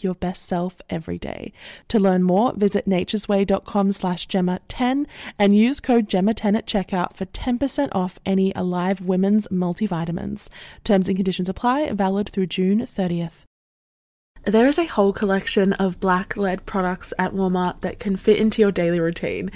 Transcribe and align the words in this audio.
like 0.00 0.04
your 0.04 0.14
best 0.14 0.46
self 0.46 0.80
every 0.88 1.18
day. 1.18 1.52
To 1.88 1.98
learn 1.98 2.22
more, 2.22 2.52
visit 2.54 2.88
naturesway.com 2.88 3.92
slash 3.92 4.26
Gemma10 4.28 5.06
and 5.38 5.56
use 5.56 5.80
code 5.80 6.08
Gemma10 6.08 6.56
at 6.56 6.66
checkout 6.66 7.16
for 7.16 7.26
10% 7.26 7.88
off 7.92 8.18
any 8.24 8.52
Alive 8.54 9.00
Women's 9.00 9.48
multivitamins. 9.48 10.48
Terms 10.84 11.08
and 11.08 11.16
conditions 11.16 11.48
apply, 11.48 11.90
valid 11.92 12.28
through 12.28 12.46
June 12.46 12.80
30th. 12.80 13.44
There 14.44 14.66
is 14.66 14.78
a 14.78 14.86
whole 14.86 15.12
collection 15.12 15.74
of 15.74 16.00
black 16.00 16.34
led 16.34 16.64
products 16.64 17.12
at 17.18 17.34
Walmart 17.34 17.82
that 17.82 17.98
can 17.98 18.16
fit 18.16 18.38
into 18.38 18.62
your 18.62 18.72
daily 18.72 18.98
routine. 18.98 19.50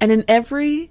And 0.00 0.12
in 0.12 0.24
every 0.28 0.90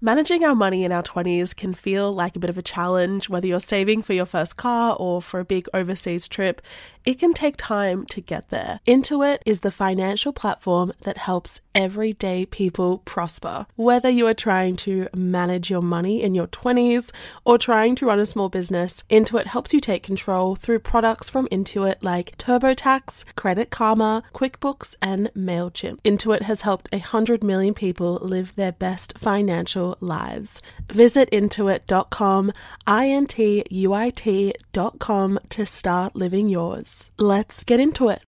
Managing 0.00 0.44
our 0.44 0.54
money 0.54 0.84
in 0.84 0.92
our 0.92 1.02
20s 1.02 1.56
can 1.56 1.74
feel 1.74 2.14
like 2.14 2.36
a 2.36 2.38
bit 2.38 2.50
of 2.50 2.56
a 2.56 2.62
challenge, 2.62 3.28
whether 3.28 3.48
you're 3.48 3.58
saving 3.58 4.00
for 4.00 4.12
your 4.12 4.26
first 4.26 4.56
car 4.56 4.96
or 4.96 5.20
for 5.20 5.40
a 5.40 5.44
big 5.44 5.66
overseas 5.74 6.28
trip. 6.28 6.62
It 7.04 7.18
can 7.18 7.34
take 7.34 7.56
time 7.56 8.04
to 8.06 8.20
get 8.20 8.50
there. 8.50 8.80
Intuit 8.86 9.38
is 9.46 9.60
the 9.60 9.70
financial 9.70 10.32
platform 10.32 10.92
that 11.02 11.18
helps 11.18 11.60
everyday 11.74 12.46
people 12.46 12.98
prosper. 12.98 13.66
Whether 13.76 14.10
you 14.10 14.26
are 14.26 14.34
trying 14.34 14.76
to 14.76 15.08
manage 15.14 15.70
your 15.70 15.82
money 15.82 16.22
in 16.22 16.34
your 16.34 16.48
20s 16.48 17.12
or 17.44 17.58
trying 17.58 17.94
to 17.96 18.06
run 18.06 18.20
a 18.20 18.26
small 18.26 18.48
business, 18.48 19.04
Intuit 19.10 19.46
helps 19.46 19.72
you 19.72 19.80
take 19.80 20.02
control 20.02 20.54
through 20.54 20.80
products 20.80 21.30
from 21.30 21.48
Intuit 21.48 21.96
like 22.02 22.36
TurboTax, 22.38 23.24
Credit 23.36 23.70
Karma, 23.70 24.22
QuickBooks, 24.34 24.94
and 25.00 25.30
MailChimp. 25.36 26.00
Intuit 26.02 26.42
has 26.42 26.62
helped 26.62 26.90
100 26.92 27.42
million 27.44 27.74
people 27.74 28.18
live 28.22 28.54
their 28.56 28.72
best 28.72 29.18
financial 29.18 29.96
lives. 30.00 30.62
Visit 30.90 31.30
intuit.com, 31.30 32.52
I 32.86 33.08
N 33.08 33.26
T 33.26 33.64
U 33.70 33.92
I 33.92 34.10
T.com 34.10 35.38
to 35.50 35.66
start 35.66 36.16
living 36.16 36.48
yours. 36.48 36.87
Let's 37.18 37.64
get 37.64 37.80
into 37.80 38.08
it. 38.08 38.27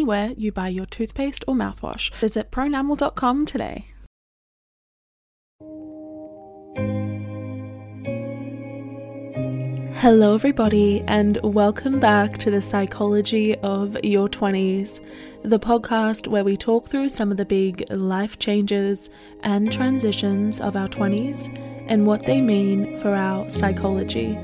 anywhere 0.00 0.32
you 0.38 0.50
buy 0.50 0.68
your 0.68 0.86
toothpaste 0.86 1.44
or 1.46 1.54
mouthwash. 1.54 2.10
Visit 2.14 2.50
pronamel.com 2.50 3.44
today. 3.44 3.84
Hello, 10.00 10.34
everybody, 10.34 11.02
and 11.06 11.36
welcome 11.42 12.00
back 12.00 12.38
to 12.38 12.50
the 12.50 12.62
Psychology 12.62 13.54
of 13.56 14.02
Your 14.02 14.30
20s, 14.30 15.00
the 15.42 15.58
podcast 15.58 16.26
where 16.26 16.44
we 16.44 16.56
talk 16.56 16.86
through 16.86 17.10
some 17.10 17.30
of 17.30 17.36
the 17.36 17.44
big 17.44 17.84
life 17.90 18.38
changes 18.38 19.10
and 19.42 19.70
transitions 19.70 20.62
of 20.62 20.76
our 20.76 20.88
20s 20.88 21.54
and 21.88 22.06
what 22.06 22.24
they 22.24 22.40
mean 22.40 22.98
for 23.00 23.14
our 23.14 23.50
psychology. 23.50 24.38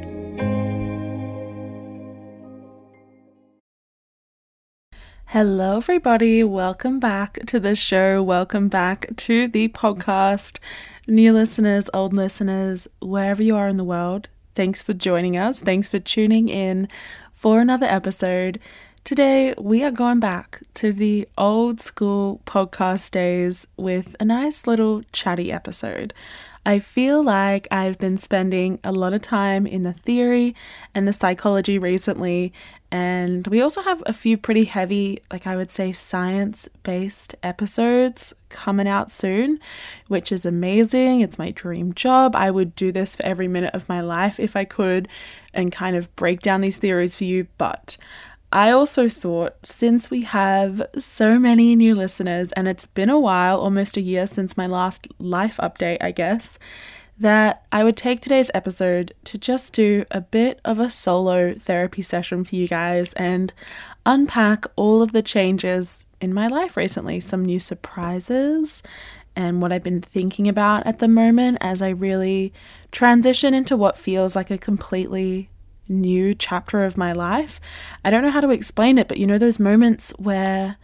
Hello, 5.39 5.77
everybody. 5.77 6.43
Welcome 6.43 6.99
back 6.99 7.41
to 7.49 7.61
the 7.61 7.77
show. 7.77 8.23
Welcome 8.23 8.69
back 8.69 9.15
to 9.17 9.47
the 9.47 9.69
podcast. 9.69 10.59
New 11.07 11.35
listeners, 11.35 11.91
old 11.93 12.15
listeners, 12.15 12.89
wherever 13.03 13.43
you 13.43 13.55
are 13.55 13.69
in 13.69 13.77
the 13.77 13.85
world, 13.85 14.31
thanks 14.55 14.83
for 14.83 14.95
joining 14.95 15.37
us. 15.37 15.61
Thanks 15.61 15.89
for 15.89 15.99
tuning 15.99 16.49
in 16.49 16.89
for 17.35 17.61
another 17.61 17.85
episode. 17.85 18.59
Today, 19.05 19.53
we 19.59 19.85
are 19.85 19.91
going 19.91 20.21
back 20.21 20.63
to 20.73 20.91
the 20.91 21.29
old 21.37 21.83
school 21.83 22.41
podcast 22.47 23.11
days 23.11 23.67
with 23.77 24.17
a 24.19 24.25
nice 24.25 24.67
little 24.67 25.03
chatty 25.13 25.53
episode. 25.53 26.15
I 26.67 26.81
feel 26.81 27.23
like 27.23 27.69
I've 27.71 27.97
been 27.97 28.19
spending 28.19 28.81
a 28.83 28.91
lot 28.91 29.13
of 29.13 29.23
time 29.23 29.69
in 29.69 29.83
the 29.83 29.93
theory 29.93 30.57
and 30.97 31.07
the 31.07 31.13
psychology 31.13 31.79
recently, 31.79 32.53
and 32.91 33.47
we 33.49 33.61
also 33.61 33.83
have 33.83 34.03
a 34.07 34.13
few 34.13 34.39
pretty 34.39 34.65
heavy, 34.65 35.21
like 35.33 35.47
I 35.47 35.57
would 35.57 35.71
say, 35.71 35.93
science 35.93 36.69
based 36.83 37.35
episodes 37.43 38.33
coming 38.49 38.87
out 38.87 39.11
soon, 39.11 39.59
which 40.09 40.31
is 40.31 40.47
amazing. 40.47 41.21
It's 41.21 41.39
my 41.39 41.51
dream 41.51 41.93
job. 41.93 42.37
I 42.37 42.51
would 42.51 42.77
do 42.77 42.93
this 42.93 43.17
for 43.17 43.27
every 43.27 43.49
minute 43.49 43.75
of 43.75 43.89
my 43.89 44.01
life 44.01 44.39
if 44.39 44.55
I 44.55 44.65
could 44.65 45.09
and 45.53 45.73
kind 45.73 45.97
of 45.97 46.15
break 46.17 46.41
down 46.41 46.61
these 46.61 46.79
theories 46.79 47.17
for 47.17 47.25
you, 47.25 47.49
but 47.59 47.97
I 48.53 48.71
also 48.71 49.09
thought 49.09 49.67
since 49.67 50.09
we 50.09 50.23
have 50.23 50.81
so 50.97 51.39
many 51.39 51.75
new 51.75 51.95
listeners, 51.95 52.53
and 52.53 52.69
it's 52.69 52.87
been 52.87 53.11
a 53.11 53.19
while, 53.19 53.59
almost 53.59 53.97
a 53.97 54.01
year 54.01 54.27
since 54.27 54.57
my 54.57 54.67
last 54.67 55.09
life 55.19 55.57
update, 55.57 55.99
I 56.01 56.13
guess, 56.13 56.59
that 57.19 57.65
I 57.73 57.83
would 57.83 57.97
take 57.97 58.21
today's 58.21 58.51
episode 58.53 59.15
to 59.25 59.39
just 59.39 59.73
do 59.73 60.05
a 60.11 60.21
bit 60.21 60.61
of 60.65 60.79
a 60.79 60.91
solo 60.91 61.55
therapy 61.55 62.03
session 62.03 62.45
for 62.45 62.55
you 62.57 62.69
guys 62.69 63.13
and 63.15 63.53
unpack 64.05 64.67
all 64.77 65.03
of 65.03 65.13
the 65.13 65.23
changes 65.23 66.05
in 66.21 66.35
my 66.35 66.47
life 66.47 66.77
recently, 66.77 67.21
some 67.21 67.45
new 67.45 67.61
surprises, 67.61 68.83
and 69.35 69.61
what 69.61 69.73
I've 69.73 69.83
been 69.83 70.01
thinking 70.01 70.49
about 70.49 70.87
at 70.87 70.99
the 70.99 71.09
moment 71.09 71.59
as 71.61 71.83
I 71.83 71.91
really 71.91 72.53
transition 72.91 73.53
into 73.55 73.77
what 73.77 73.99
feels 73.99 74.35
like 74.35 74.51
a 74.51 74.59
completely 74.59 75.51
new 75.89 76.35
chapter 76.35 76.85
of 76.85 76.97
my 76.97 77.13
life. 77.13 77.61
I 78.05 78.11
don't 78.11 78.23
know 78.23 78.31
how 78.31 78.41
to 78.41 78.51
explain 78.51 78.99
it, 78.99 79.09
but 79.09 79.19
you 79.19 79.27
know, 79.27 79.39
those 79.39 79.59
moments 79.59 80.11
where, 80.19 80.77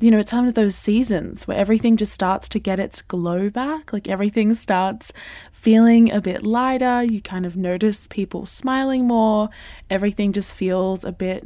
you 0.00 0.10
know, 0.10 0.18
it's 0.18 0.32
one 0.32 0.46
of 0.46 0.54
those 0.54 0.74
seasons 0.74 1.46
where 1.46 1.56
everything 1.56 1.96
just 1.96 2.12
starts 2.12 2.48
to 2.50 2.58
get 2.58 2.78
its 2.78 3.02
glow 3.02 3.50
back, 3.50 3.92
like 3.92 4.08
everything 4.08 4.54
starts 4.54 5.12
feeling 5.52 6.10
a 6.10 6.20
bit 6.20 6.42
lighter. 6.42 7.02
You 7.02 7.20
kind 7.20 7.44
of 7.44 7.56
notice 7.56 8.06
people 8.06 8.46
smiling 8.46 9.06
more, 9.06 9.50
everything 9.88 10.32
just 10.32 10.52
feels 10.52 11.04
a 11.04 11.12
bit 11.12 11.44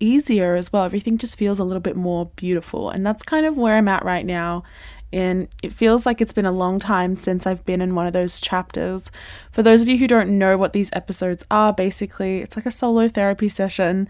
easier 0.00 0.54
as 0.54 0.72
well. 0.72 0.84
Everything 0.84 1.18
just 1.18 1.36
feels 1.36 1.58
a 1.58 1.64
little 1.64 1.80
bit 1.80 1.96
more 1.96 2.26
beautiful. 2.36 2.90
And 2.90 3.04
that's 3.04 3.22
kind 3.22 3.46
of 3.46 3.56
where 3.56 3.76
I'm 3.76 3.88
at 3.88 4.04
right 4.04 4.24
now. 4.24 4.64
And 5.10 5.48
it 5.62 5.72
feels 5.72 6.04
like 6.04 6.20
it's 6.20 6.34
been 6.34 6.44
a 6.44 6.52
long 6.52 6.78
time 6.78 7.16
since 7.16 7.46
I've 7.46 7.64
been 7.64 7.80
in 7.80 7.94
one 7.94 8.06
of 8.06 8.12
those 8.12 8.40
chapters. 8.40 9.10
For 9.50 9.62
those 9.62 9.80
of 9.80 9.88
you 9.88 9.96
who 9.96 10.06
don't 10.06 10.38
know 10.38 10.58
what 10.58 10.74
these 10.74 10.90
episodes 10.92 11.46
are, 11.50 11.72
basically, 11.72 12.40
it's 12.40 12.56
like 12.56 12.66
a 12.66 12.70
solo 12.70 13.08
therapy 13.08 13.48
session. 13.48 14.08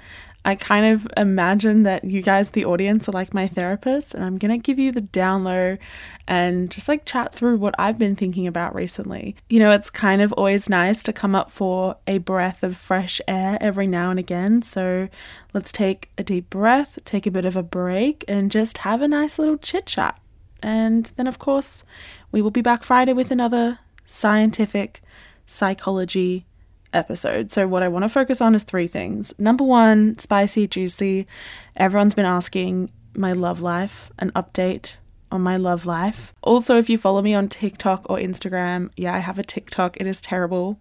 I 0.48 0.54
kind 0.54 0.94
of 0.94 1.06
imagine 1.14 1.82
that 1.82 2.04
you 2.04 2.22
guys, 2.22 2.48
the 2.48 2.64
audience, 2.64 3.06
are 3.06 3.12
like 3.12 3.34
my 3.34 3.48
therapist, 3.48 4.14
and 4.14 4.24
I'm 4.24 4.38
going 4.38 4.50
to 4.50 4.56
give 4.56 4.78
you 4.78 4.92
the 4.92 5.02
down 5.02 5.44
low 5.44 5.76
and 6.26 6.70
just 6.70 6.88
like 6.88 7.04
chat 7.04 7.34
through 7.34 7.58
what 7.58 7.74
I've 7.78 7.98
been 7.98 8.16
thinking 8.16 8.46
about 8.46 8.74
recently. 8.74 9.36
You 9.50 9.58
know, 9.58 9.70
it's 9.72 9.90
kind 9.90 10.22
of 10.22 10.32
always 10.32 10.70
nice 10.70 11.02
to 11.02 11.12
come 11.12 11.34
up 11.34 11.50
for 11.50 11.96
a 12.06 12.16
breath 12.16 12.62
of 12.62 12.78
fresh 12.78 13.20
air 13.28 13.58
every 13.60 13.86
now 13.86 14.08
and 14.08 14.18
again. 14.18 14.62
So 14.62 15.10
let's 15.52 15.70
take 15.70 16.08
a 16.16 16.24
deep 16.24 16.48
breath, 16.48 16.98
take 17.04 17.26
a 17.26 17.30
bit 17.30 17.44
of 17.44 17.54
a 17.54 17.62
break, 17.62 18.24
and 18.26 18.50
just 18.50 18.78
have 18.78 19.02
a 19.02 19.08
nice 19.08 19.38
little 19.38 19.58
chit 19.58 19.84
chat. 19.84 20.18
And 20.62 21.12
then, 21.16 21.26
of 21.26 21.38
course, 21.38 21.84
we 22.32 22.40
will 22.40 22.50
be 22.50 22.62
back 22.62 22.84
Friday 22.84 23.12
with 23.12 23.30
another 23.30 23.80
scientific 24.06 25.02
psychology 25.44 26.46
episode. 26.98 27.52
So, 27.52 27.66
what 27.66 27.82
I 27.82 27.88
want 27.88 28.04
to 28.04 28.08
focus 28.08 28.40
on 28.40 28.54
is 28.54 28.64
three 28.64 28.88
things. 28.88 29.34
Number 29.38 29.64
one, 29.64 30.18
spicy, 30.18 30.66
juicy. 30.66 31.26
Everyone's 31.76 32.14
been 32.14 32.26
asking 32.26 32.90
my 33.14 33.32
love 33.32 33.60
life, 33.60 34.10
an 34.18 34.30
update 34.32 34.96
on 35.30 35.42
my 35.42 35.56
love 35.56 35.86
life. 35.86 36.34
Also, 36.42 36.76
if 36.76 36.90
you 36.90 36.98
follow 36.98 37.22
me 37.22 37.34
on 37.34 37.48
TikTok 37.48 38.06
or 38.08 38.18
Instagram, 38.18 38.90
yeah, 38.96 39.14
I 39.14 39.18
have 39.18 39.38
a 39.38 39.42
TikTok. 39.42 39.96
It 39.98 40.06
is 40.06 40.20
terrible. 40.20 40.80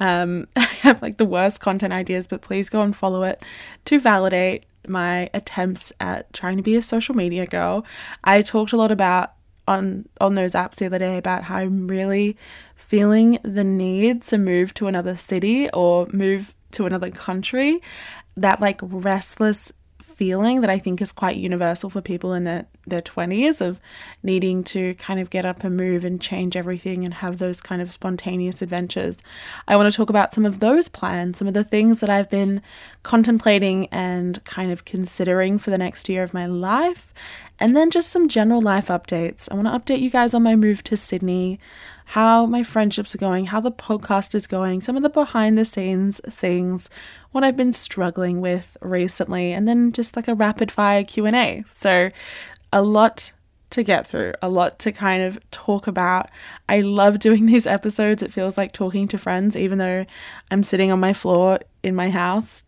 Um, 0.00 0.48
I 0.56 0.60
have 0.82 1.02
like 1.02 1.18
the 1.18 1.24
worst 1.24 1.60
content 1.60 1.92
ideas, 1.92 2.26
but 2.26 2.42
please 2.42 2.68
go 2.68 2.82
and 2.82 2.94
follow 2.94 3.22
it 3.22 3.42
to 3.86 3.98
validate 4.00 4.66
my 4.88 5.28
attempts 5.34 5.92
at 6.00 6.32
trying 6.32 6.56
to 6.56 6.62
be 6.62 6.76
a 6.76 6.82
social 6.82 7.14
media 7.14 7.46
girl. 7.46 7.84
I 8.24 8.42
talked 8.42 8.72
a 8.72 8.76
lot 8.76 8.92
about 8.92 9.32
on 9.66 10.08
on 10.20 10.34
those 10.34 10.52
apps 10.52 10.76
the 10.76 10.86
other 10.86 10.98
day 10.98 11.18
about 11.18 11.44
how 11.44 11.56
I'm 11.56 11.88
really 11.88 12.36
feeling 12.74 13.38
the 13.42 13.64
need 13.64 14.22
to 14.22 14.38
move 14.38 14.72
to 14.74 14.86
another 14.86 15.16
city 15.16 15.68
or 15.70 16.06
move 16.12 16.54
to 16.72 16.86
another 16.86 17.10
country. 17.10 17.80
That 18.36 18.60
like 18.60 18.80
restless 18.82 19.72
feeling 20.16 20.62
that 20.62 20.70
I 20.70 20.78
think 20.78 21.02
is 21.02 21.12
quite 21.12 21.36
universal 21.36 21.90
for 21.90 22.00
people 22.00 22.32
in 22.32 22.44
their, 22.44 22.66
their 22.86 23.00
20s 23.00 23.60
of 23.60 23.78
needing 24.22 24.64
to 24.64 24.94
kind 24.94 25.20
of 25.20 25.28
get 25.28 25.44
up 25.44 25.62
and 25.62 25.76
move 25.76 26.04
and 26.04 26.20
change 26.20 26.56
everything 26.56 27.04
and 27.04 27.12
have 27.14 27.36
those 27.36 27.60
kind 27.60 27.82
of 27.82 27.92
spontaneous 27.92 28.62
adventures. 28.62 29.18
I 29.68 29.76
want 29.76 29.92
to 29.92 29.96
talk 29.96 30.08
about 30.08 30.32
some 30.32 30.46
of 30.46 30.60
those 30.60 30.88
plans, 30.88 31.36
some 31.36 31.48
of 31.48 31.54
the 31.54 31.64
things 31.64 32.00
that 32.00 32.08
I've 32.08 32.30
been 32.30 32.62
contemplating 33.02 33.88
and 33.88 34.42
kind 34.44 34.72
of 34.72 34.86
considering 34.86 35.58
for 35.58 35.70
the 35.70 35.78
next 35.78 36.08
year 36.08 36.22
of 36.22 36.32
my 36.32 36.46
life, 36.46 37.12
and 37.58 37.74
then 37.74 37.90
just 37.90 38.10
some 38.10 38.28
general 38.28 38.60
life 38.60 38.88
updates. 38.88 39.48
I 39.50 39.54
want 39.54 39.66
to 39.66 39.94
update 39.94 40.00
you 40.00 40.10
guys 40.10 40.34
on 40.34 40.42
my 40.42 40.56
move 40.56 40.82
to 40.84 40.96
Sydney 40.96 41.58
how 42.10 42.46
my 42.46 42.62
friendships 42.62 43.14
are 43.14 43.18
going, 43.18 43.46
how 43.46 43.60
the 43.60 43.72
podcast 43.72 44.34
is 44.34 44.46
going, 44.46 44.80
some 44.80 44.96
of 44.96 45.02
the 45.02 45.10
behind 45.10 45.58
the 45.58 45.64
scenes 45.64 46.20
things, 46.28 46.88
what 47.32 47.42
I've 47.42 47.56
been 47.56 47.72
struggling 47.72 48.40
with 48.40 48.76
recently, 48.80 49.52
and 49.52 49.66
then 49.66 49.90
just 49.90 50.14
like 50.14 50.28
a 50.28 50.34
rapid 50.34 50.70
fire 50.70 51.02
Q&A. 51.02 51.64
So, 51.68 52.10
a 52.72 52.82
lot 52.82 53.32
to 53.70 53.82
get 53.82 54.06
through, 54.06 54.34
a 54.40 54.48
lot 54.48 54.78
to 54.80 54.92
kind 54.92 55.24
of 55.24 55.40
talk 55.50 55.88
about. 55.88 56.30
I 56.68 56.80
love 56.82 57.18
doing 57.18 57.46
these 57.46 57.66
episodes. 57.66 58.22
It 58.22 58.32
feels 58.32 58.56
like 58.56 58.72
talking 58.72 59.08
to 59.08 59.18
friends 59.18 59.56
even 59.56 59.78
though 59.78 60.06
I'm 60.50 60.62
sitting 60.62 60.92
on 60.92 61.00
my 61.00 61.12
floor 61.12 61.58
in 61.82 61.96
my 61.96 62.10
house 62.10 62.62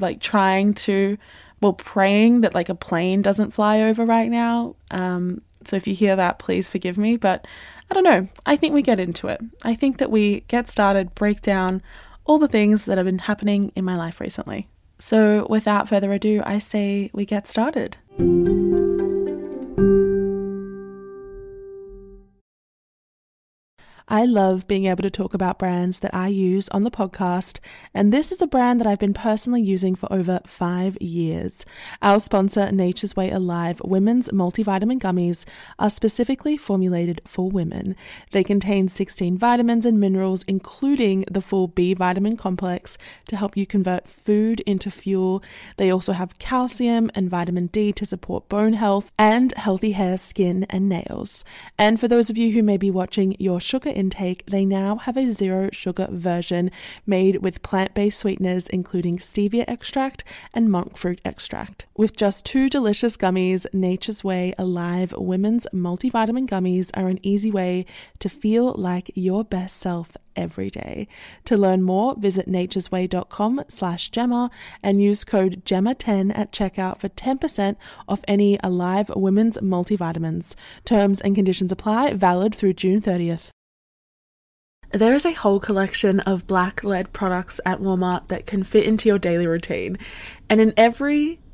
like 0.00 0.20
trying 0.20 0.74
to 0.74 1.18
well 1.60 1.72
praying 1.72 2.42
that 2.42 2.54
like 2.54 2.68
a 2.68 2.74
plane 2.74 3.22
doesn't 3.22 3.52
fly 3.52 3.80
over 3.80 4.04
right 4.04 4.30
now. 4.30 4.76
Um 4.90 5.42
so 5.64 5.76
if 5.76 5.86
you 5.86 5.94
hear 5.94 6.16
that, 6.16 6.38
please 6.38 6.68
forgive 6.68 6.96
me. 6.96 7.16
But 7.16 7.46
I 7.90 7.94
don't 7.94 8.04
know. 8.04 8.28
I 8.46 8.56
think 8.56 8.74
we 8.74 8.82
get 8.82 9.00
into 9.00 9.28
it. 9.28 9.40
I 9.64 9.74
think 9.74 9.98
that 9.98 10.10
we 10.10 10.40
get 10.48 10.68
started, 10.68 11.14
break 11.14 11.40
down 11.40 11.82
all 12.24 12.38
the 12.38 12.48
things 12.48 12.84
that 12.84 12.98
have 12.98 13.06
been 13.06 13.18
happening 13.20 13.72
in 13.74 13.84
my 13.84 13.96
life 13.96 14.20
recently. 14.20 14.68
So 14.98 15.46
without 15.48 15.88
further 15.88 16.12
ado, 16.12 16.42
I 16.44 16.58
say 16.58 17.10
we 17.12 17.24
get 17.24 17.48
started. 17.48 17.96
I 24.10 24.24
love 24.24 24.66
being 24.66 24.86
able 24.86 25.02
to 25.02 25.10
talk 25.10 25.34
about 25.34 25.58
brands 25.58 25.98
that 25.98 26.14
I 26.14 26.28
use 26.28 26.70
on 26.70 26.82
the 26.82 26.90
podcast, 26.90 27.60
and 27.92 28.10
this 28.10 28.32
is 28.32 28.40
a 28.40 28.46
brand 28.46 28.80
that 28.80 28.86
I've 28.86 28.98
been 28.98 29.12
personally 29.12 29.60
using 29.60 29.94
for 29.94 30.10
over 30.10 30.40
five 30.46 30.96
years. 30.98 31.66
Our 32.00 32.18
sponsor, 32.18 32.72
Nature's 32.72 33.14
Way 33.14 33.30
Alive 33.30 33.82
Women's 33.84 34.30
Multivitamin 34.30 34.98
Gummies, 34.98 35.44
are 35.78 35.90
specifically 35.90 36.56
formulated 36.56 37.20
for 37.26 37.50
women. 37.50 37.94
They 38.32 38.42
contain 38.42 38.88
16 38.88 39.36
vitamins 39.36 39.84
and 39.84 40.00
minerals, 40.00 40.42
including 40.44 41.26
the 41.30 41.42
full 41.42 41.68
B 41.68 41.92
vitamin 41.92 42.38
complex, 42.38 42.96
to 43.26 43.36
help 43.36 43.58
you 43.58 43.66
convert 43.66 44.08
food 44.08 44.60
into 44.60 44.90
fuel. 44.90 45.42
They 45.76 45.90
also 45.90 46.12
have 46.12 46.38
calcium 46.38 47.10
and 47.14 47.28
vitamin 47.28 47.66
D 47.66 47.92
to 47.92 48.06
support 48.06 48.48
bone 48.48 48.72
health 48.72 49.12
and 49.18 49.52
healthy 49.58 49.92
hair, 49.92 50.16
skin, 50.16 50.64
and 50.70 50.88
nails. 50.88 51.44
And 51.76 52.00
for 52.00 52.08
those 52.08 52.30
of 52.30 52.38
you 52.38 52.52
who 52.52 52.62
may 52.62 52.78
be 52.78 52.90
watching 52.90 53.36
your 53.38 53.60
sugar 53.60 53.96
intake, 53.98 54.44
they 54.46 54.64
now 54.64 54.96
have 54.96 55.16
a 55.16 55.32
zero 55.32 55.68
sugar 55.72 56.08
version 56.10 56.70
made 57.06 57.42
with 57.42 57.62
plant 57.62 57.94
based 57.94 58.20
sweeteners, 58.20 58.68
including 58.68 59.18
stevia 59.18 59.64
extract 59.66 60.24
and 60.54 60.70
monk 60.70 60.96
fruit 60.96 61.20
extract. 61.24 61.86
With 61.96 62.16
just 62.16 62.46
two 62.46 62.68
delicious 62.68 63.16
gummies, 63.16 63.66
Nature's 63.74 64.22
Way 64.22 64.54
Alive 64.56 65.12
Women's 65.16 65.66
Multivitamin 65.74 66.46
Gummies 66.48 66.90
are 66.94 67.08
an 67.08 67.18
easy 67.22 67.50
way 67.50 67.84
to 68.20 68.28
feel 68.28 68.72
like 68.74 69.10
your 69.14 69.44
best 69.44 69.76
self 69.76 70.16
every 70.38 70.70
day. 70.70 71.08
To 71.46 71.56
learn 71.56 71.82
more, 71.82 72.14
visit 72.16 72.48
naturesway.com 72.48 73.64
slash 73.68 74.10
Gemma 74.10 74.50
and 74.82 75.02
use 75.02 75.24
code 75.24 75.64
GEMMA10 75.64 76.38
at 76.38 76.52
checkout 76.52 77.00
for 77.00 77.08
10% 77.08 77.76
off 78.08 78.20
any 78.28 78.58
Alive 78.62 79.10
Women's 79.14 79.58
multivitamins. 79.58 80.54
Terms 80.84 81.20
and 81.20 81.34
conditions 81.34 81.72
apply, 81.72 82.14
valid 82.14 82.54
through 82.54 82.74
June 82.74 83.00
30th. 83.00 83.50
There 84.90 85.12
is 85.12 85.26
a 85.26 85.32
whole 85.32 85.60
collection 85.60 86.20
of 86.20 86.46
black 86.46 86.82
led 86.82 87.12
products 87.12 87.60
at 87.66 87.80
Walmart 87.80 88.28
that 88.28 88.46
can 88.46 88.62
fit 88.62 88.86
into 88.86 89.08
your 89.08 89.18
daily 89.18 89.46
routine. 89.46 89.98
And 90.48 90.62
in 90.62 90.72
every 90.78 91.40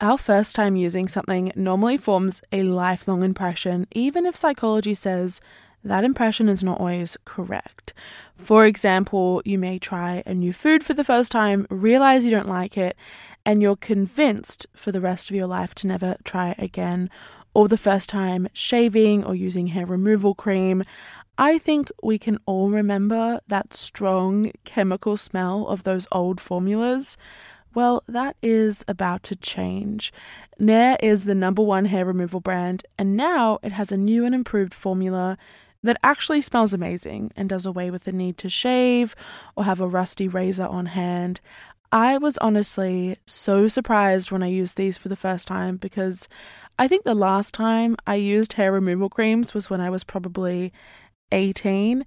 Our 0.00 0.16
first 0.16 0.54
time 0.54 0.76
using 0.76 1.08
something 1.08 1.50
normally 1.56 1.96
forms 1.96 2.40
a 2.52 2.62
lifelong 2.62 3.24
impression, 3.24 3.88
even 3.90 4.26
if 4.26 4.36
psychology 4.36 4.94
says 4.94 5.40
that 5.82 6.04
impression 6.04 6.48
is 6.48 6.62
not 6.62 6.78
always 6.78 7.16
correct. 7.24 7.94
For 8.36 8.64
example, 8.64 9.42
you 9.44 9.58
may 9.58 9.80
try 9.80 10.22
a 10.24 10.34
new 10.34 10.52
food 10.52 10.84
for 10.84 10.94
the 10.94 11.02
first 11.02 11.32
time, 11.32 11.66
realize 11.68 12.24
you 12.24 12.30
don't 12.30 12.46
like 12.46 12.78
it, 12.78 12.96
and 13.44 13.60
you're 13.60 13.74
convinced 13.74 14.68
for 14.72 14.92
the 14.92 15.00
rest 15.00 15.30
of 15.30 15.36
your 15.36 15.48
life 15.48 15.74
to 15.76 15.88
never 15.88 16.14
try 16.22 16.54
again. 16.58 17.10
Or 17.52 17.66
the 17.66 17.76
first 17.76 18.08
time 18.08 18.46
shaving 18.52 19.24
or 19.24 19.34
using 19.34 19.66
hair 19.66 19.84
removal 19.84 20.32
cream. 20.32 20.84
I 21.36 21.58
think 21.58 21.90
we 22.04 22.18
can 22.18 22.38
all 22.46 22.70
remember 22.70 23.40
that 23.48 23.74
strong 23.74 24.52
chemical 24.62 25.16
smell 25.16 25.66
of 25.66 25.82
those 25.82 26.06
old 26.12 26.40
formulas. 26.40 27.16
Well, 27.78 28.02
that 28.08 28.34
is 28.42 28.84
about 28.88 29.22
to 29.22 29.36
change. 29.36 30.12
Nair 30.58 30.96
is 31.00 31.26
the 31.26 31.34
number 31.36 31.62
one 31.62 31.84
hair 31.84 32.04
removal 32.04 32.40
brand, 32.40 32.84
and 32.98 33.16
now 33.16 33.60
it 33.62 33.70
has 33.70 33.92
a 33.92 33.96
new 33.96 34.24
and 34.24 34.34
improved 34.34 34.74
formula 34.74 35.38
that 35.84 36.00
actually 36.02 36.40
smells 36.40 36.74
amazing 36.74 37.30
and 37.36 37.48
does 37.48 37.66
away 37.66 37.92
with 37.92 38.02
the 38.02 38.10
need 38.10 38.36
to 38.38 38.48
shave 38.48 39.14
or 39.54 39.62
have 39.62 39.80
a 39.80 39.86
rusty 39.86 40.26
razor 40.26 40.66
on 40.66 40.86
hand. 40.86 41.40
I 41.92 42.18
was 42.18 42.36
honestly 42.38 43.16
so 43.26 43.68
surprised 43.68 44.32
when 44.32 44.42
I 44.42 44.48
used 44.48 44.76
these 44.76 44.98
for 44.98 45.08
the 45.08 45.14
first 45.14 45.46
time 45.46 45.76
because 45.76 46.28
I 46.80 46.88
think 46.88 47.04
the 47.04 47.14
last 47.14 47.54
time 47.54 47.94
I 48.08 48.16
used 48.16 48.54
hair 48.54 48.72
removal 48.72 49.08
creams 49.08 49.54
was 49.54 49.70
when 49.70 49.80
I 49.80 49.88
was 49.88 50.02
probably 50.02 50.72
18 51.30 52.04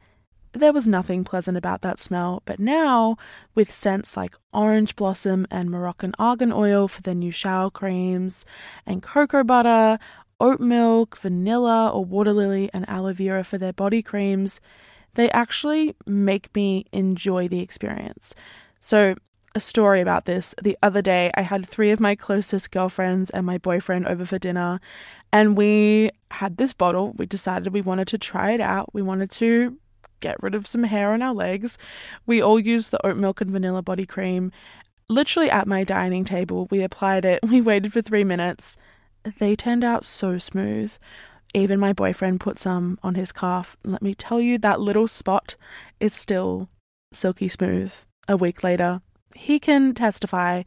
there 0.54 0.74
was 0.74 0.88
nothing 0.88 1.24
pleasant 1.24 1.58
about 1.58 1.82
that 1.82 2.00
smell, 2.00 2.42
but 2.46 2.60
now, 2.60 3.18
with 3.56 3.74
scents 3.74 4.18
like 4.18 4.36
orange 4.54 4.96
blossom 4.96 5.48
and 5.50 5.70
Moroccan 5.70 6.14
argan 6.20 6.52
oil 6.52 6.88
for 6.88 7.02
their 7.02 7.16
new 7.16 7.32
shower 7.32 7.70
creams, 7.70 8.46
and 8.86 9.02
cocoa 9.02 9.44
butter, 9.44 9.98
oat 10.40 10.60
milk, 10.60 11.18
vanilla 11.18 11.90
or 11.90 12.04
water 12.04 12.34
lily, 12.34 12.70
and 12.74 12.88
aloe 12.90 13.14
vera 13.14 13.44
for 13.44 13.58
their 13.58 13.74
body 13.74 14.02
creams, 14.02 14.60
they 15.14 15.30
actually 15.32 15.96
make 16.06 16.54
me 16.56 16.86
enjoy 16.92 17.48
the 17.48 17.60
experience. 17.60 18.34
So, 18.80 19.16
a 19.54 19.60
story 19.60 20.00
about 20.00 20.26
this. 20.26 20.56
The 20.62 20.78
other 20.82 21.02
day, 21.02 21.30
I 21.36 21.42
had 21.42 21.66
three 21.66 21.92
of 21.92 22.00
my 22.00 22.16
closest 22.16 22.72
girlfriends 22.72 23.30
and 23.32 23.46
my 23.46 23.58
boyfriend 23.58 24.08
over 24.08 24.26
for 24.26 24.40
dinner, 24.40 24.80
and 25.32 25.58
we 25.58 26.12
had 26.32 26.58
this 26.58 26.74
bottle. 26.74 27.14
We 27.18 27.26
decided 27.26 27.74
we 27.74 27.82
wanted 27.82 28.08
to 28.10 28.18
try 28.18 28.52
it 28.52 28.62
out. 28.62 28.94
We 28.94 29.02
wanted 29.02 29.30
to 29.32 29.78
get 30.22 30.42
rid 30.42 30.56
of 30.56 30.68
some 30.68 30.84
hair 30.84 31.12
on 31.12 31.22
our 31.22 31.34
legs. 31.34 31.78
We 32.26 32.42
all 32.42 32.60
used 32.60 32.92
the 32.92 33.06
oat 33.06 33.18
milk 33.18 33.42
and 33.42 33.52
vanilla 33.52 33.82
body 33.82 34.06
cream. 34.06 34.52
Literally 35.10 35.50
at 35.50 35.68
my 35.68 35.84
dining 35.84 36.24
table, 36.24 36.68
we 36.72 36.82
applied 36.82 37.26
it. 37.26 37.40
We 37.48 37.60
waited 37.60 37.92
for 37.92 38.02
three 38.02 38.24
minutes. 38.24 38.78
They 39.40 39.56
turned 39.56 39.84
out 39.84 40.06
so 40.06 40.38
smooth. 40.38 40.94
even 41.54 41.80
my 41.80 41.92
boyfriend 41.92 42.40
put 42.40 42.58
some 42.58 42.98
on 43.04 43.16
his 43.16 43.34
calf. 43.34 43.76
Let 43.84 44.02
me 44.02 44.16
tell 44.16 44.40
you, 44.40 44.58
that 44.60 44.80
little 44.80 45.08
spot 45.08 45.56
is 46.00 46.14
still 46.14 46.70
silky 47.12 47.50
smooth 47.50 47.94
a 48.30 48.38
week 48.38 48.64
later. 48.64 49.02
He 49.36 49.60
can 49.60 49.94
testify 49.94 50.64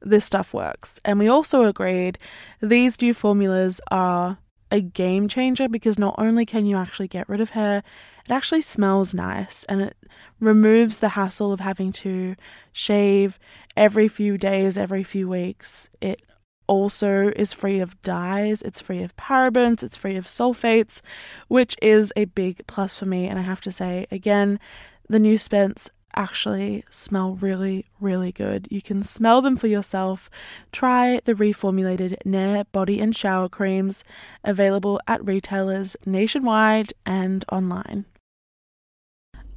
this 0.00 0.24
stuff 0.24 0.54
works. 0.54 1.00
And 1.04 1.18
we 1.18 1.28
also 1.28 1.64
agreed 1.64 2.18
these 2.60 3.00
new 3.02 3.14
formulas 3.14 3.80
are 3.90 4.38
a 4.70 4.80
game 4.80 5.28
changer 5.28 5.68
because 5.68 5.98
not 5.98 6.14
only 6.18 6.44
can 6.44 6.66
you 6.66 6.76
actually 6.76 7.08
get 7.08 7.28
rid 7.28 7.40
of 7.40 7.50
hair, 7.50 7.82
it 8.28 8.34
actually 8.34 8.60
smells 8.60 9.14
nice 9.14 9.64
and 9.70 9.80
it 9.80 9.96
removes 10.38 10.98
the 10.98 11.10
hassle 11.10 11.50
of 11.50 11.60
having 11.60 11.92
to 11.92 12.36
shave 12.72 13.38
every 13.74 14.06
few 14.06 14.36
days, 14.36 14.76
every 14.76 15.02
few 15.02 15.26
weeks. 15.26 15.88
It 16.02 16.20
also 16.66 17.28
is 17.36 17.54
free 17.54 17.80
of 17.80 18.00
dyes, 18.02 18.60
it's 18.60 18.82
free 18.82 19.02
of 19.02 19.16
parabens, 19.16 19.82
it's 19.82 19.96
free 19.96 20.16
of 20.16 20.26
sulfates, 20.26 21.00
which 21.48 21.74
is 21.80 22.12
a 22.16 22.26
big 22.26 22.66
plus 22.66 22.98
for 22.98 23.06
me. 23.06 23.26
And 23.26 23.38
I 23.38 23.42
have 23.42 23.62
to 23.62 23.72
say, 23.72 24.06
again, 24.10 24.60
the 25.08 25.18
new 25.18 25.38
Spence 25.38 25.88
actually 26.14 26.84
smell 26.90 27.36
really, 27.36 27.86
really 27.98 28.32
good. 28.32 28.68
You 28.70 28.82
can 28.82 29.02
smell 29.02 29.40
them 29.40 29.56
for 29.56 29.68
yourself. 29.68 30.28
Try 30.70 31.22
the 31.24 31.32
reformulated 31.32 32.16
Nair 32.26 32.64
body 32.72 33.00
and 33.00 33.16
shower 33.16 33.48
creams 33.48 34.04
available 34.44 35.00
at 35.08 35.24
retailers 35.24 35.96
nationwide 36.04 36.92
and 37.06 37.42
online. 37.50 38.04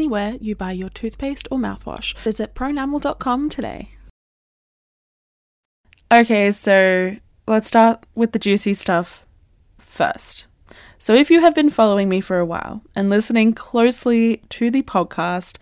anywhere 0.00 0.38
you 0.40 0.56
buy 0.56 0.72
your 0.72 0.88
toothpaste 0.88 1.46
or 1.50 1.58
mouthwash. 1.58 2.16
Visit 2.24 2.54
pronamel.com 2.54 3.50
today. 3.50 3.90
Okay, 6.10 6.50
so 6.50 7.16
let's 7.46 7.68
start 7.68 8.06
with 8.14 8.32
the 8.32 8.38
juicy 8.38 8.72
stuff 8.72 9.26
first. 9.78 10.46
So, 10.98 11.14
if 11.14 11.30
you 11.30 11.40
have 11.40 11.54
been 11.54 11.70
following 11.70 12.08
me 12.08 12.20
for 12.20 12.38
a 12.38 12.46
while 12.46 12.82
and 12.96 13.10
listening 13.10 13.52
closely 13.52 14.42
to 14.48 14.70
the 14.70 14.82
podcast, 14.82 15.58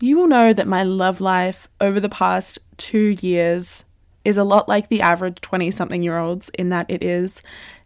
you 0.00 0.16
will 0.16 0.26
know 0.26 0.52
that 0.52 0.66
my 0.66 0.82
love 0.82 1.20
life 1.20 1.68
over 1.80 2.00
the 2.00 2.08
past 2.08 2.58
two 2.78 3.16
years 3.20 3.84
is 4.24 4.36
a 4.36 4.44
lot 4.44 4.68
like 4.68 4.88
the 4.88 5.02
average 5.02 5.40
20 5.42 5.70
something 5.70 6.02
year 6.02 6.18
olds 6.18 6.50
in 6.50 6.70
that 6.70 6.86
it 6.88 7.02
is 7.02 7.42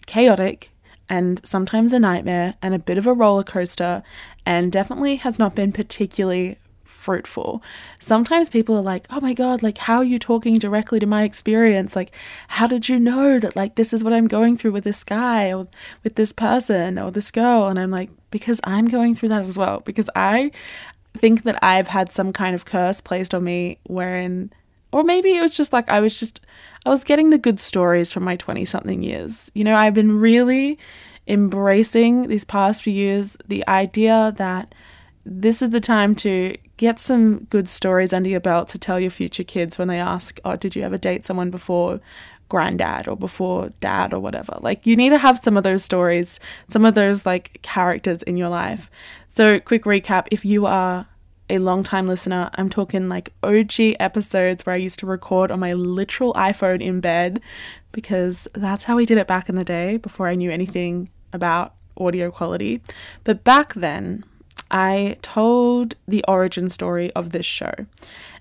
chaotic 0.06 0.70
and 1.08 1.44
sometimes 1.44 1.92
a 1.92 2.00
nightmare 2.00 2.54
and 2.62 2.74
a 2.74 2.78
bit 2.78 2.98
of 2.98 3.06
a 3.06 3.12
roller 3.12 3.44
coaster 3.44 4.02
and 4.44 4.72
definitely 4.72 5.16
has 5.16 5.38
not 5.38 5.54
been 5.54 5.72
particularly 5.72 6.58
fruitful. 6.84 7.62
Sometimes 8.00 8.48
people 8.48 8.76
are 8.76 8.82
like, 8.82 9.06
"Oh 9.10 9.20
my 9.20 9.32
god, 9.32 9.62
like 9.62 9.78
how 9.78 9.98
are 9.98 10.04
you 10.04 10.18
talking 10.18 10.58
directly 10.58 10.98
to 10.98 11.06
my 11.06 11.22
experience? 11.22 11.94
Like 11.94 12.10
how 12.48 12.66
did 12.66 12.88
you 12.88 12.98
know 12.98 13.38
that 13.38 13.54
like 13.54 13.76
this 13.76 13.92
is 13.92 14.02
what 14.02 14.12
I'm 14.12 14.26
going 14.26 14.56
through 14.56 14.72
with 14.72 14.84
this 14.84 15.04
guy 15.04 15.52
or 15.52 15.68
with 16.02 16.16
this 16.16 16.32
person 16.32 16.98
or 16.98 17.10
this 17.12 17.30
girl?" 17.30 17.68
And 17.68 17.78
I'm 17.78 17.92
like, 17.92 18.10
"Because 18.30 18.60
I'm 18.64 18.88
going 18.88 19.14
through 19.14 19.28
that 19.30 19.44
as 19.44 19.56
well 19.56 19.80
because 19.80 20.10
I 20.16 20.50
think 21.16 21.44
that 21.44 21.58
I've 21.62 21.88
had 21.88 22.12
some 22.12 22.32
kind 22.32 22.54
of 22.54 22.64
curse 22.64 23.00
placed 23.00 23.34
on 23.34 23.44
me 23.44 23.78
wherein 23.84 24.52
or 24.92 25.04
maybe 25.04 25.36
it 25.36 25.42
was 25.42 25.56
just 25.56 25.72
like 25.72 25.88
I 25.88 26.00
was 26.00 26.18
just 26.18 26.40
I 26.84 26.90
was 26.90 27.04
getting 27.04 27.30
the 27.30 27.38
good 27.38 27.58
stories 27.58 28.12
from 28.12 28.24
my 28.24 28.36
20 28.36 28.64
something 28.64 29.02
years. 29.02 29.50
You 29.54 29.64
know, 29.64 29.74
I've 29.74 29.94
been 29.94 30.18
really 30.18 30.78
embracing 31.26 32.28
these 32.28 32.44
past 32.44 32.82
few 32.82 32.92
years 32.92 33.36
the 33.46 33.66
idea 33.66 34.32
that 34.36 34.74
this 35.24 35.60
is 35.60 35.70
the 35.70 35.80
time 35.80 36.14
to 36.14 36.56
get 36.76 37.00
some 37.00 37.44
good 37.44 37.68
stories 37.68 38.12
under 38.12 38.28
your 38.28 38.40
belt 38.40 38.68
to 38.68 38.78
tell 38.78 39.00
your 39.00 39.10
future 39.10 39.42
kids 39.42 39.78
when 39.78 39.88
they 39.88 39.98
ask, 39.98 40.38
Oh, 40.44 40.56
did 40.56 40.76
you 40.76 40.82
ever 40.82 40.98
date 40.98 41.24
someone 41.24 41.50
before 41.50 42.00
granddad 42.48 43.08
or 43.08 43.16
before 43.16 43.70
dad 43.80 44.14
or 44.14 44.20
whatever? 44.20 44.56
Like, 44.60 44.86
you 44.86 44.94
need 44.94 45.08
to 45.08 45.18
have 45.18 45.40
some 45.42 45.56
of 45.56 45.64
those 45.64 45.82
stories, 45.82 46.38
some 46.68 46.84
of 46.84 46.94
those 46.94 47.26
like 47.26 47.58
characters 47.62 48.22
in 48.22 48.36
your 48.36 48.48
life. 48.48 48.88
So, 49.28 49.58
quick 49.58 49.82
recap 49.82 50.28
if 50.30 50.44
you 50.44 50.66
are 50.66 51.08
a 51.48 51.58
long 51.58 51.82
time 51.82 52.06
listener, 52.06 52.50
I'm 52.54 52.68
talking 52.68 53.08
like 53.08 53.32
OG 53.42 53.96
episodes 54.00 54.66
where 54.66 54.74
I 54.74 54.78
used 54.78 54.98
to 55.00 55.06
record 55.06 55.50
on 55.50 55.60
my 55.60 55.72
literal 55.72 56.32
iPhone 56.34 56.82
in 56.82 57.00
bed 57.00 57.40
because 57.92 58.48
that's 58.54 58.84
how 58.84 58.96
we 58.96 59.06
did 59.06 59.18
it 59.18 59.26
back 59.26 59.48
in 59.48 59.54
the 59.54 59.64
day 59.64 59.96
before 59.96 60.28
I 60.28 60.34
knew 60.34 60.50
anything 60.50 61.08
about 61.32 61.74
audio 61.96 62.30
quality. 62.30 62.82
But 63.24 63.44
back 63.44 63.74
then, 63.74 64.24
I 64.70 65.16
told 65.22 65.94
the 66.06 66.24
origin 66.26 66.68
story 66.70 67.12
of 67.12 67.30
this 67.30 67.46
show. 67.46 67.72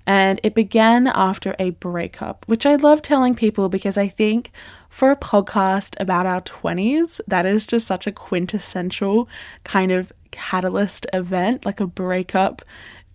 And 0.08 0.40
it 0.44 0.54
began 0.54 1.08
after 1.08 1.56
a 1.58 1.72
breakup, 1.72 2.46
which 2.48 2.66
I 2.66 2.76
love 2.76 3.02
telling 3.02 3.34
people 3.34 3.70
because 3.70 3.98
I 3.98 4.08
think 4.08 4.52
for 4.88 5.10
a 5.10 5.16
podcast 5.16 6.00
about 6.00 6.28
our 6.28 6.42
20s, 6.42 7.20
that 7.28 7.46
is 7.46 7.66
just 7.66 7.88
such 7.88 8.06
a 8.06 8.12
quintessential 8.12 9.28
kind 9.64 9.92
of 9.92 10.14
catalyst 10.30 11.08
event, 11.12 11.66
like 11.66 11.80
a 11.80 11.88
breakup 11.88 12.62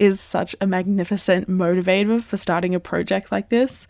is 0.01 0.19
such 0.19 0.57
a 0.63 0.67
magnificent 0.67 1.47
motivator 1.49 2.23
for 2.23 2.39
starting 2.39 2.75
a 2.75 2.81
project 2.81 3.31
like 3.31 3.51
this. 3.51 3.87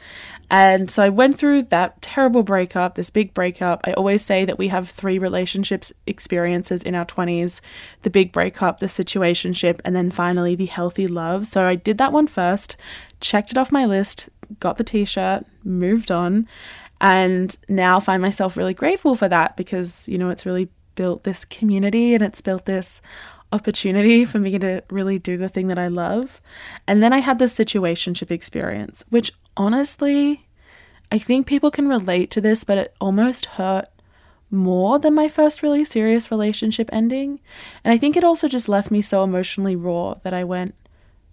And 0.51 0.91
so 0.91 1.05
I 1.05 1.09
went 1.09 1.39
through 1.39 1.63
that 1.65 2.03
terrible 2.03 2.43
breakup, 2.43 2.97
this 2.97 3.11
big 3.11 3.33
breakup. 3.33 3.81
I 3.85 3.93
always 3.93 4.23
say 4.23 4.45
that 4.45 4.59
we 4.59 4.69
have 4.69 4.91
three 4.91 5.21
relationships 5.21 5.93
experiences 6.09 6.83
in 6.83 6.97
our 6.97 7.07
20s 7.07 7.61
the 8.03 8.11
big 8.11 8.33
breakup, 8.33 8.81
the 8.81 8.87
situationship, 8.87 9.81
and 9.85 9.95
then 9.95 10.11
finally 10.11 10.57
the 10.57 10.67
healthy 10.67 11.07
love. 11.07 11.47
So 11.47 11.65
I 11.65 11.77
did 11.77 11.97
that 11.99 12.13
one 12.13 12.27
first, 12.27 12.77
checked 13.21 13.53
it 13.53 13.59
off 13.59 13.71
my 13.71 13.87
list, 13.87 14.29
got 14.59 14.79
the 14.79 14.85
t 14.85 15.05
shirt, 15.05 15.47
moved 15.63 16.11
on, 16.11 16.49
and 17.01 17.57
now 17.69 18.01
find 18.01 18.21
myself 18.21 18.57
really 18.57 18.75
grateful 18.75 19.15
for 19.15 19.29
that 19.29 19.57
because, 19.57 20.09
you 20.09 20.19
know, 20.19 20.31
it's 20.31 20.45
really 20.45 20.71
built 20.97 21.23
this 21.23 21.45
community 21.45 22.15
and 22.15 22.23
it's 22.23 22.41
built 22.41 22.65
this 22.65 23.01
opportunity 23.53 24.25
for 24.25 24.39
me 24.39 24.59
to 24.59 24.83
really 24.91 25.19
do 25.19 25.37
the 25.37 25.49
thing 25.49 25.69
that 25.69 25.79
I 25.79 25.89
love. 25.89 26.41
And 26.87 27.03
then 27.03 27.13
I 27.13 27.19
had 27.19 27.39
this 27.39 27.57
situationship 27.57 28.31
experience, 28.31 29.05
which 29.09 29.33
honestly, 29.57 30.47
I 31.11 31.19
think 31.19 31.47
people 31.47 31.71
can 31.71 31.89
relate 31.89 32.31
to 32.33 32.41
this, 32.41 32.65
but 32.65 32.79
it 32.79 32.95
almost 33.01 33.47
hurt 33.47 33.87
more 34.51 34.99
than 34.99 35.15
my 35.15 35.29
first 35.29 35.63
really 35.63 35.85
serious 35.85 36.31
relationship 36.31 36.89
ending. 36.93 37.41
And 37.85 37.93
I 37.93 37.99
think 37.99 38.17
it 38.17 38.25
also 38.25 38.49
just 38.49 38.69
left 38.69 38.91
me 38.91 39.03
so 39.03 39.23
emotionally 39.25 39.77
raw 39.77 40.15
that 40.23 40.35
I 40.35 40.45
went 40.45 40.75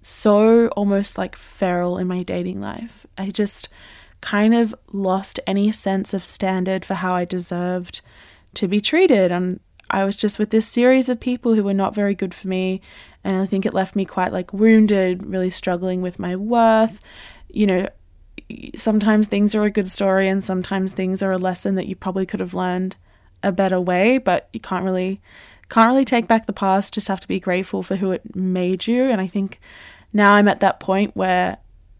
so 0.01 0.67
almost 0.69 1.17
like 1.17 1.36
feral 1.36 1.97
in 1.97 2.07
my 2.07 2.24
dating 2.24 2.62
life. 2.62 3.05
I 3.17 3.29
just 3.29 3.69
kind 4.21 4.55
of 4.55 4.74
lost 4.91 5.39
any 5.45 5.71
sense 5.71 6.13
of 6.13 6.25
standard 6.25 6.86
for 6.86 6.95
how 6.95 7.13
I 7.13 7.25
deserved 7.25 8.01
to 8.55 8.67
be 8.67 8.79
treated. 8.79 9.31
And 9.31 9.59
I 9.89 10.03
was 10.03 10.15
just 10.15 10.39
with 10.39 10.50
this 10.50 10.67
series 10.67 11.10
of 11.10 11.20
people 11.20 11.53
who 11.53 11.63
were 11.63 11.74
not 11.74 11.96
very 11.96 12.15
good 12.15 12.34
for 12.34 12.48
me. 12.48 12.82
And 13.24 13.38
I 13.38 13.46
think 13.46 13.65
it 13.65 13.74
left 13.74 13.96
me 13.96 14.06
quite 14.06 14.32
like 14.32 14.53
wounded, 14.53 15.25
really 15.25 15.50
struggling 15.50 16.01
with 16.01 16.20
my 16.20 16.36
worth. 16.36 17.00
You 17.50 17.67
know, 17.67 17.89
sometimes 18.75 19.27
things 19.27 19.56
are 19.56 19.63
a 19.63 19.72
good 19.72 19.89
story 19.89 20.27
and 20.27 20.44
sometimes 20.44 20.94
things 20.94 21.22
are 21.22 21.32
a 21.32 21.38
lesson 21.38 21.75
that 21.75 21.88
you 21.88 21.96
probably 21.96 22.25
could 22.25 22.39
have 22.39 22.53
learned 22.53 22.96
a 23.44 23.51
better 23.51 23.79
way, 23.79 24.17
but 24.17 24.50
you 24.53 24.60
can't 24.60 24.84
really 24.84 25.22
can't 25.70 25.89
really 25.89 26.06
take 26.06 26.27
back 26.27 26.46
the 26.46 26.53
past, 26.53 26.94
just 26.94 27.10
have 27.10 27.20
to 27.20 27.27
be 27.27 27.41
grateful 27.41 27.84
for 27.84 27.98
who 27.98 28.12
it 28.12 28.36
made 28.36 28.88
you. 28.88 29.03
And 29.10 29.20
I 29.20 29.27
think 29.27 29.60
now 30.13 30.36
I'm 30.36 30.48
at 30.48 30.62
that 30.62 30.79
point 30.79 31.15
where 31.15 31.58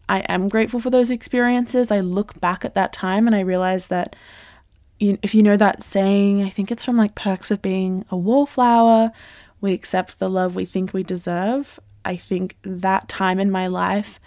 I 0.08 0.20
am 0.20 0.48
grateful 0.48 0.80
for 0.80 0.88
those 0.88 1.10
experiences. 1.10 1.90
I 1.90 2.00
look 2.00 2.40
back 2.40 2.64
at 2.64 2.74
that 2.74 2.94
time 2.94 3.26
and 3.26 3.36
I 3.36 3.40
realize 3.40 3.88
that 3.88 4.16
you, 4.98 5.18
if 5.22 5.34
you 5.34 5.42
know 5.42 5.56
that 5.56 5.82
saying, 5.82 6.42
I 6.42 6.48
think 6.48 6.70
it's 6.70 6.84
from 6.84 6.96
like 6.96 7.14
Perks 7.14 7.50
of 7.50 7.62
Being 7.62 8.04
a 8.10 8.16
Wallflower, 8.16 9.12
we 9.60 9.72
accept 9.72 10.18
the 10.18 10.28
love 10.28 10.54
we 10.54 10.64
think 10.64 10.92
we 10.92 11.02
deserve. 11.02 11.80
I 12.04 12.16
think 12.16 12.56
that 12.62 13.08
time 13.08 13.38
in 13.38 13.50
my 13.50 13.66
life 13.66 14.18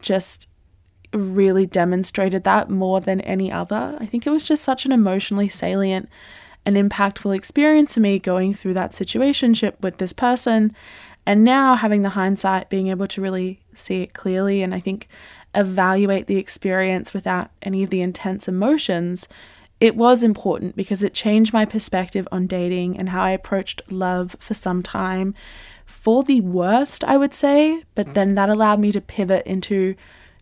just 0.00 0.48
really 1.12 1.66
demonstrated 1.66 2.44
that 2.44 2.68
more 2.70 3.00
than 3.00 3.20
any 3.22 3.50
other. 3.50 3.96
I 3.98 4.06
think 4.06 4.26
it 4.26 4.30
was 4.30 4.46
just 4.46 4.64
such 4.64 4.84
an 4.84 4.92
emotionally 4.92 5.48
salient 5.48 6.08
and 6.64 6.76
impactful 6.76 7.34
experience 7.34 7.94
to 7.94 8.00
me 8.00 8.18
going 8.18 8.52
through 8.52 8.74
that 8.74 8.90
situationship 8.90 9.80
with 9.80 9.98
this 9.98 10.12
person. 10.12 10.74
And 11.24 11.44
now 11.44 11.74
having 11.74 12.02
the 12.02 12.10
hindsight, 12.10 12.70
being 12.70 12.88
able 12.88 13.06
to 13.08 13.20
really 13.20 13.60
see 13.72 14.02
it 14.02 14.14
clearly 14.14 14.62
and 14.62 14.74
I 14.74 14.80
think 14.80 15.08
evaluate 15.54 16.26
the 16.26 16.36
experience 16.36 17.14
without 17.14 17.50
any 17.62 17.82
of 17.82 17.90
the 17.90 18.02
intense 18.02 18.46
emotions 18.46 19.26
it 19.80 19.96
was 19.96 20.22
important 20.22 20.76
because 20.76 21.02
it 21.02 21.14
changed 21.14 21.52
my 21.52 21.64
perspective 21.64 22.26
on 22.32 22.46
dating 22.46 22.98
and 22.98 23.10
how 23.10 23.22
I 23.22 23.30
approached 23.30 23.82
love 23.90 24.36
for 24.38 24.54
some 24.54 24.82
time 24.82 25.34
for 25.84 26.22
the 26.22 26.40
worst, 26.40 27.04
I 27.04 27.16
would 27.16 27.34
say, 27.34 27.82
but 27.94 28.14
then 28.14 28.34
that 28.34 28.48
allowed 28.48 28.80
me 28.80 28.90
to 28.92 29.00
pivot 29.00 29.46
into 29.46 29.94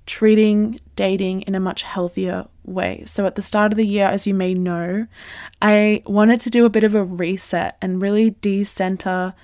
treating 0.06 0.78
dating 0.96 1.42
in 1.42 1.54
a 1.54 1.60
much 1.60 1.82
healthier 1.82 2.46
way. 2.64 3.02
So 3.06 3.26
at 3.26 3.34
the 3.34 3.42
start 3.42 3.72
of 3.72 3.76
the 3.76 3.86
year, 3.86 4.06
as 4.06 4.26
you 4.26 4.34
may 4.34 4.54
know, 4.54 5.06
I 5.60 6.02
wanted 6.06 6.40
to 6.40 6.50
do 6.50 6.64
a 6.64 6.70
bit 6.70 6.84
of 6.84 6.94
a 6.94 7.04
reset 7.04 7.76
and 7.82 8.00
really 8.00 8.36
decenter 8.40 9.34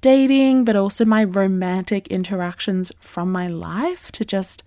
dating, 0.00 0.64
but 0.64 0.76
also 0.76 1.04
my 1.04 1.24
romantic 1.24 2.06
interactions 2.08 2.92
from 3.00 3.30
my 3.30 3.48
life 3.48 4.10
to 4.12 4.24
just 4.24 4.62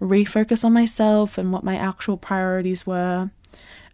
refocus 0.00 0.64
on 0.64 0.72
myself 0.72 1.38
and 1.38 1.52
what 1.52 1.64
my 1.64 1.76
actual 1.76 2.16
priorities 2.16 2.86
were. 2.86 3.30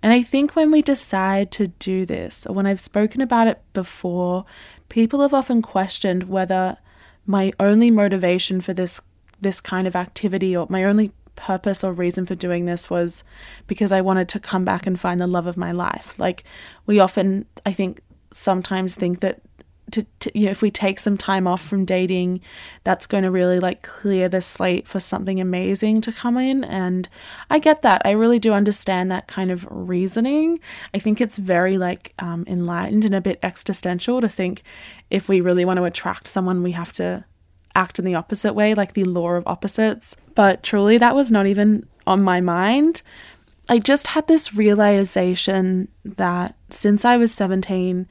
And 0.02 0.12
I 0.12 0.22
think 0.22 0.54
when 0.54 0.70
we 0.70 0.82
decide 0.82 1.50
to 1.52 1.68
do 1.68 2.06
this, 2.06 2.46
or 2.46 2.54
when 2.54 2.66
I've 2.66 2.80
spoken 2.80 3.20
about 3.20 3.48
it 3.48 3.60
before, 3.72 4.44
people 4.88 5.20
have 5.20 5.34
often 5.34 5.62
questioned 5.62 6.24
whether 6.24 6.78
my 7.26 7.52
only 7.60 7.90
motivation 7.90 8.60
for 8.60 8.72
this 8.72 9.00
this 9.40 9.60
kind 9.60 9.86
of 9.86 9.94
activity 9.94 10.56
or 10.56 10.66
my 10.68 10.82
only 10.82 11.12
purpose 11.36 11.84
or 11.84 11.92
reason 11.92 12.26
for 12.26 12.34
doing 12.34 12.64
this 12.64 12.90
was 12.90 13.22
because 13.68 13.92
I 13.92 14.00
wanted 14.00 14.28
to 14.30 14.40
come 14.40 14.64
back 14.64 14.84
and 14.84 14.98
find 14.98 15.20
the 15.20 15.28
love 15.28 15.46
of 15.46 15.56
my 15.56 15.70
life. 15.70 16.14
Like 16.18 16.42
we 16.86 16.98
often 16.98 17.46
I 17.64 17.72
think 17.72 18.00
sometimes 18.32 18.96
think 18.96 19.20
that 19.20 19.40
to, 19.92 20.06
to, 20.20 20.38
you 20.38 20.46
know 20.46 20.50
if 20.50 20.62
we 20.62 20.70
take 20.70 20.98
some 20.98 21.16
time 21.16 21.46
off 21.46 21.64
from 21.64 21.84
dating 21.84 22.40
that's 22.84 23.06
going 23.06 23.24
to 23.24 23.30
really 23.30 23.60
like 23.60 23.82
clear 23.82 24.28
the 24.28 24.40
slate 24.40 24.86
for 24.86 25.00
something 25.00 25.40
amazing 25.40 26.00
to 26.02 26.12
come 26.12 26.36
in. 26.36 26.64
And 26.64 27.08
i 27.50 27.58
get 27.58 27.82
that. 27.82 28.02
I 28.04 28.10
really 28.10 28.38
do 28.38 28.52
understand 28.52 29.10
that 29.10 29.28
kind 29.28 29.50
of 29.50 29.66
reasoning. 29.70 30.60
I 30.94 30.98
think 30.98 31.20
it's 31.20 31.36
very 31.36 31.78
like 31.78 32.14
um, 32.18 32.44
enlightened 32.46 33.04
and 33.04 33.14
a 33.14 33.20
bit 33.20 33.38
existential 33.42 34.20
to 34.20 34.28
think 34.28 34.62
if 35.10 35.28
we 35.28 35.40
really 35.40 35.64
want 35.64 35.78
to 35.78 35.84
attract 35.84 36.26
someone 36.26 36.62
we 36.62 36.72
have 36.72 36.92
to 36.94 37.24
act 37.74 37.98
in 37.98 38.04
the 38.04 38.14
opposite 38.14 38.54
way 38.54 38.74
like 38.74 38.94
the 38.94 39.04
law 39.04 39.30
of 39.32 39.46
opposites. 39.46 40.16
But 40.34 40.62
truly 40.62 40.98
that 40.98 41.14
was 41.14 41.32
not 41.32 41.46
even 41.46 41.86
on 42.06 42.22
my 42.22 42.40
mind. 42.40 43.02
I 43.68 43.78
just 43.78 44.08
had 44.08 44.26
this 44.28 44.54
realization 44.54 45.88
that 46.04 46.56
since 46.70 47.04
i 47.04 47.16
was 47.16 47.32
17 47.32 48.06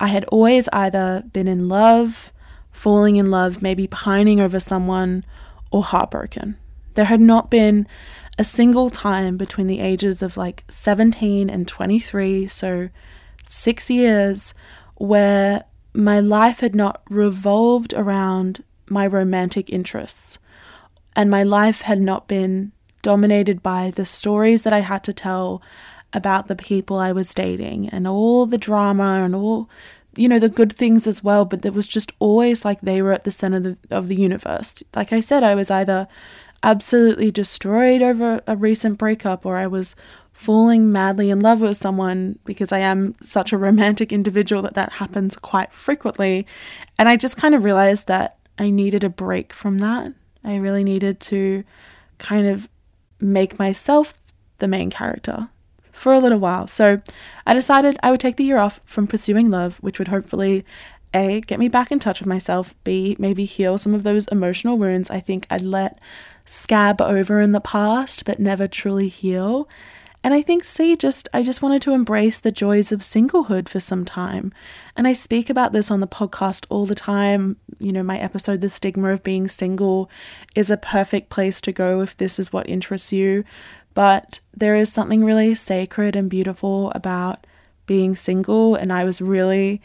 I 0.00 0.08
had 0.08 0.24
always 0.26 0.68
either 0.72 1.24
been 1.32 1.48
in 1.48 1.68
love, 1.68 2.32
falling 2.70 3.16
in 3.16 3.30
love, 3.30 3.62
maybe 3.62 3.86
pining 3.86 4.40
over 4.40 4.60
someone, 4.60 5.24
or 5.70 5.82
heartbroken. 5.82 6.56
There 6.94 7.06
had 7.06 7.20
not 7.20 7.50
been 7.50 7.86
a 8.38 8.44
single 8.44 8.90
time 8.90 9.36
between 9.36 9.66
the 9.66 9.80
ages 9.80 10.22
of 10.22 10.36
like 10.36 10.64
17 10.68 11.50
and 11.50 11.66
23, 11.66 12.46
so 12.46 12.88
six 13.44 13.90
years, 13.90 14.54
where 14.96 15.64
my 15.92 16.20
life 16.20 16.60
had 16.60 16.74
not 16.74 17.02
revolved 17.10 17.92
around 17.94 18.62
my 18.88 19.06
romantic 19.06 19.70
interests. 19.70 20.38
And 21.16 21.30
my 21.30 21.42
life 21.42 21.80
had 21.82 22.00
not 22.00 22.28
been 22.28 22.72
dominated 23.02 23.62
by 23.62 23.92
the 23.94 24.04
stories 24.04 24.62
that 24.62 24.72
I 24.72 24.80
had 24.80 25.02
to 25.04 25.12
tell 25.12 25.62
about 26.12 26.48
the 26.48 26.56
people 26.56 26.96
I 26.98 27.12
was 27.12 27.34
dating 27.34 27.88
and 27.88 28.06
all 28.06 28.46
the 28.46 28.58
drama 28.58 29.22
and 29.24 29.34
all, 29.34 29.68
you 30.16 30.28
know, 30.28 30.38
the 30.38 30.48
good 30.48 30.72
things 30.72 31.06
as 31.06 31.22
well. 31.22 31.44
But 31.44 31.64
it 31.64 31.74
was 31.74 31.86
just 31.86 32.12
always 32.18 32.64
like 32.64 32.80
they 32.80 33.02
were 33.02 33.12
at 33.12 33.24
the 33.24 33.30
center 33.30 33.58
of 33.58 33.62
the, 33.64 33.78
of 33.90 34.08
the 34.08 34.20
universe. 34.20 34.82
Like 34.94 35.12
I 35.12 35.20
said, 35.20 35.42
I 35.42 35.54
was 35.54 35.70
either 35.70 36.08
absolutely 36.62 37.30
destroyed 37.30 38.02
over 38.02 38.40
a 38.46 38.56
recent 38.56 38.98
breakup 38.98 39.46
or 39.46 39.56
I 39.56 39.66
was 39.66 39.94
falling 40.32 40.90
madly 40.92 41.30
in 41.30 41.40
love 41.40 41.60
with 41.60 41.76
someone 41.76 42.38
because 42.44 42.72
I 42.72 42.78
am 42.78 43.14
such 43.20 43.52
a 43.52 43.58
romantic 43.58 44.12
individual 44.12 44.62
that 44.62 44.74
that 44.74 44.92
happens 44.92 45.36
quite 45.36 45.72
frequently. 45.72 46.46
And 46.98 47.08
I 47.08 47.16
just 47.16 47.36
kind 47.36 47.54
of 47.54 47.64
realized 47.64 48.06
that 48.06 48.38
I 48.58 48.70
needed 48.70 49.04
a 49.04 49.08
break 49.08 49.52
from 49.52 49.78
that. 49.78 50.12
I 50.44 50.56
really 50.56 50.84
needed 50.84 51.20
to 51.20 51.64
kind 52.18 52.46
of 52.46 52.68
make 53.20 53.58
myself 53.58 54.18
the 54.58 54.68
main 54.68 54.90
character 54.90 55.48
for 55.98 56.12
a 56.12 56.18
little 56.18 56.38
while. 56.38 56.66
So 56.66 57.00
I 57.46 57.54
decided 57.54 57.98
I 58.02 58.10
would 58.10 58.20
take 58.20 58.36
the 58.36 58.44
year 58.44 58.58
off 58.58 58.80
from 58.84 59.06
pursuing 59.06 59.50
love, 59.50 59.78
which 59.78 59.98
would 59.98 60.08
hopefully 60.08 60.64
A, 61.14 61.40
get 61.42 61.58
me 61.58 61.68
back 61.68 61.90
in 61.90 61.98
touch 61.98 62.20
with 62.20 62.28
myself, 62.28 62.74
B, 62.84 63.16
maybe 63.18 63.44
heal 63.44 63.78
some 63.78 63.94
of 63.94 64.02
those 64.02 64.28
emotional 64.28 64.78
wounds 64.78 65.10
I 65.10 65.20
think 65.20 65.46
I'd 65.50 65.62
let 65.62 65.98
scab 66.44 67.02
over 67.02 67.40
in 67.40 67.52
the 67.52 67.60
past 67.60 68.24
but 68.24 68.38
never 68.38 68.66
truly 68.66 69.08
heal. 69.08 69.68
And 70.24 70.34
I 70.34 70.42
think 70.42 70.64
C 70.64 70.96
just 70.96 71.28
I 71.32 71.42
just 71.42 71.62
wanted 71.62 71.80
to 71.82 71.92
embrace 71.92 72.40
the 72.40 72.50
joys 72.50 72.90
of 72.90 73.00
singlehood 73.00 73.68
for 73.68 73.78
some 73.78 74.04
time. 74.04 74.52
And 74.96 75.06
I 75.06 75.12
speak 75.12 75.48
about 75.48 75.72
this 75.72 75.90
on 75.90 76.00
the 76.00 76.08
podcast 76.08 76.66
all 76.68 76.86
the 76.86 76.94
time. 76.96 77.56
You 77.78 77.92
know, 77.92 78.02
my 78.02 78.18
episode 78.18 78.60
The 78.60 78.68
Stigma 78.68 79.10
of 79.10 79.22
Being 79.22 79.46
Single 79.46 80.10
is 80.56 80.70
a 80.70 80.76
perfect 80.76 81.30
place 81.30 81.60
to 81.62 81.72
go 81.72 82.02
if 82.02 82.16
this 82.16 82.40
is 82.40 82.52
what 82.52 82.68
interests 82.68 83.12
you. 83.12 83.44
But 83.98 84.38
there 84.56 84.76
is 84.76 84.92
something 84.92 85.24
really 85.24 85.56
sacred 85.56 86.14
and 86.14 86.30
beautiful 86.30 86.92
about 86.92 87.44
being 87.86 88.14
single. 88.14 88.76
And 88.76 88.92
I 88.92 89.02
was 89.02 89.20
really, 89.20 89.82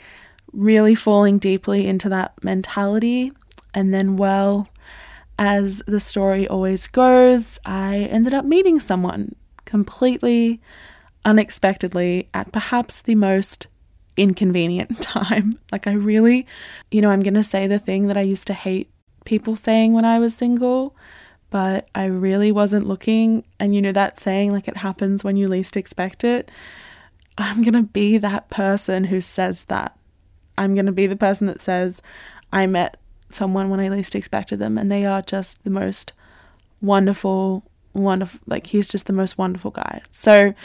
really 0.51 0.93
falling 0.93 1.39
deeply 1.39 1.87
into 1.87 2.09
that 2.09 2.33
mentality. 2.43 3.31
And 3.73 3.91
then, 3.91 4.15
well, 4.15 4.69
as 5.39 5.81
the 5.87 5.99
story 5.99 6.47
always 6.47 6.85
goes, 6.85 7.57
I 7.65 8.01
ended 8.01 8.35
up 8.35 8.45
meeting 8.45 8.79
someone 8.79 9.33
completely 9.65 10.61
unexpectedly 11.25 12.29
at 12.35 12.51
perhaps 12.51 13.01
the 13.01 13.15
most 13.15 13.65
inconvenient 14.15 15.01
time. 15.01 15.53
Like, 15.71 15.87
I 15.87 15.93
really, 15.93 16.45
you 16.91 17.01
know, 17.01 17.09
I'm 17.09 17.23
going 17.23 17.33
to 17.33 17.43
say 17.43 17.65
the 17.65 17.79
thing 17.79 18.05
that 18.09 18.17
I 18.17 18.21
used 18.21 18.45
to 18.45 18.53
hate 18.53 18.91
people 19.25 19.55
saying 19.55 19.93
when 19.93 20.05
I 20.05 20.19
was 20.19 20.35
single, 20.35 20.95
but 21.53 21.87
I 21.93 22.05
really 22.05 22.51
wasn't 22.51 22.87
looking. 22.87 23.43
And 23.59 23.75
you 23.75 23.81
know 23.83 23.91
that 23.91 24.17
saying, 24.17 24.51
like 24.51 24.67
it 24.67 24.77
happens 24.77 25.23
when 25.23 25.37
you 25.37 25.47
least 25.47 25.77
expect 25.77 26.23
it? 26.23 26.49
I'm 27.37 27.61
going 27.61 27.75
to 27.75 27.83
be 27.83 28.17
that 28.17 28.49
person 28.49 29.03
who 29.03 29.21
says 29.21 29.65
that. 29.65 29.95
I'm 30.57 30.73
going 30.73 30.87
to 30.87 30.91
be 30.91 31.05
the 31.05 31.15
person 31.15 31.45
that 31.45 31.61
says, 31.61 32.01
I 32.51 32.65
met 32.65 32.97
someone 33.29 33.69
when 33.69 33.79
I 33.79 33.89
least 33.89 34.15
expected 34.15 34.57
them, 34.57 34.79
and 34.79 34.91
they 34.91 35.05
are 35.05 35.21
just 35.21 35.63
the 35.63 35.69
most 35.69 36.11
wonderful, 36.81 37.63
wonderful, 37.93 38.39
like, 38.47 38.65
he's 38.65 38.87
just 38.87 39.05
the 39.05 39.13
most 39.13 39.37
wonderful 39.37 39.69
guy. 39.69 40.01
So 40.09 40.55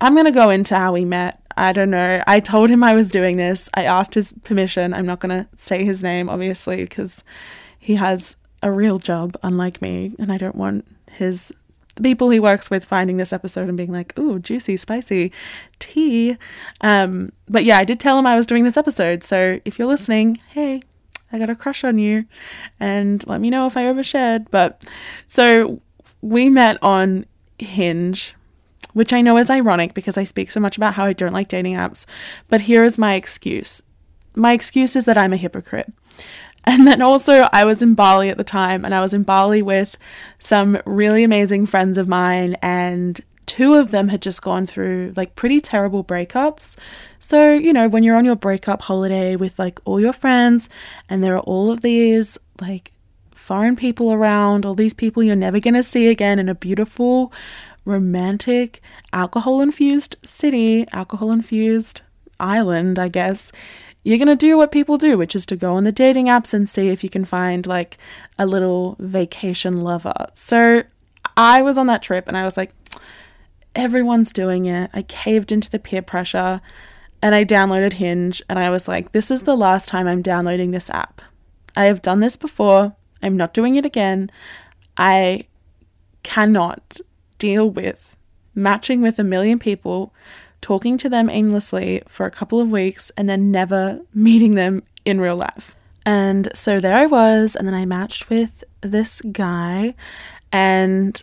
I'm 0.00 0.14
going 0.14 0.26
to 0.26 0.30
go 0.30 0.50
into 0.50 0.76
how 0.76 0.92
we 0.92 1.04
met. 1.04 1.42
I 1.56 1.72
don't 1.72 1.90
know. 1.90 2.22
I 2.28 2.38
told 2.38 2.70
him 2.70 2.84
I 2.84 2.94
was 2.94 3.10
doing 3.10 3.38
this. 3.38 3.68
I 3.74 3.82
asked 3.82 4.14
his 4.14 4.32
permission. 4.44 4.94
I'm 4.94 5.04
not 5.04 5.18
going 5.18 5.36
to 5.36 5.48
say 5.56 5.84
his 5.84 6.04
name, 6.04 6.28
obviously, 6.28 6.84
because 6.84 7.24
he 7.80 7.96
has 7.96 8.36
a 8.62 8.70
real 8.70 8.98
job, 8.98 9.36
unlike 9.42 9.80
me, 9.80 10.14
and 10.18 10.32
I 10.32 10.38
don't 10.38 10.56
want 10.56 10.86
his 11.12 11.52
the 11.96 12.02
people 12.02 12.30
he 12.30 12.38
works 12.38 12.70
with 12.70 12.84
finding 12.84 13.16
this 13.16 13.32
episode 13.32 13.68
and 13.68 13.76
being 13.76 13.92
like, 13.92 14.16
"Ooh, 14.18 14.38
juicy, 14.38 14.76
spicy 14.76 15.32
tea." 15.78 16.36
Um, 16.80 17.32
but 17.48 17.64
yeah, 17.64 17.78
I 17.78 17.84
did 17.84 17.98
tell 17.98 18.18
him 18.18 18.26
I 18.26 18.36
was 18.36 18.46
doing 18.46 18.64
this 18.64 18.76
episode, 18.76 19.24
so 19.24 19.60
if 19.64 19.78
you're 19.78 19.88
listening, 19.88 20.38
hey, 20.50 20.80
I 21.32 21.38
got 21.38 21.50
a 21.50 21.56
crush 21.56 21.84
on 21.84 21.98
you, 21.98 22.24
and 22.78 23.26
let 23.26 23.40
me 23.40 23.50
know 23.50 23.66
if 23.66 23.76
I 23.76 23.84
overshared. 23.84 24.46
But 24.50 24.86
so 25.26 25.80
we 26.20 26.48
met 26.48 26.82
on 26.82 27.26
Hinge, 27.58 28.34
which 28.92 29.12
I 29.12 29.20
know 29.20 29.36
is 29.36 29.50
ironic 29.50 29.94
because 29.94 30.16
I 30.16 30.24
speak 30.24 30.50
so 30.50 30.60
much 30.60 30.76
about 30.76 30.94
how 30.94 31.04
I 31.04 31.12
don't 31.12 31.32
like 31.32 31.48
dating 31.48 31.74
apps. 31.74 32.06
But 32.48 32.62
here 32.62 32.84
is 32.84 32.98
my 32.98 33.14
excuse. 33.14 33.82
My 34.34 34.52
excuse 34.52 34.94
is 34.94 35.04
that 35.06 35.18
I'm 35.18 35.32
a 35.32 35.36
hypocrite. 35.36 35.92
And 36.64 36.86
then 36.86 37.00
also, 37.00 37.48
I 37.52 37.64
was 37.64 37.80
in 37.80 37.94
Bali 37.94 38.28
at 38.28 38.36
the 38.36 38.44
time, 38.44 38.84
and 38.84 38.94
I 38.94 39.00
was 39.00 39.14
in 39.14 39.22
Bali 39.22 39.62
with 39.62 39.96
some 40.38 40.78
really 40.84 41.24
amazing 41.24 41.66
friends 41.66 41.96
of 41.96 42.08
mine, 42.08 42.56
and 42.60 43.20
two 43.46 43.74
of 43.74 43.90
them 43.90 44.08
had 44.08 44.20
just 44.20 44.42
gone 44.42 44.66
through 44.66 45.14
like 45.16 45.34
pretty 45.34 45.60
terrible 45.60 46.04
breakups. 46.04 46.76
So, 47.18 47.52
you 47.52 47.72
know, 47.72 47.88
when 47.88 48.02
you're 48.02 48.16
on 48.16 48.24
your 48.24 48.36
breakup 48.36 48.82
holiday 48.82 49.36
with 49.36 49.58
like 49.58 49.80
all 49.84 50.00
your 50.00 50.12
friends, 50.12 50.68
and 51.08 51.24
there 51.24 51.34
are 51.34 51.40
all 51.40 51.70
of 51.70 51.80
these 51.80 52.38
like 52.60 52.92
foreign 53.34 53.76
people 53.76 54.12
around, 54.12 54.66
all 54.66 54.74
these 54.74 54.94
people 54.94 55.22
you're 55.22 55.36
never 55.36 55.60
going 55.60 55.74
to 55.74 55.82
see 55.82 56.08
again 56.08 56.38
in 56.38 56.50
a 56.50 56.54
beautiful, 56.54 57.32
romantic, 57.86 58.82
alcohol 59.12 59.62
infused 59.62 60.16
city, 60.22 60.86
alcohol 60.92 61.32
infused 61.32 62.02
island, 62.38 62.98
I 62.98 63.08
guess 63.08 63.50
you're 64.04 64.18
going 64.18 64.28
to 64.28 64.36
do 64.36 64.56
what 64.56 64.72
people 64.72 64.96
do, 64.96 65.18
which 65.18 65.34
is 65.34 65.44
to 65.46 65.56
go 65.56 65.74
on 65.74 65.84
the 65.84 65.92
dating 65.92 66.26
apps 66.26 66.54
and 66.54 66.68
see 66.68 66.88
if 66.88 67.02
you 67.02 67.10
can 67.10 67.24
find 67.24 67.66
like 67.66 67.98
a 68.38 68.46
little 68.46 68.96
vacation 68.98 69.82
lover. 69.82 70.14
So 70.34 70.84
I 71.36 71.62
was 71.62 71.76
on 71.76 71.86
that 71.88 72.02
trip 72.02 72.28
and 72.28 72.36
I 72.36 72.44
was 72.44 72.56
like, 72.56 72.72
everyone's 73.74 74.32
doing 74.32 74.66
it. 74.66 74.90
I 74.92 75.02
caved 75.02 75.52
into 75.52 75.70
the 75.70 75.78
peer 75.78 76.02
pressure 76.02 76.60
and 77.20 77.34
I 77.34 77.44
downloaded 77.44 77.94
Hinge 77.94 78.42
and 78.48 78.58
I 78.58 78.70
was 78.70 78.88
like, 78.88 79.12
this 79.12 79.30
is 79.30 79.42
the 79.42 79.56
last 79.56 79.88
time 79.88 80.06
I'm 80.06 80.22
downloading 80.22 80.70
this 80.70 80.90
app. 80.90 81.20
I 81.76 81.84
have 81.84 82.02
done 82.02 82.20
this 82.20 82.36
before. 82.36 82.94
I'm 83.22 83.36
not 83.36 83.54
doing 83.54 83.76
it 83.76 83.84
again. 83.84 84.30
I 84.96 85.44
cannot 86.22 87.00
deal 87.38 87.70
with 87.70 88.16
matching 88.54 89.00
with 89.00 89.18
a 89.18 89.24
million 89.24 89.58
people 89.58 90.12
talking 90.60 90.98
to 90.98 91.08
them 91.08 91.30
aimlessly 91.30 92.02
for 92.06 92.26
a 92.26 92.30
couple 92.30 92.60
of 92.60 92.70
weeks 92.70 93.10
and 93.16 93.28
then 93.28 93.50
never 93.50 94.00
meeting 94.14 94.54
them 94.54 94.82
in 95.04 95.20
real 95.20 95.36
life. 95.36 95.74
And 96.04 96.48
so 96.54 96.80
there 96.80 96.94
I 96.94 97.06
was, 97.06 97.54
and 97.54 97.66
then 97.66 97.74
I 97.74 97.84
matched 97.84 98.30
with 98.30 98.64
this 98.80 99.20
guy, 99.20 99.94
and 100.50 101.22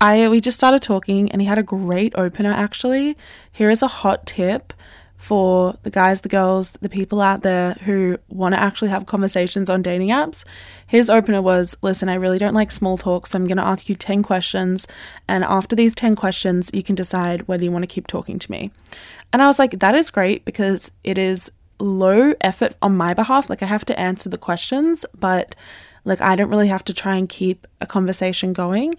I 0.00 0.28
we 0.28 0.40
just 0.40 0.56
started 0.56 0.82
talking, 0.82 1.32
and 1.32 1.42
he 1.42 1.48
had 1.48 1.58
a 1.58 1.64
great 1.64 2.12
opener 2.16 2.52
actually. 2.52 3.16
Here 3.50 3.70
is 3.70 3.82
a 3.82 3.88
hot 3.88 4.26
tip 4.26 4.72
for 5.20 5.76
the 5.82 5.90
guys, 5.90 6.22
the 6.22 6.30
girls, 6.30 6.70
the 6.80 6.88
people 6.88 7.20
out 7.20 7.42
there 7.42 7.74
who 7.84 8.18
want 8.30 8.54
to 8.54 8.60
actually 8.60 8.88
have 8.88 9.04
conversations 9.04 9.68
on 9.68 9.82
dating 9.82 10.08
apps. 10.08 10.44
His 10.86 11.10
opener 11.10 11.42
was 11.42 11.76
Listen, 11.82 12.08
I 12.08 12.14
really 12.14 12.38
don't 12.38 12.54
like 12.54 12.72
small 12.72 12.96
talk, 12.96 13.26
so 13.26 13.36
I'm 13.36 13.44
going 13.44 13.58
to 13.58 13.62
ask 13.62 13.88
you 13.90 13.94
10 13.94 14.22
questions. 14.22 14.88
And 15.28 15.44
after 15.44 15.76
these 15.76 15.94
10 15.94 16.16
questions, 16.16 16.70
you 16.72 16.82
can 16.82 16.94
decide 16.94 17.46
whether 17.46 17.62
you 17.62 17.70
want 17.70 17.82
to 17.82 17.86
keep 17.86 18.06
talking 18.06 18.38
to 18.38 18.50
me. 18.50 18.70
And 19.30 19.42
I 19.42 19.46
was 19.46 19.58
like, 19.58 19.78
That 19.80 19.94
is 19.94 20.08
great 20.08 20.46
because 20.46 20.90
it 21.04 21.18
is 21.18 21.52
low 21.78 22.32
effort 22.40 22.74
on 22.80 22.96
my 22.96 23.12
behalf. 23.12 23.50
Like, 23.50 23.62
I 23.62 23.66
have 23.66 23.84
to 23.84 24.00
answer 24.00 24.30
the 24.30 24.38
questions, 24.38 25.04
but 25.18 25.54
like, 26.06 26.22
I 26.22 26.34
don't 26.34 26.48
really 26.48 26.68
have 26.68 26.84
to 26.84 26.94
try 26.94 27.16
and 27.16 27.28
keep 27.28 27.66
a 27.82 27.86
conversation 27.86 28.54
going. 28.54 28.94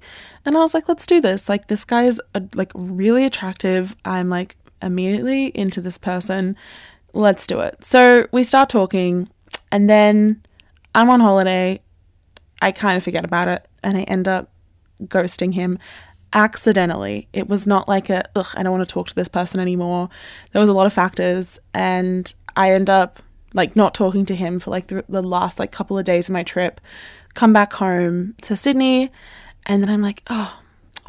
And 0.45 0.55
I 0.55 0.59
was 0.59 0.75
like, 0.75 0.87
let's 0.87 1.07
do 1.07 1.19
this. 1.19 1.49
Like, 1.49 1.67
this 1.67 1.83
guy 1.83 2.03
is 2.03 2.21
like 2.53 2.71
really 2.75 3.25
attractive. 3.25 3.95
I'm 4.05 4.29
like 4.29 4.55
immediately 4.81 5.47
into 5.47 5.81
this 5.81 5.97
person. 5.97 6.55
Let's 7.13 7.45
do 7.47 7.59
it. 7.59 7.83
So 7.83 8.27
we 8.31 8.43
start 8.43 8.69
talking, 8.69 9.29
and 9.71 9.89
then 9.89 10.41
I'm 10.95 11.09
on 11.09 11.19
holiday. 11.19 11.81
I 12.61 12.71
kind 12.71 12.97
of 12.97 13.03
forget 13.03 13.25
about 13.25 13.47
it, 13.47 13.67
and 13.83 13.97
I 13.97 14.03
end 14.03 14.27
up 14.27 14.51
ghosting 15.03 15.53
him 15.53 15.79
accidentally. 16.33 17.27
It 17.33 17.47
was 17.47 17.67
not 17.67 17.87
like 17.87 18.09
a, 18.09 18.23
ugh, 18.35 18.47
I 18.55 18.63
don't 18.63 18.71
want 18.71 18.87
to 18.87 18.93
talk 18.93 19.07
to 19.09 19.15
this 19.15 19.27
person 19.27 19.59
anymore. 19.59 20.09
There 20.51 20.61
was 20.61 20.69
a 20.69 20.73
lot 20.73 20.87
of 20.87 20.93
factors, 20.93 21.59
and 21.73 22.33
I 22.55 22.71
end 22.71 22.89
up 22.89 23.21
like 23.53 23.75
not 23.75 23.93
talking 23.93 24.25
to 24.25 24.35
him 24.35 24.59
for 24.59 24.71
like 24.71 24.87
the, 24.87 25.03
the 25.09 25.21
last 25.21 25.59
like 25.59 25.71
couple 25.71 25.97
of 25.97 26.05
days 26.05 26.29
of 26.29 26.33
my 26.33 26.43
trip. 26.43 26.79
Come 27.33 27.51
back 27.53 27.73
home 27.73 28.35
to 28.43 28.55
Sydney, 28.55 29.09
and 29.65 29.81
then 29.81 29.89
I'm 29.89 30.01
like, 30.01 30.23
oh, 30.29 30.60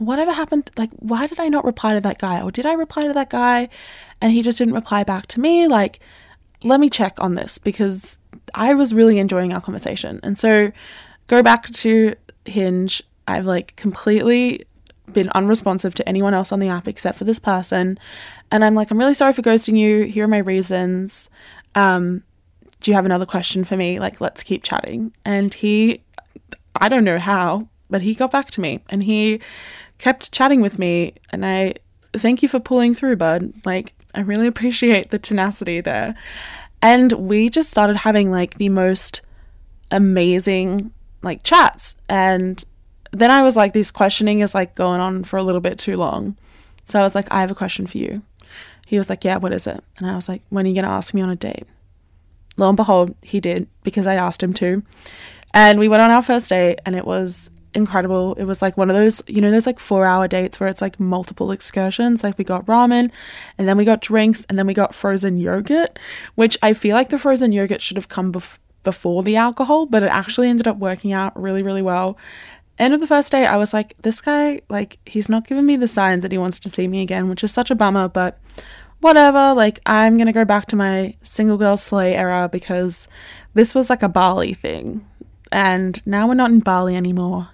whatever 0.07 0.33
happened? 0.33 0.71
Like, 0.77 0.91
why 0.99 1.27
did 1.27 1.41
I 1.41 1.49
not 1.49 1.65
reply 1.65 1.95
to 1.95 2.01
that 2.01 2.19
guy? 2.19 2.43
Or 2.43 2.51
did 2.51 2.67
I 2.67 2.75
reply 2.75 3.07
to 3.07 3.12
that 3.12 3.31
guy 3.31 3.69
and 4.21 4.33
he 4.33 4.43
just 4.43 4.59
didn't 4.59 4.75
reply 4.75 5.05
back 5.05 5.27
to 5.29 5.41
me? 5.41 5.69
Like, 5.69 6.01
let 6.62 6.81
me 6.81 6.88
check 6.88 7.15
on 7.19 7.35
this 7.35 7.59
because 7.59 8.19
I 8.55 8.75
was 8.75 8.95
really 8.95 9.19
enjoying 9.19 9.53
our 9.53 9.61
conversation. 9.61 10.21
And 10.23 10.38
so, 10.38 10.73
go 11.27 11.43
back 11.43 11.71
to 11.71 12.15
Hinge. 12.45 13.03
I've 13.27 13.47
like 13.47 13.77
completely 13.77 14.67
been 15.12 15.31
unresponsive 15.31 15.95
to 15.97 16.09
anyone 16.09 16.35
else 16.35 16.53
on 16.53 16.61
the 16.61 16.69
app 16.69 16.88
except 16.88 17.19
for 17.19 17.25
this 17.25 17.38
person. 17.38 17.99
And 18.51 18.65
I'm 18.65 18.75
like, 18.75 18.91
I'm 18.91 18.99
really 18.99 19.15
sorry 19.15 19.33
for 19.33 19.43
ghosting 19.43 19.79
you. 19.79 20.05
Here 20.05 20.25
are 20.25 20.29
my 20.29 20.38
reasons. 20.38 21.29
Um, 21.75 22.23
do 22.81 22.91
you 22.91 22.95
have 22.95 23.07
another 23.07 23.27
question 23.27 23.65
for 23.65 23.77
me? 23.77 23.99
Like, 23.99 24.21
let's 24.21 24.43
keep 24.43 24.62
chatting. 24.62 25.12
And 25.25 25.55
he, 25.55 26.03
I 26.77 26.88
don't 26.88 27.05
know 27.05 27.19
how, 27.19 27.69
but 27.88 28.03
he 28.03 28.15
got 28.15 28.31
back 28.31 28.51
to 28.53 28.61
me 28.61 28.81
and 28.88 29.05
he 29.05 29.41
kept 30.03 30.33
chatting 30.33 30.61
with 30.61 30.81
me. 30.81 31.15
And 31.31 31.47
I 31.47 31.75
thank 32.12 32.43
you 32.43 32.49
for 32.49 32.59
pulling 32.59 32.93
through, 32.93 33.17
bud. 33.17 33.53
Like, 33.65 33.95
I 34.17 34.21
really 34.21 34.49
appreciate 34.49 35.11
the 35.11 35.19
tenacity 35.19 35.81
there. 35.81 36.17
And 36.83 37.12
we 37.12 37.49
just 37.49 37.71
started 37.71 37.99
having 37.99 38.33
like 38.33 38.55
the 38.55 38.69
most 38.69 39.21
amazing 39.93 40.91
like 41.23 41.45
chats. 41.45 41.95
And 42.09 42.62
then 43.12 43.31
I 43.31 43.45
was 43.45 43.57
like, 43.57 43.75
this 43.75 43.93
questioning 43.93 44.41
is 44.41 44.57
like 44.57 44.75
going 44.75 45.01
on 45.01 45.23
for 45.23 45.37
a 45.37 45.43
little 45.45 45.61
bit 45.61 45.79
too 45.79 45.97
long. 45.97 46.37
So 46.83 46.99
I 46.99 47.05
was 47.05 47.15
like, 47.15 47.31
I 47.31 47.41
have 47.41 47.53
a 47.53 47.55
question 47.55 47.87
for 47.87 47.99
you. 47.99 48.23
He 48.85 48.99
was 48.99 49.09
like, 49.09 49.25
Yeah, 49.25 49.37
what 49.37 49.53
is 49.53 49.69
it? 49.69 49.85
And 49.99 50.11
I 50.11 50.17
was 50.17 50.29
like, 50.29 50.43
When 50.49 50.67
are 50.67 50.69
you 50.69 50.75
going 50.75 50.85
to 50.85 50.91
ask 50.91 51.15
me 51.15 51.23
on 51.23 51.31
a 51.31 51.37
date? 51.37 51.67
Lo 52.57 52.69
and 52.69 52.77
behold, 52.77 53.15
he 53.23 53.38
did 53.38 53.69
because 53.85 54.09
I 54.09 54.17
asked 54.17 54.43
him 54.43 54.53
to. 54.55 54.83
And 55.55 55.79
we 55.79 55.87
went 55.87 56.03
on 56.03 56.11
our 56.11 56.23
first 56.23 56.49
date, 56.49 56.81
and 56.85 56.97
it 56.97 57.07
was 57.07 57.51
incredible. 57.75 58.35
It 58.35 58.45
was 58.45 58.63
like 58.63 58.77
one 58.77 58.91
of 58.91 58.97
those, 58.97 59.23
you 59.27 59.41
know, 59.41 59.51
those 59.51 59.67
like 59.67 59.79
four 59.79 60.05
hour 60.05 60.29
dates 60.29 60.61
where 60.61 60.69
it's 60.69 60.81
like 60.81 61.01
multiple 61.01 61.51
excursions. 61.51 62.23
Like 62.23 62.39
we 62.39 62.45
got 62.45 62.67
ramen 62.67 63.11
and 63.59 63.69
then 63.69 63.77
we 63.77 63.85
got 63.85 64.01
drinks 64.01 64.45
and 64.49 64.59
then 64.59 64.67
we 64.67 64.75
got 64.75 64.95
frozen 64.95 65.39
yogurt, 65.39 65.99
which 66.35 66.59
I 66.63 66.73
feel 66.73 66.95
like 66.95 67.09
the 67.09 67.19
frozen 67.19 67.53
yogurt 67.53 67.83
should 67.83 67.97
have 67.97 68.09
come 68.09 68.33
bef- 68.33 68.59
before 68.83 69.23
the 69.23 69.37
alcohol, 69.37 69.87
but 69.87 70.03
it 70.03 70.11
actually 70.11 70.49
ended 70.49 70.67
up 70.69 70.79
working 70.79 71.13
out 71.13 71.39
really, 71.41 71.63
really 71.63 71.83
well. 71.83 72.17
End 72.79 72.95
of 72.95 73.01
the 73.01 73.07
first 73.07 73.31
day, 73.31 73.47
I 73.47 73.57
was 73.57 73.73
like, 73.73 73.95
this 74.03 74.21
guy, 74.21 74.61
like, 74.69 74.99
he's 75.07 75.29
not 75.29 75.47
giving 75.47 75.67
me 75.67 75.77
the 75.77 75.87
signs 75.87 76.23
that 76.23 76.33
he 76.33 76.39
wants 76.39 76.59
to 76.61 76.71
see 76.71 76.89
me 76.89 77.03
again, 77.03 77.29
which 77.29 77.45
is 77.45 77.53
such 77.53 77.71
a 77.71 77.75
bummer, 77.75 78.09
but 78.09 78.41
whatever. 79.01 79.55
Like, 79.55 79.81
I'm 79.87 80.17
gonna 80.17 80.33
go 80.33 80.45
back 80.45 80.67
to 80.67 80.77
my 80.77 81.15
single 81.23 81.59
girl 81.59 81.77
slay 81.77 82.15
era 82.15 82.49
because 82.51 83.09
this 83.55 83.75
was 83.75 83.91
like 83.91 84.03
a 84.03 84.09
Bali 84.09 84.55
thing. 84.55 85.07
And 85.53 86.01
now 86.07 86.27
we're 86.27 86.35
not 86.35 86.51
in 86.51 86.61
Bali 86.61 86.97
anymore. 86.97 87.49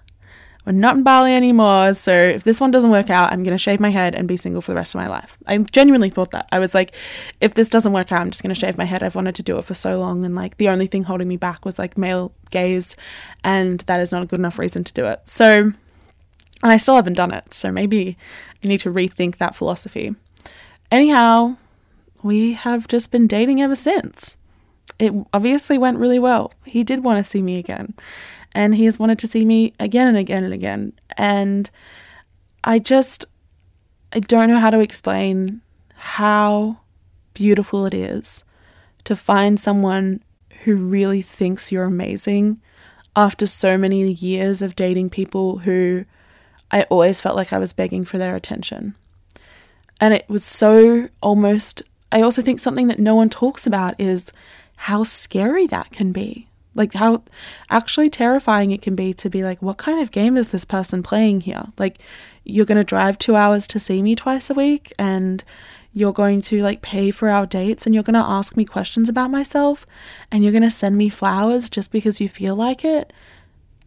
We're 0.68 0.72
not 0.72 0.96
in 0.98 1.02
Bali 1.02 1.34
anymore. 1.34 1.94
So 1.94 2.12
if 2.12 2.44
this 2.44 2.60
one 2.60 2.70
doesn't 2.70 2.90
work 2.90 3.08
out, 3.08 3.32
I'm 3.32 3.42
going 3.42 3.54
to 3.54 3.58
shave 3.58 3.80
my 3.80 3.88
head 3.88 4.14
and 4.14 4.28
be 4.28 4.36
single 4.36 4.60
for 4.60 4.72
the 4.72 4.76
rest 4.76 4.94
of 4.94 5.00
my 5.00 5.06
life. 5.06 5.38
I 5.46 5.56
genuinely 5.56 6.10
thought 6.10 6.32
that. 6.32 6.46
I 6.52 6.58
was 6.58 6.74
like, 6.74 6.94
if 7.40 7.54
this 7.54 7.70
doesn't 7.70 7.94
work 7.94 8.12
out, 8.12 8.20
I'm 8.20 8.30
just 8.30 8.42
going 8.42 8.52
to 8.54 8.60
shave 8.60 8.76
my 8.76 8.84
head. 8.84 9.02
I've 9.02 9.14
wanted 9.14 9.34
to 9.36 9.42
do 9.42 9.56
it 9.56 9.64
for 9.64 9.72
so 9.72 9.98
long. 9.98 10.26
And 10.26 10.34
like 10.34 10.58
the 10.58 10.68
only 10.68 10.86
thing 10.86 11.04
holding 11.04 11.26
me 11.26 11.38
back 11.38 11.64
was 11.64 11.78
like 11.78 11.96
male 11.96 12.32
gaze. 12.50 12.96
And 13.42 13.80
that 13.86 13.98
is 14.00 14.12
not 14.12 14.22
a 14.22 14.26
good 14.26 14.40
enough 14.40 14.58
reason 14.58 14.84
to 14.84 14.92
do 14.92 15.06
it. 15.06 15.22
So, 15.24 15.60
and 15.62 15.74
I 16.62 16.76
still 16.76 16.96
haven't 16.96 17.14
done 17.14 17.32
it. 17.32 17.54
So 17.54 17.72
maybe 17.72 18.18
I 18.62 18.68
need 18.68 18.80
to 18.80 18.92
rethink 18.92 19.38
that 19.38 19.56
philosophy. 19.56 20.16
Anyhow, 20.90 21.56
we 22.22 22.52
have 22.52 22.86
just 22.88 23.10
been 23.10 23.26
dating 23.26 23.62
ever 23.62 23.74
since. 23.74 24.36
It 24.98 25.14
obviously 25.32 25.78
went 25.78 25.96
really 25.96 26.18
well. 26.18 26.52
He 26.66 26.84
did 26.84 27.04
want 27.04 27.24
to 27.24 27.30
see 27.30 27.40
me 27.40 27.58
again 27.58 27.94
and 28.58 28.74
he 28.74 28.86
has 28.86 28.98
wanted 28.98 29.20
to 29.20 29.28
see 29.28 29.44
me 29.44 29.72
again 29.78 30.08
and 30.08 30.16
again 30.16 30.42
and 30.42 30.52
again. 30.52 30.92
And 31.16 31.70
I 32.64 32.80
just, 32.80 33.24
I 34.12 34.18
don't 34.18 34.48
know 34.48 34.58
how 34.58 34.70
to 34.70 34.80
explain 34.80 35.60
how 35.94 36.80
beautiful 37.34 37.86
it 37.86 37.94
is 37.94 38.42
to 39.04 39.14
find 39.14 39.60
someone 39.60 40.24
who 40.64 40.74
really 40.74 41.22
thinks 41.22 41.70
you're 41.70 41.84
amazing 41.84 42.60
after 43.14 43.46
so 43.46 43.78
many 43.78 44.10
years 44.10 44.60
of 44.60 44.74
dating 44.74 45.10
people 45.10 45.58
who 45.58 46.04
I 46.72 46.82
always 46.90 47.20
felt 47.20 47.36
like 47.36 47.52
I 47.52 47.58
was 47.58 47.72
begging 47.72 48.04
for 48.04 48.18
their 48.18 48.34
attention. 48.34 48.96
And 50.00 50.12
it 50.12 50.28
was 50.28 50.44
so 50.44 51.08
almost, 51.22 51.82
I 52.10 52.22
also 52.22 52.42
think 52.42 52.58
something 52.58 52.88
that 52.88 52.98
no 52.98 53.14
one 53.14 53.30
talks 53.30 53.68
about 53.68 53.94
is 54.00 54.32
how 54.78 55.04
scary 55.04 55.68
that 55.68 55.92
can 55.92 56.10
be. 56.10 56.47
Like 56.74 56.94
how 56.94 57.24
actually 57.70 58.10
terrifying 58.10 58.70
it 58.70 58.82
can 58.82 58.94
be 58.94 59.12
to 59.14 59.28
be 59.28 59.42
like, 59.42 59.60
what 59.62 59.78
kind 59.78 60.00
of 60.00 60.10
game 60.10 60.36
is 60.36 60.50
this 60.50 60.64
person 60.64 61.02
playing 61.02 61.42
here? 61.42 61.64
Like, 61.78 61.98
you're 62.44 62.66
going 62.66 62.78
to 62.78 62.84
drive 62.84 63.18
two 63.18 63.36
hours 63.36 63.66
to 63.68 63.78
see 63.78 64.02
me 64.02 64.14
twice 64.14 64.48
a 64.48 64.54
week 64.54 64.92
and 64.98 65.44
you're 65.92 66.12
going 66.12 66.40
to 66.40 66.62
like 66.62 66.80
pay 66.80 67.10
for 67.10 67.28
our 67.28 67.46
dates 67.46 67.84
and 67.84 67.94
you're 67.94 68.04
going 68.04 68.14
to 68.14 68.20
ask 68.20 68.56
me 68.56 68.64
questions 68.64 69.08
about 69.08 69.30
myself 69.30 69.86
and 70.30 70.42
you're 70.42 70.52
going 70.52 70.62
to 70.62 70.70
send 70.70 70.96
me 70.96 71.08
flowers 71.08 71.68
just 71.68 71.90
because 71.90 72.20
you 72.20 72.28
feel 72.28 72.56
like 72.56 72.84
it. 72.84 73.12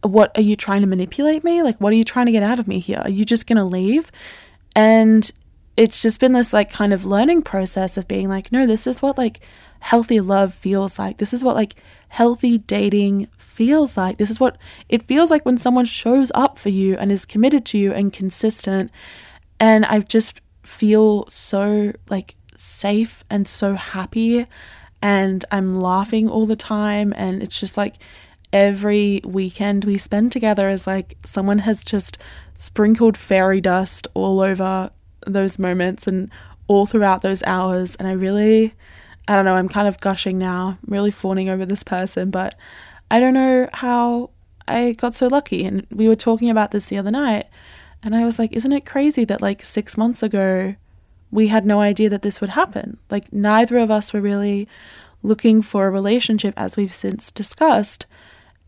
What 0.04 0.36
are 0.38 0.41
you 0.41 0.56
trying 0.56 0.82
to 0.82 0.88
manipulate 0.88 1.44
me? 1.44 1.63
Like, 1.63 1.80
what 1.80 1.94
are 1.94 1.96
you 1.96 2.04
trying 2.04 2.26
to 2.26 2.32
get 2.32 2.44
out 2.44 2.60
of 2.60 2.67
me 2.67 2.80
here? 2.80 3.02
Are 3.04 3.10
you 3.10 3.24
just 3.24 3.48
going 3.48 3.58
to 3.58 3.63
leave? 3.63 4.12
And 4.76 5.32
it's 5.77 6.01
just 6.01 6.19
been 6.19 6.34
this 6.34 6.53
like 6.53 6.69
kind 6.69 6.93
of 6.93 7.05
learning 7.05 7.41
process 7.41 7.97
of 7.97 8.07
being 8.07 8.29
like, 8.29 8.51
no, 8.51 8.65
this 8.67 8.86
is 8.88 9.01
what 9.01 9.17
like 9.17 9.39
healthy 9.79 10.19
love 10.19 10.53
feels 10.53 10.99
like. 10.99 11.17
This 11.17 11.34
is 11.34 11.43
what 11.43 11.55
like 11.55 11.75
healthy 12.10 12.57
dating 12.57 13.27
feels 13.38 13.97
like. 13.97 14.17
This 14.17 14.29
is 14.29 14.39
what 14.39 14.57
it 14.89 15.03
feels 15.03 15.31
like 15.31 15.45
when 15.45 15.57
someone 15.57 15.86
shows 15.86 16.31
up 16.36 16.57
for 16.57 16.69
you 16.69 16.97
and 16.97 17.12
is 17.12 17.25
committed 17.25 17.65
to 17.67 17.77
you 17.77 17.93
and 17.93 18.12
consistent. 18.12 18.91
And 19.60 19.86
I 19.86 19.99
just 19.99 20.41
feel 20.63 21.25
so 21.29 21.93
like 22.10 22.36
safe 22.55 23.23
and 23.29 23.47
so 23.47 23.75
happy 23.75 24.45
and 25.01 25.43
I'm 25.51 25.79
laughing 25.79 26.29
all 26.29 26.45
the 26.45 26.55
time 26.55 27.13
and 27.15 27.41
it's 27.41 27.60
just 27.60 27.75
like 27.77 27.95
every 28.53 29.21
weekend 29.23 29.86
we 29.86 29.97
spend 29.97 30.31
together 30.31 30.69
is 30.69 30.86
like 30.86 31.17
someone 31.25 31.60
has 31.60 31.84
just 31.84 32.17
sprinkled 32.55 33.17
fairy 33.17 33.62
dust 33.62 34.07
all 34.13 34.41
over 34.41 34.91
those 35.25 35.60
moments 35.60 36.07
and 36.07 36.29
all 36.67 36.86
throughout 36.86 37.21
those 37.21 37.43
hours 37.43 37.95
and 37.95 38.07
I 38.07 38.13
really 38.13 38.73
I 39.27 39.36
don't 39.36 39.45
know, 39.45 39.55
I'm 39.55 39.69
kind 39.69 39.88
of 39.88 39.99
gushing 39.99 40.38
now, 40.38 40.77
really 40.86 41.12
fawning 41.12 41.47
over 41.47 41.65
this 41.65 41.84
person, 41.84 42.31
but 42.31 42.55
I 43.10 43.19
don't 43.19 43.34
know 43.34 43.69
how 43.71 44.31
I 44.67 44.93
got 44.93 45.15
so 45.15 45.27
lucky. 45.27 45.63
And 45.63 45.86
we 45.91 46.07
were 46.07 46.15
talking 46.15 46.49
about 46.49 46.71
this 46.71 46.88
the 46.88 46.97
other 46.97 47.12
night, 47.12 47.47
and 48.03 48.15
I 48.15 48.25
was 48.25 48.39
like, 48.39 48.51
isn't 48.51 48.71
it 48.71 48.86
crazy 48.86 49.23
that 49.25 49.41
like 49.41 49.63
six 49.63 49.97
months 49.97 50.23
ago, 50.23 50.75
we 51.29 51.47
had 51.47 51.65
no 51.65 51.81
idea 51.81 52.10
that 52.10 52.23
this 52.23 52.41
would 52.41 52.51
happen? 52.51 52.97
Like, 53.10 53.31
neither 53.31 53.77
of 53.77 53.91
us 53.91 54.12
were 54.12 54.21
really 54.21 54.67
looking 55.23 55.62
for 55.62 55.86
a 55.86 55.91
relationship 55.91 56.53
as 56.57 56.75
we've 56.75 56.93
since 56.93 57.29
discussed. 57.29 58.07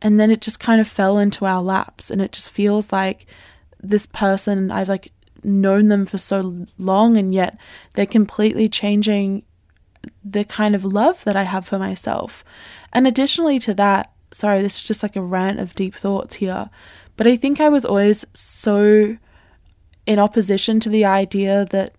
And 0.01 0.19
then 0.19 0.29
it 0.29 0.41
just 0.41 0.59
kind 0.59 0.79
of 0.79 0.87
fell 0.87 1.17
into 1.17 1.45
our 1.45 1.63
laps, 1.63 2.11
and 2.11 2.21
it 2.21 2.31
just 2.31 2.51
feels 2.51 2.91
like 2.91 3.25
this 3.81 4.05
person 4.05 4.71
I've 4.71 4.87
like 4.87 5.11
known 5.43 5.87
them 5.87 6.05
for 6.05 6.17
so 6.17 6.65
long 6.77 7.17
and 7.17 7.33
yet 7.33 7.57
they're 7.93 8.05
completely 8.05 8.67
changing 8.67 9.43
the 10.23 10.43
kind 10.43 10.75
of 10.75 10.83
love 10.85 11.23
that 11.23 11.35
I 11.35 11.43
have 11.43 11.65
for 11.65 11.79
myself. 11.79 12.43
And 12.91 13.07
additionally 13.07 13.59
to 13.59 13.73
that, 13.75 14.11
sorry, 14.31 14.61
this 14.61 14.77
is 14.77 14.83
just 14.83 15.03
like 15.03 15.15
a 15.15 15.21
rant 15.21 15.59
of 15.59 15.75
deep 15.75 15.95
thoughts 15.95 16.35
here, 16.35 16.69
but 17.15 17.27
I 17.27 17.35
think 17.35 17.59
I 17.59 17.69
was 17.69 17.85
always 17.85 18.25
so 18.33 19.17
in 20.05 20.19
opposition 20.19 20.79
to 20.81 20.89
the 20.89 21.05
idea 21.05 21.65
that 21.69 21.93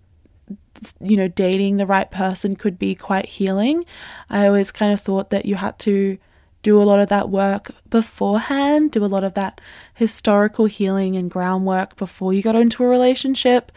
you 1.01 1.17
know 1.17 1.29
dating 1.29 1.77
the 1.77 1.87
right 1.87 2.11
person 2.11 2.57
could 2.57 2.79
be 2.79 2.95
quite 2.95 3.27
healing. 3.27 3.85
I 4.29 4.47
always 4.47 4.73
kind 4.73 4.93
of 4.93 5.01
thought 5.01 5.31
that 5.31 5.47
you 5.47 5.55
had 5.55 5.79
to 5.81 6.19
do 6.65 6.81
a 6.81 6.83
lot 6.83 6.99
of 6.99 7.11
that 7.11 7.29
work 7.29 7.71
beforehand, 7.91 8.91
do 8.91 9.05
a 9.05 9.07
lot 9.07 9.23
of 9.23 9.35
that 9.35 9.61
historical 9.93 10.65
healing 10.65 11.15
and 11.15 11.31
groundwork 11.31 11.95
before 11.97 12.33
you 12.33 12.43
got 12.43 12.57
into 12.57 12.83
a 12.83 12.89
relationship. 12.89 13.71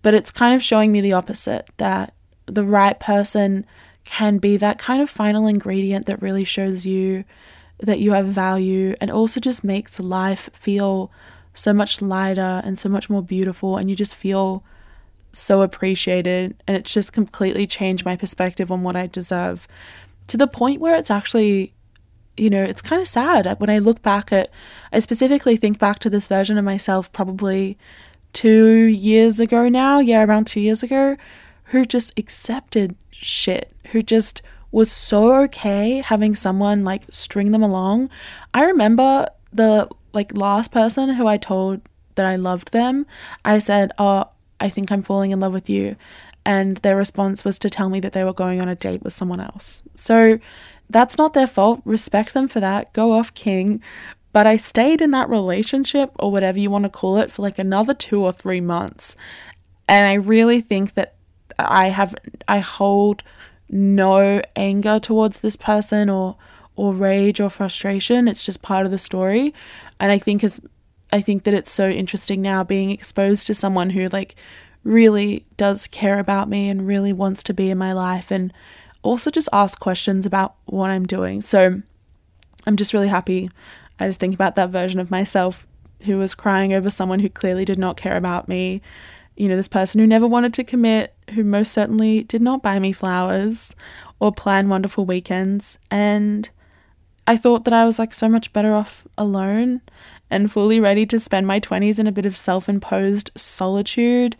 But 0.00 0.14
it's 0.14 0.30
kind 0.30 0.54
of 0.54 0.62
showing 0.62 0.92
me 0.92 1.00
the 1.00 1.12
opposite 1.12 1.68
that 1.76 2.14
the 2.46 2.64
right 2.64 2.98
person 2.98 3.66
can 4.04 4.38
be 4.38 4.56
that 4.56 4.78
kind 4.78 5.02
of 5.02 5.10
final 5.10 5.48
ingredient 5.48 6.06
that 6.06 6.22
really 6.22 6.44
shows 6.44 6.86
you 6.86 7.24
that 7.80 7.98
you 7.98 8.12
have 8.12 8.26
value 8.26 8.94
and 9.00 9.10
also 9.10 9.40
just 9.40 9.64
makes 9.64 9.98
life 9.98 10.48
feel 10.52 11.10
so 11.54 11.72
much 11.72 12.00
lighter 12.00 12.62
and 12.64 12.78
so 12.78 12.88
much 12.88 13.10
more 13.10 13.22
beautiful 13.22 13.76
and 13.76 13.90
you 13.90 13.96
just 13.96 14.14
feel 14.14 14.62
so 15.32 15.62
appreciated 15.62 16.54
and 16.66 16.76
it's 16.76 16.92
just 16.92 17.12
completely 17.12 17.66
changed 17.66 18.04
my 18.04 18.16
perspective 18.16 18.70
on 18.70 18.82
what 18.82 18.96
I 18.96 19.08
deserve 19.08 19.66
to 20.28 20.36
the 20.36 20.46
point 20.46 20.80
where 20.80 20.94
it's 20.94 21.10
actually 21.10 21.74
you 22.38 22.50
know 22.50 22.62
it's 22.62 22.82
kind 22.82 23.00
of 23.02 23.08
sad 23.08 23.56
when 23.58 23.70
I 23.70 23.78
look 23.78 24.02
back 24.02 24.32
at 24.32 24.50
I 24.92 24.98
specifically 24.98 25.56
think 25.56 25.78
back 25.78 25.98
to 26.00 26.10
this 26.10 26.26
version 26.26 26.58
of 26.58 26.64
myself 26.64 27.12
probably 27.12 27.76
2 28.32 28.84
years 28.84 29.40
ago 29.40 29.68
now 29.68 29.98
yeah 29.98 30.24
around 30.24 30.46
2 30.46 30.60
years 30.60 30.82
ago 30.82 31.16
who 31.64 31.84
just 31.84 32.18
accepted 32.18 32.96
shit 33.10 33.72
who 33.92 34.02
just 34.02 34.42
was 34.70 34.92
so 34.92 35.34
okay 35.42 36.00
having 36.00 36.34
someone 36.34 36.84
like 36.84 37.04
string 37.10 37.52
them 37.52 37.62
along. 37.62 38.10
I 38.52 38.64
remember 38.64 39.26
the 39.52 39.88
like 40.12 40.36
last 40.36 40.72
person 40.72 41.10
who 41.14 41.26
I 41.26 41.36
told 41.36 41.80
that 42.16 42.26
I 42.26 42.36
loved 42.36 42.72
them, 42.72 43.06
I 43.44 43.58
said, 43.60 43.92
"Oh, 43.98 44.28
I 44.60 44.68
think 44.68 44.90
I'm 44.90 45.02
falling 45.02 45.30
in 45.30 45.40
love 45.40 45.52
with 45.52 45.70
you." 45.70 45.96
And 46.44 46.78
their 46.78 46.96
response 46.96 47.44
was 47.44 47.58
to 47.60 47.70
tell 47.70 47.88
me 47.88 48.00
that 48.00 48.12
they 48.12 48.24
were 48.24 48.32
going 48.32 48.60
on 48.60 48.68
a 48.68 48.74
date 48.74 49.02
with 49.02 49.12
someone 49.12 49.40
else. 49.40 49.82
So 49.94 50.38
that's 50.90 51.18
not 51.18 51.34
their 51.34 51.46
fault. 51.46 51.82
Respect 51.84 52.34
them 52.34 52.48
for 52.48 52.60
that. 52.60 52.92
Go 52.92 53.12
off, 53.12 53.34
king. 53.34 53.82
But 54.32 54.46
I 54.46 54.56
stayed 54.56 55.00
in 55.00 55.10
that 55.12 55.28
relationship 55.28 56.12
or 56.18 56.30
whatever 56.30 56.58
you 56.58 56.70
want 56.70 56.84
to 56.84 56.90
call 56.90 57.18
it 57.18 57.32
for 57.32 57.42
like 57.42 57.58
another 57.58 57.94
2 57.94 58.22
or 58.22 58.32
3 58.32 58.60
months. 58.60 59.16
And 59.88 60.04
I 60.04 60.14
really 60.14 60.60
think 60.60 60.94
that 60.94 61.14
I 61.58 61.88
have 61.88 62.14
I 62.46 62.58
hold 62.58 63.22
no 63.68 64.40
anger 64.54 65.00
towards 65.00 65.40
this 65.40 65.56
person 65.56 66.08
or 66.08 66.36
or 66.76 66.94
rage 66.94 67.40
or 67.40 67.50
frustration. 67.50 68.28
It's 68.28 68.44
just 68.44 68.62
part 68.62 68.86
of 68.86 68.92
the 68.92 68.98
story. 68.98 69.52
And 69.98 70.12
I 70.12 70.18
think 70.18 70.44
as 70.44 70.60
I 71.12 71.20
think 71.20 71.44
that 71.44 71.54
it's 71.54 71.70
so 71.70 71.88
interesting 71.88 72.42
now 72.42 72.62
being 72.62 72.90
exposed 72.90 73.46
to 73.46 73.54
someone 73.54 73.90
who 73.90 74.08
like 74.08 74.36
really 74.84 75.46
does 75.56 75.86
care 75.86 76.18
about 76.18 76.48
me 76.48 76.68
and 76.68 76.86
really 76.86 77.12
wants 77.12 77.42
to 77.44 77.54
be 77.54 77.70
in 77.70 77.78
my 77.78 77.92
life 77.92 78.30
and 78.30 78.52
also 79.08 79.30
just 79.30 79.48
ask 79.52 79.78
questions 79.80 80.26
about 80.26 80.54
what 80.66 80.90
I'm 80.90 81.06
doing. 81.06 81.42
So 81.42 81.82
I'm 82.66 82.76
just 82.76 82.92
really 82.92 83.08
happy. 83.08 83.50
I 83.98 84.06
just 84.06 84.20
think 84.20 84.34
about 84.34 84.54
that 84.56 84.70
version 84.70 85.00
of 85.00 85.10
myself 85.10 85.66
who 86.02 86.18
was 86.18 86.34
crying 86.34 86.72
over 86.72 86.90
someone 86.90 87.18
who 87.18 87.28
clearly 87.28 87.64
did 87.64 87.78
not 87.78 87.96
care 87.96 88.16
about 88.16 88.48
me 88.48 88.80
you 89.38 89.48
know, 89.48 89.56
this 89.56 89.68
person 89.68 90.00
who 90.00 90.06
never 90.06 90.26
wanted 90.26 90.52
to 90.54 90.64
commit, 90.64 91.14
who 91.30 91.44
most 91.44 91.72
certainly 91.72 92.24
did 92.24 92.42
not 92.42 92.60
buy 92.60 92.80
me 92.80 92.92
flowers 92.92 93.76
or 94.18 94.32
plan 94.32 94.68
wonderful 94.68 95.04
weekends. 95.06 95.78
And 95.92 96.50
I 97.24 97.36
thought 97.36 97.64
that 97.64 97.72
I 97.72 97.86
was 97.86 98.00
like 98.00 98.12
so 98.12 98.28
much 98.28 98.52
better 98.52 98.74
off 98.74 99.06
alone 99.16 99.80
and 100.28 100.50
fully 100.50 100.80
ready 100.80 101.06
to 101.06 101.20
spend 101.20 101.46
my 101.46 101.60
20s 101.60 102.00
in 102.00 102.08
a 102.08 102.12
bit 102.12 102.26
of 102.26 102.36
self 102.36 102.68
imposed 102.68 103.30
solitude. 103.36 104.36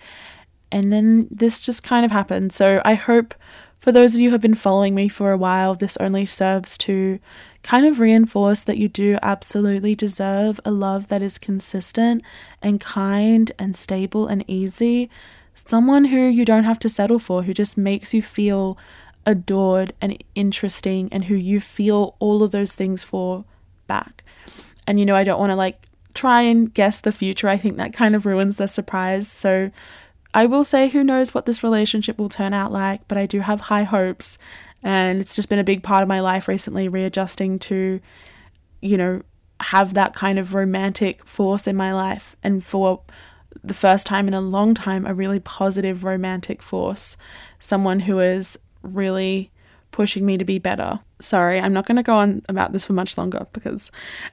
And 0.73 0.93
then 0.93 1.29
this 1.31 1.61
just 1.61 1.85
kind 1.85 2.05
of 2.05 2.11
happened. 2.11 2.53
So 2.53 2.83
I 2.85 2.95
hope 2.95 3.37
for 3.81 3.93
those 3.93 4.15
of 4.15 4.21
you 4.21 4.29
who 4.29 4.33
have 4.33 4.41
been 4.41 4.55
following 4.55 4.95
me 4.95 5.09
for 5.09 5.33
a 5.33 5.39
while, 5.39 5.75
this 5.75 5.97
only 5.99 6.27
serves 6.27 6.77
to 6.79 7.19
kind 7.63 7.87
of 7.87 8.01
reinforce 8.01 8.63
that 8.65 8.79
you 8.79 8.89
do 8.89 9.19
absolutely 9.23 9.95
deserve 9.95 10.61
a 10.65 10.71
love 10.71 11.09
that 11.09 11.23
is 11.23 11.39
consistent 11.39 12.23
and 12.63 12.81
kind 12.81 13.53
and 13.59 13.77
stable 13.77 14.27
and 14.27 14.45
easy. 14.47 15.11
Someone 15.55 16.07
who 16.07 16.21
you 16.21 16.45
don't 16.45 16.65
have 16.65 16.79
to 16.81 16.89
settle 16.89 17.19
for, 17.19 17.43
who 17.43 17.55
just 17.55 17.77
makes 17.77 18.15
you 18.15 18.23
feel 18.23 18.79
adored 19.27 19.93
and 20.01 20.23
interesting, 20.35 21.09
and 21.13 21.25
who 21.25 21.35
you 21.35 21.61
feel 21.61 22.17
all 22.19 22.43
of 22.43 22.51
those 22.51 22.75
things 22.75 23.05
for 23.05 23.45
back. 23.87 24.25
And 24.87 24.99
you 24.99 25.05
know, 25.05 25.17
I 25.17 25.25
don't 25.25 25.39
want 25.39 25.51
to 25.51 25.57
like 25.57 25.85
try 26.15 26.43
and 26.43 26.73
guess 26.73 27.01
the 27.01 27.13
future. 27.13 27.49
I 27.49 27.57
think 27.57 27.77
that 27.77 27.93
kind 27.93 28.17
of 28.17 28.27
ruins 28.27 28.57
the 28.57 28.67
surprise. 28.67 29.29
So 29.29 29.71
I 30.35 30.47
will 30.47 30.65
say, 30.65 30.89
who 30.89 31.03
knows 31.03 31.35
what 31.35 31.47
this 31.47 31.63
relationship 31.63 32.19
will 32.19 32.29
turn 32.29 32.53
out 32.53 32.73
like, 32.73 33.07
but 33.09 33.19
I 33.19 33.27
do 33.27 33.41
have 33.41 33.63
high 33.63 33.85
hopes 33.85 34.39
and 34.83 35.21
it's 35.21 35.35
just 35.35 35.49
been 35.49 35.59
a 35.59 35.65
big 35.65 35.83
part 35.83 36.03
of 36.03 36.09
my 36.09 36.21
life 36.21 36.49
recently, 36.49 36.89
readjusting 36.89 37.59
to, 37.61 38.01
you 38.81 38.97
know, 38.97 39.23
have 39.61 39.95
that 39.95 40.15
kind 40.15 40.39
of 40.39 40.55
romantic 40.55 41.25
force 41.25 41.67
in 41.67 41.75
my 41.75 41.93
life. 41.93 42.37
And 42.45 42.65
for 42.65 43.01
the 43.65 43.75
first 43.75 44.07
time 44.07 44.29
in 44.29 44.35
a 44.35 44.41
long 44.41 44.75
time, 44.75 45.07
a 45.07 45.15
really 45.15 45.41
positive 45.41 46.05
romantic 46.05 46.63
force. 46.63 47.17
Someone 47.59 48.01
who 48.01 48.21
is 48.21 48.59
really 48.83 49.51
pushing 49.91 50.25
me 50.25 50.37
to 50.37 50.45
be 50.45 50.59
better. 50.59 51.01
Sorry, 51.21 51.59
I'm 51.59 51.73
not 51.73 51.87
going 51.87 51.97
to 51.97 52.03
go 52.03 52.17
on 52.17 52.43
about 52.49 52.73
this 52.73 52.85
for 52.85 52.93
much 52.93 53.19
longer 53.19 53.47
because 53.53 53.91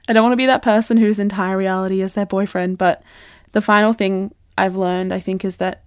I 0.08 0.12
don't 0.12 0.22
want 0.22 0.32
to 0.32 0.36
be 0.36 0.46
that 0.46 0.62
person 0.62 0.96
whose 0.96 1.18
entire 1.18 1.56
reality 1.56 2.00
is 2.00 2.14
their 2.14 2.26
boyfriend. 2.26 2.78
But 2.78 3.02
the 3.50 3.60
final 3.60 3.92
thing 3.92 4.32
I've 4.58 4.76
learned, 4.76 5.12
I 5.12 5.20
think, 5.20 5.44
is 5.44 5.56
that 5.56 5.82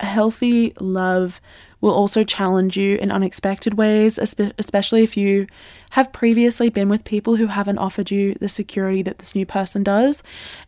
healthy 0.00 0.72
love 0.78 1.40
will 1.80 1.92
also 1.92 2.24
challenge 2.24 2.76
you 2.76 2.96
in 2.96 3.12
unexpected 3.12 3.74
ways, 3.74 4.18
especially 4.18 5.02
if 5.02 5.16
you 5.16 5.46
have 5.90 6.12
previously 6.12 6.68
been 6.68 6.88
with 6.88 7.04
people 7.04 7.36
who 7.36 7.46
haven't 7.46 7.78
offered 7.78 8.10
you 8.10 8.34
the 8.34 8.48
security 8.48 9.00
that 9.02 9.18
this 9.18 9.34
new 9.34 9.46
person 9.46 9.84
does. 9.84 10.22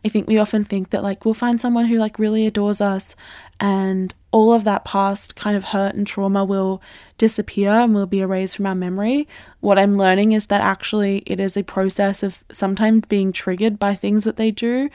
I 0.05 0.09
think 0.09 0.27
we 0.27 0.37
often 0.37 0.63
think 0.63 0.89
that 0.91 1.03
like 1.03 1.25
we'll 1.25 1.33
find 1.33 1.59
someone 1.59 1.85
who 1.85 1.97
like 1.97 2.17
really 2.17 2.45
adores 2.45 2.79
us 2.79 3.15
and 3.59 4.13
all 4.31 4.53
of 4.53 4.63
that 4.63 4.85
past 4.85 5.35
kind 5.35 5.57
of 5.57 5.65
hurt 5.65 5.95
and 5.95 6.07
trauma 6.07 6.45
will 6.45 6.81
disappear 7.17 7.71
and 7.71 7.93
will 7.93 8.05
be 8.05 8.21
erased 8.21 8.55
from 8.55 8.65
our 8.65 8.75
memory. 8.75 9.27
What 9.59 9.77
I'm 9.77 9.97
learning 9.97 10.31
is 10.31 10.47
that 10.47 10.61
actually 10.61 11.23
it 11.25 11.41
is 11.41 11.57
a 11.57 11.63
process 11.63 12.23
of 12.23 12.41
sometimes 12.53 13.05
being 13.07 13.33
triggered 13.33 13.77
by 13.77 13.95
things 13.95 14.23
that 14.23 14.37
they 14.37 14.49
do 14.49 14.89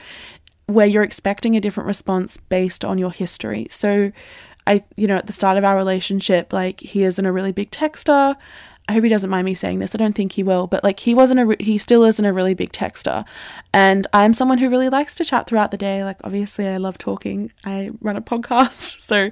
where 0.67 0.85
you're 0.85 1.03
expecting 1.03 1.55
a 1.55 1.61
different 1.61 1.87
response 1.87 2.37
based 2.37 2.85
on 2.85 2.97
your 2.97 3.11
history. 3.11 3.67
So 3.71 4.11
I, 4.67 4.83
you 4.95 5.07
know, 5.07 5.15
at 5.15 5.27
the 5.27 5.33
start 5.33 5.57
of 5.57 5.63
our 5.63 5.75
relationship, 5.75 6.53
like 6.53 6.81
he 6.81 7.03
isn't 7.03 7.25
a 7.25 7.31
really 7.31 7.53
big 7.53 7.71
texter. 7.71 8.35
I 8.89 8.93
hope 8.93 9.03
he 9.03 9.09
doesn't 9.09 9.29
mind 9.29 9.45
me 9.45 9.53
saying 9.53 9.79
this. 9.79 9.93
I 9.93 9.97
don't 9.97 10.15
think 10.15 10.33
he 10.33 10.43
will, 10.43 10.67
but 10.67 10.83
like 10.83 10.99
he 11.01 11.13
wasn't 11.13 11.39
a, 11.39 11.63
he 11.63 11.77
still 11.77 12.03
isn't 12.03 12.23
a 12.23 12.31
really 12.31 12.53
big 12.53 12.71
texter. 12.71 13.25
And 13.73 14.07
I'm 14.13 14.33
someone 14.33 14.59
who 14.59 14.69
really 14.69 14.89
likes 14.89 15.15
to 15.15 15.25
chat 15.25 15.47
throughout 15.47 15.71
the 15.71 15.77
day. 15.77 16.03
Like, 16.03 16.17
obviously, 16.23 16.67
I 16.67 16.77
love 16.77 16.97
talking. 16.97 17.51
I 17.65 17.91
run 18.01 18.15
a 18.15 18.21
podcast, 18.27 19.01
so 19.01 19.29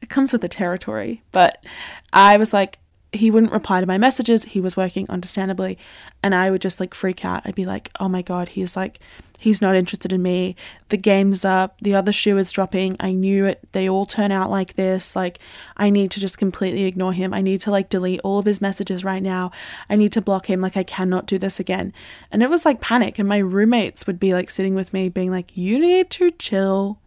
it 0.00 0.08
comes 0.08 0.32
with 0.32 0.40
the 0.40 0.48
territory. 0.48 1.22
But 1.32 1.64
I 2.12 2.38
was 2.38 2.54
like, 2.54 2.78
he 3.12 3.30
wouldn't 3.30 3.52
reply 3.52 3.80
to 3.80 3.86
my 3.86 3.98
messages. 3.98 4.44
He 4.44 4.60
was 4.60 4.76
working, 4.76 5.06
understandably. 5.08 5.78
And 6.22 6.34
I 6.34 6.50
would 6.50 6.62
just 6.62 6.80
like 6.80 6.94
freak 6.94 7.24
out. 7.24 7.42
I'd 7.44 7.54
be 7.54 7.64
like, 7.64 7.90
oh 8.00 8.08
my 8.08 8.22
God, 8.22 8.48
he's 8.50 8.74
like, 8.74 9.00
he's 9.38 9.60
not 9.60 9.76
interested 9.76 10.12
in 10.12 10.22
me. 10.22 10.56
The 10.88 10.96
game's 10.96 11.44
up. 11.44 11.76
The 11.80 11.94
other 11.94 12.12
shoe 12.12 12.38
is 12.38 12.52
dropping. 12.52 12.96
I 13.00 13.12
knew 13.12 13.44
it. 13.46 13.60
They 13.72 13.88
all 13.88 14.06
turn 14.06 14.32
out 14.32 14.50
like 14.50 14.74
this. 14.74 15.14
Like, 15.14 15.38
I 15.76 15.90
need 15.90 16.10
to 16.12 16.20
just 16.20 16.38
completely 16.38 16.84
ignore 16.84 17.12
him. 17.12 17.34
I 17.34 17.42
need 17.42 17.60
to 17.62 17.70
like 17.70 17.88
delete 17.88 18.20
all 18.22 18.38
of 18.38 18.46
his 18.46 18.60
messages 18.60 19.04
right 19.04 19.22
now. 19.22 19.50
I 19.90 19.96
need 19.96 20.12
to 20.12 20.20
block 20.20 20.48
him. 20.48 20.60
Like, 20.60 20.76
I 20.76 20.82
cannot 20.82 21.26
do 21.26 21.38
this 21.38 21.60
again. 21.60 21.92
And 22.30 22.42
it 22.42 22.50
was 22.50 22.64
like 22.64 22.80
panic. 22.80 23.18
And 23.18 23.28
my 23.28 23.38
roommates 23.38 24.06
would 24.06 24.20
be 24.20 24.32
like 24.32 24.50
sitting 24.50 24.74
with 24.74 24.92
me, 24.92 25.08
being 25.08 25.30
like, 25.30 25.56
you 25.56 25.78
need 25.78 26.10
to 26.10 26.30
chill 26.30 26.98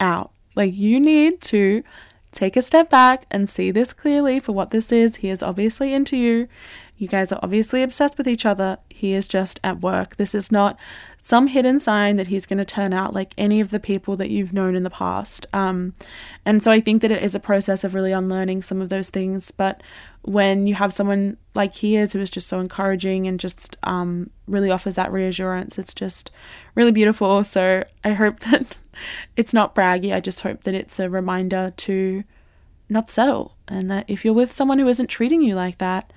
out. 0.00 0.30
Like, 0.54 0.76
you 0.76 1.00
need 1.00 1.40
to 1.42 1.82
take 2.32 2.56
a 2.56 2.62
step 2.62 2.90
back 2.90 3.26
and 3.30 3.48
see 3.48 3.70
this 3.70 3.92
clearly 3.92 4.40
for 4.40 4.52
what 4.52 4.70
this 4.70 4.90
is. 4.90 5.16
He 5.16 5.28
is 5.28 5.42
obviously 5.42 5.94
into 5.94 6.16
you. 6.16 6.48
You 6.96 7.08
guys 7.08 7.32
are 7.32 7.40
obviously 7.42 7.82
obsessed 7.82 8.18
with 8.18 8.28
each 8.28 8.46
other. 8.46 8.78
He 8.88 9.12
is 9.12 9.26
just 9.26 9.58
at 9.64 9.80
work. 9.80 10.16
This 10.16 10.34
is 10.34 10.52
not 10.52 10.76
some 11.24 11.46
hidden 11.46 11.80
sign 11.80 12.16
that 12.16 12.26
he's 12.26 12.44
going 12.44 12.58
to 12.58 12.66
turn 12.66 12.92
out 12.92 13.14
like 13.14 13.32
any 13.38 13.58
of 13.58 13.70
the 13.70 13.80
people 13.80 14.14
that 14.14 14.28
you've 14.28 14.52
known 14.52 14.76
in 14.76 14.82
the 14.82 14.90
past. 14.90 15.46
Um, 15.54 15.94
and 16.44 16.62
so 16.62 16.70
I 16.70 16.80
think 16.80 17.00
that 17.00 17.10
it 17.10 17.22
is 17.22 17.34
a 17.34 17.40
process 17.40 17.82
of 17.82 17.94
really 17.94 18.12
unlearning 18.12 18.60
some 18.60 18.82
of 18.82 18.90
those 18.90 19.08
things. 19.08 19.50
But 19.50 19.82
when 20.20 20.66
you 20.66 20.74
have 20.74 20.92
someone 20.92 21.38
like 21.54 21.76
he 21.76 21.96
is, 21.96 22.12
who 22.12 22.20
is 22.20 22.28
just 22.28 22.46
so 22.46 22.60
encouraging 22.60 23.26
and 23.26 23.40
just 23.40 23.78
um, 23.84 24.28
really 24.46 24.70
offers 24.70 24.96
that 24.96 25.10
reassurance, 25.10 25.78
it's 25.78 25.94
just 25.94 26.30
really 26.74 26.92
beautiful. 26.92 27.42
So 27.42 27.84
I 28.04 28.10
hope 28.10 28.40
that 28.50 28.76
it's 29.34 29.54
not 29.54 29.74
braggy. 29.74 30.14
I 30.14 30.20
just 30.20 30.42
hope 30.42 30.64
that 30.64 30.74
it's 30.74 31.00
a 31.00 31.08
reminder 31.08 31.72
to 31.74 32.22
not 32.90 33.08
settle 33.08 33.56
and 33.66 33.90
that 33.90 34.04
if 34.08 34.26
you're 34.26 34.34
with 34.34 34.52
someone 34.52 34.78
who 34.78 34.88
isn't 34.88 35.06
treating 35.06 35.40
you 35.40 35.54
like 35.54 35.78
that, 35.78 36.12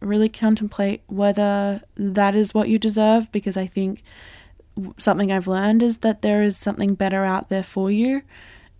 really 0.00 0.30
contemplate 0.30 1.02
whether 1.06 1.82
that 1.96 2.34
is 2.34 2.54
what 2.54 2.70
you 2.70 2.78
deserve 2.78 3.30
because 3.30 3.58
I 3.58 3.66
think 3.66 4.02
something 4.98 5.32
I've 5.32 5.48
learned 5.48 5.82
is 5.82 5.98
that 5.98 6.22
there 6.22 6.42
is 6.42 6.56
something 6.56 6.94
better 6.94 7.24
out 7.24 7.48
there 7.48 7.62
for 7.62 7.90
you. 7.90 8.22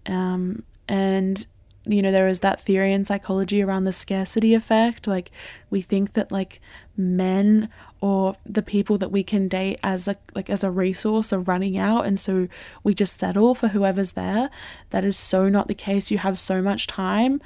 Um, 0.06 0.62
and 0.88 1.46
you 1.84 2.02
know 2.02 2.12
there 2.12 2.28
is 2.28 2.40
that 2.40 2.61
theory 2.61 2.92
in 2.92 3.04
psychology 3.04 3.62
around 3.62 3.84
the 3.84 3.92
scarcity 3.92 4.54
effect. 4.54 5.06
Like 5.06 5.30
we 5.70 5.80
think 5.80 6.12
that 6.14 6.30
like 6.30 6.61
men 6.96 7.68
or 8.00 8.37
the 8.44 8.62
people 8.62 8.98
that 8.98 9.11
we 9.11 9.22
can 9.22 9.48
date 9.48 9.78
as 9.82 10.06
a 10.06 10.16
like 10.34 10.50
as 10.50 10.62
a 10.62 10.70
resource 10.70 11.32
are 11.32 11.40
running 11.40 11.78
out. 11.78 12.06
And 12.06 12.18
so 12.18 12.48
we 12.84 12.94
just 12.94 13.18
settle 13.18 13.54
for 13.54 13.68
whoever's 13.68 14.12
there. 14.12 14.50
That 14.90 15.04
is 15.04 15.18
so 15.18 15.48
not 15.48 15.68
the 15.68 15.74
case. 15.74 16.11
You 16.11 16.18
have 16.18 16.38
so 16.38 16.61
much 16.62 16.87
time. 16.87 17.40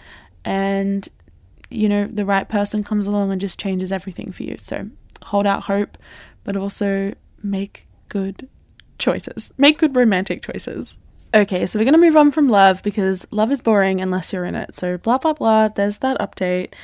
And 0.44 1.08
you 1.70 1.88
know 1.88 2.06
the 2.06 2.26
right 2.26 2.48
person 2.48 2.84
comes 2.84 3.06
along 3.06 3.30
and 3.30 3.40
just 3.40 3.58
changes 3.58 3.92
everything 3.92 4.32
for 4.32 4.42
you. 4.42 4.56
So 4.58 4.88
hold 5.26 5.46
out 5.46 5.64
hope 5.64 5.96
but 6.44 6.56
also 6.56 7.14
make 7.42 7.86
good 8.12 8.48
choices 8.98 9.53
make 9.57 9.79
good 9.79 9.96
romantic 9.96 10.42
choices 10.42 10.98
Okay, 11.35 11.64
so 11.64 11.79
we're 11.79 11.87
going 11.87 11.94
to 11.94 11.98
move 11.98 12.16
on 12.16 12.31
from 12.31 12.46
love 12.46 12.83
because 12.83 13.27
love 13.31 13.51
is 13.51 13.62
boring 13.62 14.03
unless 14.03 14.35
you're 14.35 14.44
in 14.44 14.55
it. 14.55 14.75
So, 14.75 14.98
blah, 14.98 15.16
blah, 15.16 15.33
blah. 15.33 15.68
There's 15.68 15.96
that 15.98 16.18
update. 16.18 16.75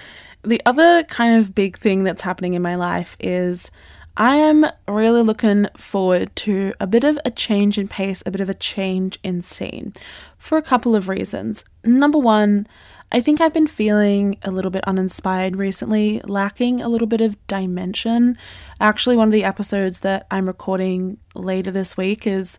The 0.43 0.62
other 0.64 1.05
kind 1.05 1.38
of 1.38 1.55
big 1.55 1.77
thing 1.77 2.03
that's 2.03 2.23
happening 2.23 2.55
in 2.55 2.62
my 2.62 2.75
life 2.75 3.14
is 3.21 3.71
I 4.17 4.37
am 4.37 4.64
really 4.88 5.23
looking 5.23 5.67
forward 5.77 6.35
to 6.37 6.73
a 6.81 6.87
bit 6.87 7.05
of 7.05 7.19
a 7.27 7.31
change 7.31 7.77
in 7.77 7.88
pace, 7.88 8.23
a 8.25 8.31
bit 8.31 8.41
of 8.41 8.49
a 8.49 8.55
change 8.55 9.19
in 9.23 9.43
scene 9.43 9.93
for 10.38 10.57
a 10.57 10.62
couple 10.62 10.97
of 10.97 11.09
reasons. 11.09 11.64
Number 11.85 12.19
one, 12.19 12.67
I 13.11 13.21
think 13.23 13.40
I've 13.40 13.55
been 13.55 13.66
feeling 13.66 14.37
a 14.42 14.51
little 14.51 14.71
bit 14.71 14.85
uninspired 14.85 15.57
recently, 15.57 16.21
lacking 16.25 16.83
a 16.83 16.88
little 16.88 17.07
bit 17.07 17.23
of 17.23 17.44
dimension. 17.47 18.37
Actually, 18.81 19.16
one 19.16 19.29
of 19.29 19.33
the 19.33 19.44
episodes 19.44 20.01
that 20.01 20.27
I'm 20.31 20.47
recording 20.47 21.16
later 21.35 21.71
this 21.71 21.97
week 21.97 22.27
is 22.27 22.59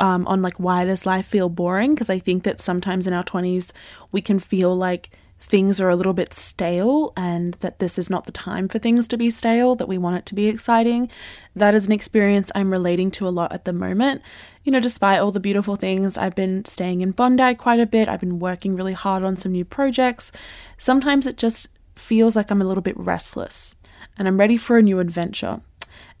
um, 0.00 0.26
on 0.28 0.42
like 0.42 0.58
why 0.58 0.84
does 0.84 1.06
life 1.06 1.26
feel 1.26 1.48
boring 1.48 1.94
because 1.94 2.10
I 2.10 2.20
think 2.20 2.44
that 2.44 2.60
sometimes 2.60 3.08
in 3.08 3.12
our 3.12 3.24
20s 3.24 3.72
we 4.12 4.20
can 4.20 4.38
feel 4.38 4.76
like 4.76 5.10
things 5.40 5.80
are 5.80 5.88
a 5.88 5.96
little 5.96 6.12
bit 6.12 6.34
stale 6.34 7.12
and 7.16 7.54
that 7.54 7.78
this 7.78 7.98
is 7.98 8.10
not 8.10 8.26
the 8.26 8.32
time 8.32 8.68
for 8.68 8.78
things 8.78 9.06
to 9.08 9.16
be 9.16 9.30
stale, 9.30 9.76
that 9.76 9.88
we 9.88 9.96
want 9.96 10.16
it 10.16 10.26
to 10.26 10.34
be 10.34 10.46
exciting. 10.46 11.08
That 11.54 11.74
is 11.74 11.86
an 11.86 11.92
experience 11.92 12.50
I'm 12.54 12.70
relating 12.70 13.10
to 13.12 13.28
a 13.28 13.30
lot 13.30 13.52
at 13.52 13.64
the 13.64 13.72
moment. 13.72 14.22
You 14.64 14.72
know, 14.72 14.80
despite 14.80 15.20
all 15.20 15.30
the 15.30 15.40
beautiful 15.40 15.76
things, 15.76 16.18
I've 16.18 16.34
been 16.34 16.64
staying 16.64 17.00
in 17.00 17.12
Bondi 17.12 17.54
quite 17.54 17.80
a 17.80 17.86
bit, 17.86 18.08
I've 18.08 18.20
been 18.20 18.38
working 18.38 18.76
really 18.76 18.92
hard 18.92 19.22
on 19.22 19.36
some 19.36 19.52
new 19.52 19.64
projects. 19.64 20.32
Sometimes 20.76 21.26
it 21.26 21.36
just 21.36 21.68
feels 21.94 22.36
like 22.36 22.50
I'm 22.50 22.62
a 22.62 22.66
little 22.66 22.82
bit 22.82 22.98
restless 22.98 23.74
and 24.18 24.28
I'm 24.28 24.38
ready 24.38 24.56
for 24.56 24.76
a 24.76 24.82
new 24.82 24.98
adventure. 24.98 25.60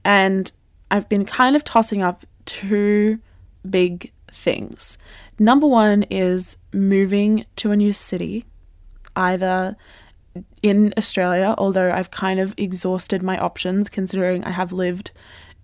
And 0.04 0.50
I've 0.90 1.08
been 1.08 1.24
kind 1.24 1.56
of 1.56 1.64
tossing 1.64 2.02
up 2.02 2.24
two 2.46 3.18
big 3.68 4.12
things. 4.30 4.96
Number 5.38 5.66
one 5.66 6.04
is 6.04 6.56
moving 6.72 7.44
to 7.56 7.70
a 7.70 7.76
new 7.76 7.92
city, 7.92 8.44
either 9.18 9.76
in 10.62 10.94
Australia, 10.96 11.54
although 11.58 11.90
I've 11.90 12.10
kind 12.10 12.40
of 12.40 12.54
exhausted 12.56 13.22
my 13.22 13.36
options 13.38 13.90
considering 13.90 14.44
I 14.44 14.50
have 14.50 14.72
lived 14.72 15.10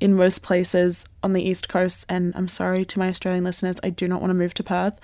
in 0.01 0.14
most 0.14 0.43
places 0.43 1.07
on 1.23 1.33
the 1.33 1.43
East 1.43 1.69
Coast. 1.69 2.05
And 2.09 2.35
I'm 2.35 2.49
sorry 2.49 2.85
to 2.85 2.99
my 2.99 3.09
Australian 3.09 3.45
listeners, 3.45 3.77
I 3.83 3.90
do 3.90 4.09
not 4.09 4.21
want 4.21 4.31
to 4.31 4.35
move 4.35 4.55
to 4.55 4.62
Perth, 4.62 4.99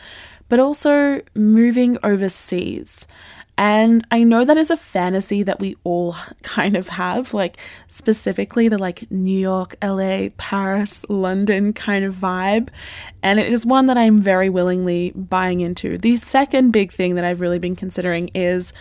but 0.49 0.59
also 0.59 1.21
moving 1.35 1.97
overseas. 2.03 3.07
And 3.61 4.07
I 4.11 4.23
know 4.23 4.47
that 4.47 4.57
is 4.57 4.71
a 4.71 4.77
fantasy 4.77 5.43
that 5.43 5.61
we 5.61 5.77
all 5.85 6.17
kind 6.43 6.79
of 6.79 6.89
have, 6.89 7.35
like 7.35 7.59
specifically 7.89 8.69
the 8.69 8.79
like 8.79 9.11
New 9.11 9.39
York, 9.39 9.77
LA, 9.85 10.29
Paris, 10.39 11.05
London 11.11 11.75
kind 11.75 12.03
of 12.03 12.15
vibe. 12.15 12.71
And 13.23 13.39
it 13.39 13.53
is 13.53 13.67
one 13.67 13.85
that 13.85 13.99
I'm 13.99 14.17
very 14.17 14.49
willingly 14.49 15.11
buying 15.15 15.61
into. 15.61 15.99
The 15.99 16.17
second 16.17 16.71
big 16.71 16.91
thing 16.91 17.17
that 17.17 17.25
I've 17.25 17.43
really 17.43 17.59
been 17.59 17.77
considering 17.77 18.29
is 18.29 18.73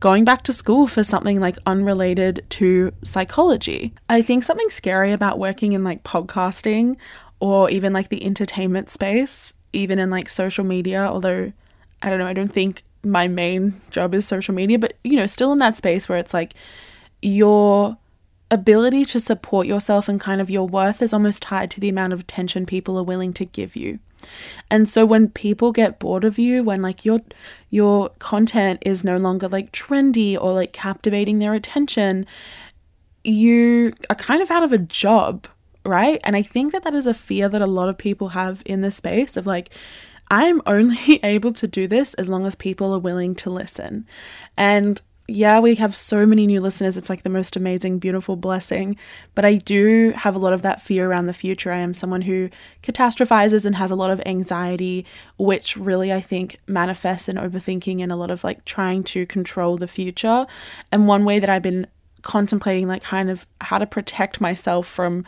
going 0.00 0.24
back 0.24 0.42
to 0.42 0.52
school 0.52 0.88
for 0.88 1.04
something 1.04 1.38
like 1.38 1.56
unrelated 1.64 2.44
to 2.50 2.92
psychology. 3.04 3.94
I 4.08 4.20
think 4.20 4.42
something 4.42 4.68
scary 4.68 5.12
about 5.12 5.38
working 5.38 5.74
in 5.74 5.84
like 5.84 6.02
podcasting 6.02 6.96
or 7.38 7.70
even 7.70 7.92
like 7.92 8.08
the 8.08 8.24
entertainment 8.24 8.90
space, 8.90 9.54
even 9.72 10.00
in 10.00 10.10
like 10.10 10.28
social 10.28 10.64
media, 10.64 11.04
although 11.04 11.52
I 12.02 12.10
don't 12.10 12.18
know, 12.18 12.26
I 12.26 12.32
don't 12.32 12.52
think 12.52 12.82
my 13.04 13.28
main 13.28 13.80
job 13.90 14.14
is 14.14 14.26
social 14.26 14.54
media, 14.54 14.78
but 14.78 14.94
you 15.04 15.16
know, 15.16 15.26
still 15.26 15.52
in 15.52 15.58
that 15.58 15.76
space 15.76 16.08
where 16.08 16.18
it's 16.18 16.34
like 16.34 16.54
your 17.22 17.96
ability 18.50 19.04
to 19.04 19.20
support 19.20 19.66
yourself 19.66 20.08
and 20.08 20.20
kind 20.20 20.40
of 20.40 20.50
your 20.50 20.66
worth 20.66 21.02
is 21.02 21.12
almost 21.12 21.42
tied 21.42 21.70
to 21.70 21.80
the 21.80 21.88
amount 21.88 22.12
of 22.12 22.20
attention 22.20 22.66
people 22.66 22.98
are 22.98 23.02
willing 23.02 23.32
to 23.32 23.44
give 23.44 23.74
you. 23.74 23.98
And 24.70 24.88
so 24.88 25.04
when 25.04 25.28
people 25.28 25.72
get 25.72 25.98
bored 25.98 26.24
of 26.24 26.38
you, 26.38 26.62
when 26.62 26.80
like 26.80 27.04
your 27.04 27.20
your 27.70 28.10
content 28.18 28.82
is 28.86 29.04
no 29.04 29.16
longer 29.16 29.48
like 29.48 29.72
trendy 29.72 30.36
or 30.40 30.52
like 30.52 30.72
captivating 30.72 31.38
their 31.38 31.54
attention, 31.54 32.26
you 33.22 33.92
are 34.08 34.16
kind 34.16 34.42
of 34.42 34.50
out 34.50 34.62
of 34.62 34.72
a 34.72 34.78
job, 34.78 35.46
right? 35.84 36.20
And 36.24 36.36
I 36.36 36.42
think 36.42 36.72
that 36.72 36.84
that 36.84 36.94
is 36.94 37.06
a 37.06 37.14
fear 37.14 37.48
that 37.48 37.62
a 37.62 37.66
lot 37.66 37.88
of 37.88 37.98
people 37.98 38.28
have 38.28 38.62
in 38.64 38.80
this 38.80 38.96
space 38.96 39.36
of 39.36 39.46
like 39.46 39.70
I'm 40.34 40.60
only 40.66 41.20
able 41.22 41.52
to 41.52 41.68
do 41.68 41.86
this 41.86 42.14
as 42.14 42.28
long 42.28 42.44
as 42.44 42.56
people 42.56 42.92
are 42.92 42.98
willing 42.98 43.36
to 43.36 43.50
listen. 43.50 44.04
And 44.56 45.00
yeah, 45.26 45.60
we 45.60 45.76
have 45.76 45.96
so 45.96 46.26
many 46.26 46.46
new 46.46 46.60
listeners. 46.60 46.96
It's 46.96 47.08
like 47.08 47.22
the 47.22 47.30
most 47.30 47.56
amazing, 47.56 47.98
beautiful 48.00 48.34
blessing. 48.34 48.98
But 49.36 49.44
I 49.44 49.54
do 49.54 50.12
have 50.16 50.34
a 50.34 50.38
lot 50.40 50.52
of 50.52 50.62
that 50.62 50.82
fear 50.82 51.08
around 51.08 51.26
the 51.26 51.32
future. 51.32 51.70
I 51.70 51.78
am 51.78 51.94
someone 51.94 52.22
who 52.22 52.50
catastrophizes 52.82 53.64
and 53.64 53.76
has 53.76 53.92
a 53.92 53.94
lot 53.94 54.10
of 54.10 54.20
anxiety, 54.26 55.06
which 55.38 55.76
really 55.76 56.12
I 56.12 56.20
think 56.20 56.58
manifests 56.66 57.28
in 57.28 57.36
overthinking 57.36 58.02
and 58.02 58.10
a 58.10 58.16
lot 58.16 58.30
of 58.30 58.42
like 58.44 58.64
trying 58.64 59.04
to 59.04 59.24
control 59.26 59.78
the 59.78 59.88
future. 59.88 60.46
And 60.90 61.06
one 61.06 61.24
way 61.24 61.38
that 61.38 61.48
I've 61.48 61.62
been 61.62 61.86
contemplating, 62.24 62.88
like, 62.88 63.02
kind 63.02 63.30
of 63.30 63.46
how 63.60 63.78
to 63.78 63.86
protect 63.86 64.40
myself 64.40 64.88
from 64.88 65.24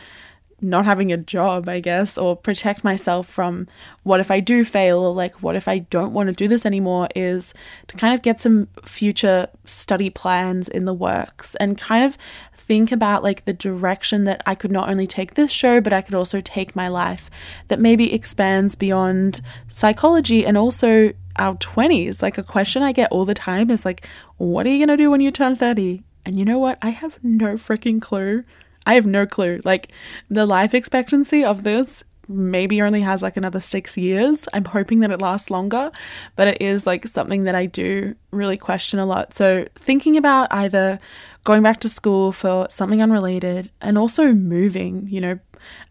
not 0.61 0.85
having 0.87 1.13
a 1.13 1.17
job, 1.17 1.69
I 1.69 1.81
guess, 1.81 2.17
or 2.17 2.35
protect 2.35 2.83
myself 2.83 3.29
from 3.29 3.69
what 4.05 4.21
if 4.21 4.31
I 4.31 4.41
do 4.41 4.65
fail, 4.65 5.01
or 5.01 5.15
like 5.15 5.43
what 5.43 5.57
if 5.57 5.69
I 5.69 5.81
don't 5.81 6.13
want 6.13 6.29
to 6.29 6.33
do 6.33 6.49
this 6.49 6.65
anymore, 6.65 7.09
is 7.15 7.53
to 7.89 7.97
kind 7.97 8.15
of 8.15 8.23
get 8.23 8.41
some 8.41 8.69
future 8.85 9.49
study 9.65 10.09
plans 10.09 10.69
in 10.69 10.85
the 10.85 10.95
works 10.95 11.55
and 11.57 11.79
kind 11.79 12.05
of 12.05 12.17
think 12.55 12.91
about 12.91 13.23
like 13.23 13.45
the 13.45 13.53
direction 13.53 14.25
that 14.25 14.43
I 14.47 14.55
could 14.55 14.73
not 14.73 14.89
only 14.89 15.07
take 15.07 15.35
this 15.35 15.51
show, 15.51 15.81
but 15.81 15.93
I 15.93 16.01
could 16.01 16.15
also 16.15 16.41
take 16.41 16.75
my 16.75 16.89
life 16.89 17.31
that 17.69 17.79
maybe 17.79 18.13
expands 18.13 18.75
beyond 18.75 19.41
psychology 19.73 20.47
and 20.47 20.57
also 20.57 21.13
our 21.37 21.55
20s. 21.57 22.23
Like 22.23 22.39
a 22.39 22.43
question 22.43 22.83
I 22.83 22.93
get 22.93 23.13
all 23.13 23.25
the 23.25 23.35
time 23.35 23.71
is 23.71 23.85
like, 23.85 24.07
what 24.39 24.67
are 24.67 24.71
you 24.71 24.79
going 24.79 24.97
to 24.97 25.03
do 25.03 25.11
when 25.11 25.21
you 25.21 25.31
turn 25.31 25.55
30? 25.55 26.03
And 26.25 26.39
you 26.39 26.45
know 26.45 26.59
what? 26.59 26.79
I 26.83 26.89
have 26.91 27.23
no 27.23 27.55
freaking 27.55 28.01
clue. 28.03 28.45
I 28.87 28.95
have 28.95 29.07
no 29.07 29.27
clue. 29.27 29.61
Like 29.65 29.93
the 30.31 30.47
life 30.47 30.73
expectancy 30.73 31.45
of 31.45 31.65
this 31.65 32.05
maybe 32.29 32.83
only 32.83 33.01
has 33.03 33.23
like 33.23 33.37
another 33.37 33.61
six 33.61 33.97
years. 33.97 34.49
I'm 34.53 34.65
hoping 34.65 35.01
that 35.01 35.11
it 35.11 35.21
lasts 35.21 35.51
longer, 35.51 35.91
but 36.35 36.49
it 36.49 36.63
is 36.63 36.87
like 36.87 37.07
something 37.07 37.45
that 37.45 37.55
I 37.55 37.67
do 37.67 38.15
really 38.31 38.57
question 38.57 38.99
a 38.99 39.07
lot. 39.07 39.37
So, 39.37 39.67
thinking 39.77 40.17
about 40.17 40.53
either 40.53 40.99
going 41.45 41.63
back 41.63 41.81
to 41.81 41.89
school 41.89 42.33
for 42.33 42.67
something 42.71 43.03
unrelated 43.03 43.71
and 43.81 43.97
also 43.97 44.33
moving, 44.33 45.09
you 45.11 45.21
know, 45.21 45.39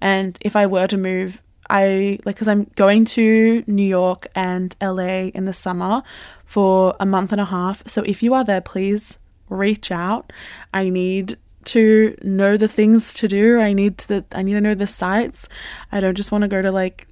and 0.01 0.37
if 0.41 0.55
I 0.55 0.65
were 0.67 0.87
to 0.87 0.97
move, 0.97 1.41
I 1.69 2.19
like 2.25 2.35
because 2.35 2.47
I'm 2.47 2.69
going 2.75 3.05
to 3.05 3.63
New 3.67 3.87
York 3.87 4.27
and 4.35 4.75
LA 4.81 5.29
in 5.33 5.43
the 5.43 5.53
summer 5.53 6.03
for 6.45 6.95
a 6.99 7.05
month 7.05 7.31
and 7.31 7.41
a 7.41 7.45
half. 7.45 7.87
So, 7.87 8.01
if 8.03 8.21
you 8.21 8.33
are 8.33 8.43
there, 8.43 8.61
please 8.61 9.19
reach 9.49 9.91
out. 9.91 10.31
I 10.73 10.89
need 10.89 11.37
to 11.67 12.17
know 12.21 12.57
the 12.57 12.67
things 12.67 13.13
to 13.15 13.27
do. 13.27 13.59
I 13.59 13.73
need 13.73 13.97
to 13.99 14.23
I 14.31 14.41
need 14.41 14.53
to 14.53 14.61
know 14.61 14.75
the 14.75 14.87
sites. 14.87 15.47
I 15.91 15.99
don't 15.99 16.15
just 16.15 16.31
want 16.31 16.43
to 16.43 16.47
go 16.47 16.61
to 16.61 16.71
like 16.71 17.07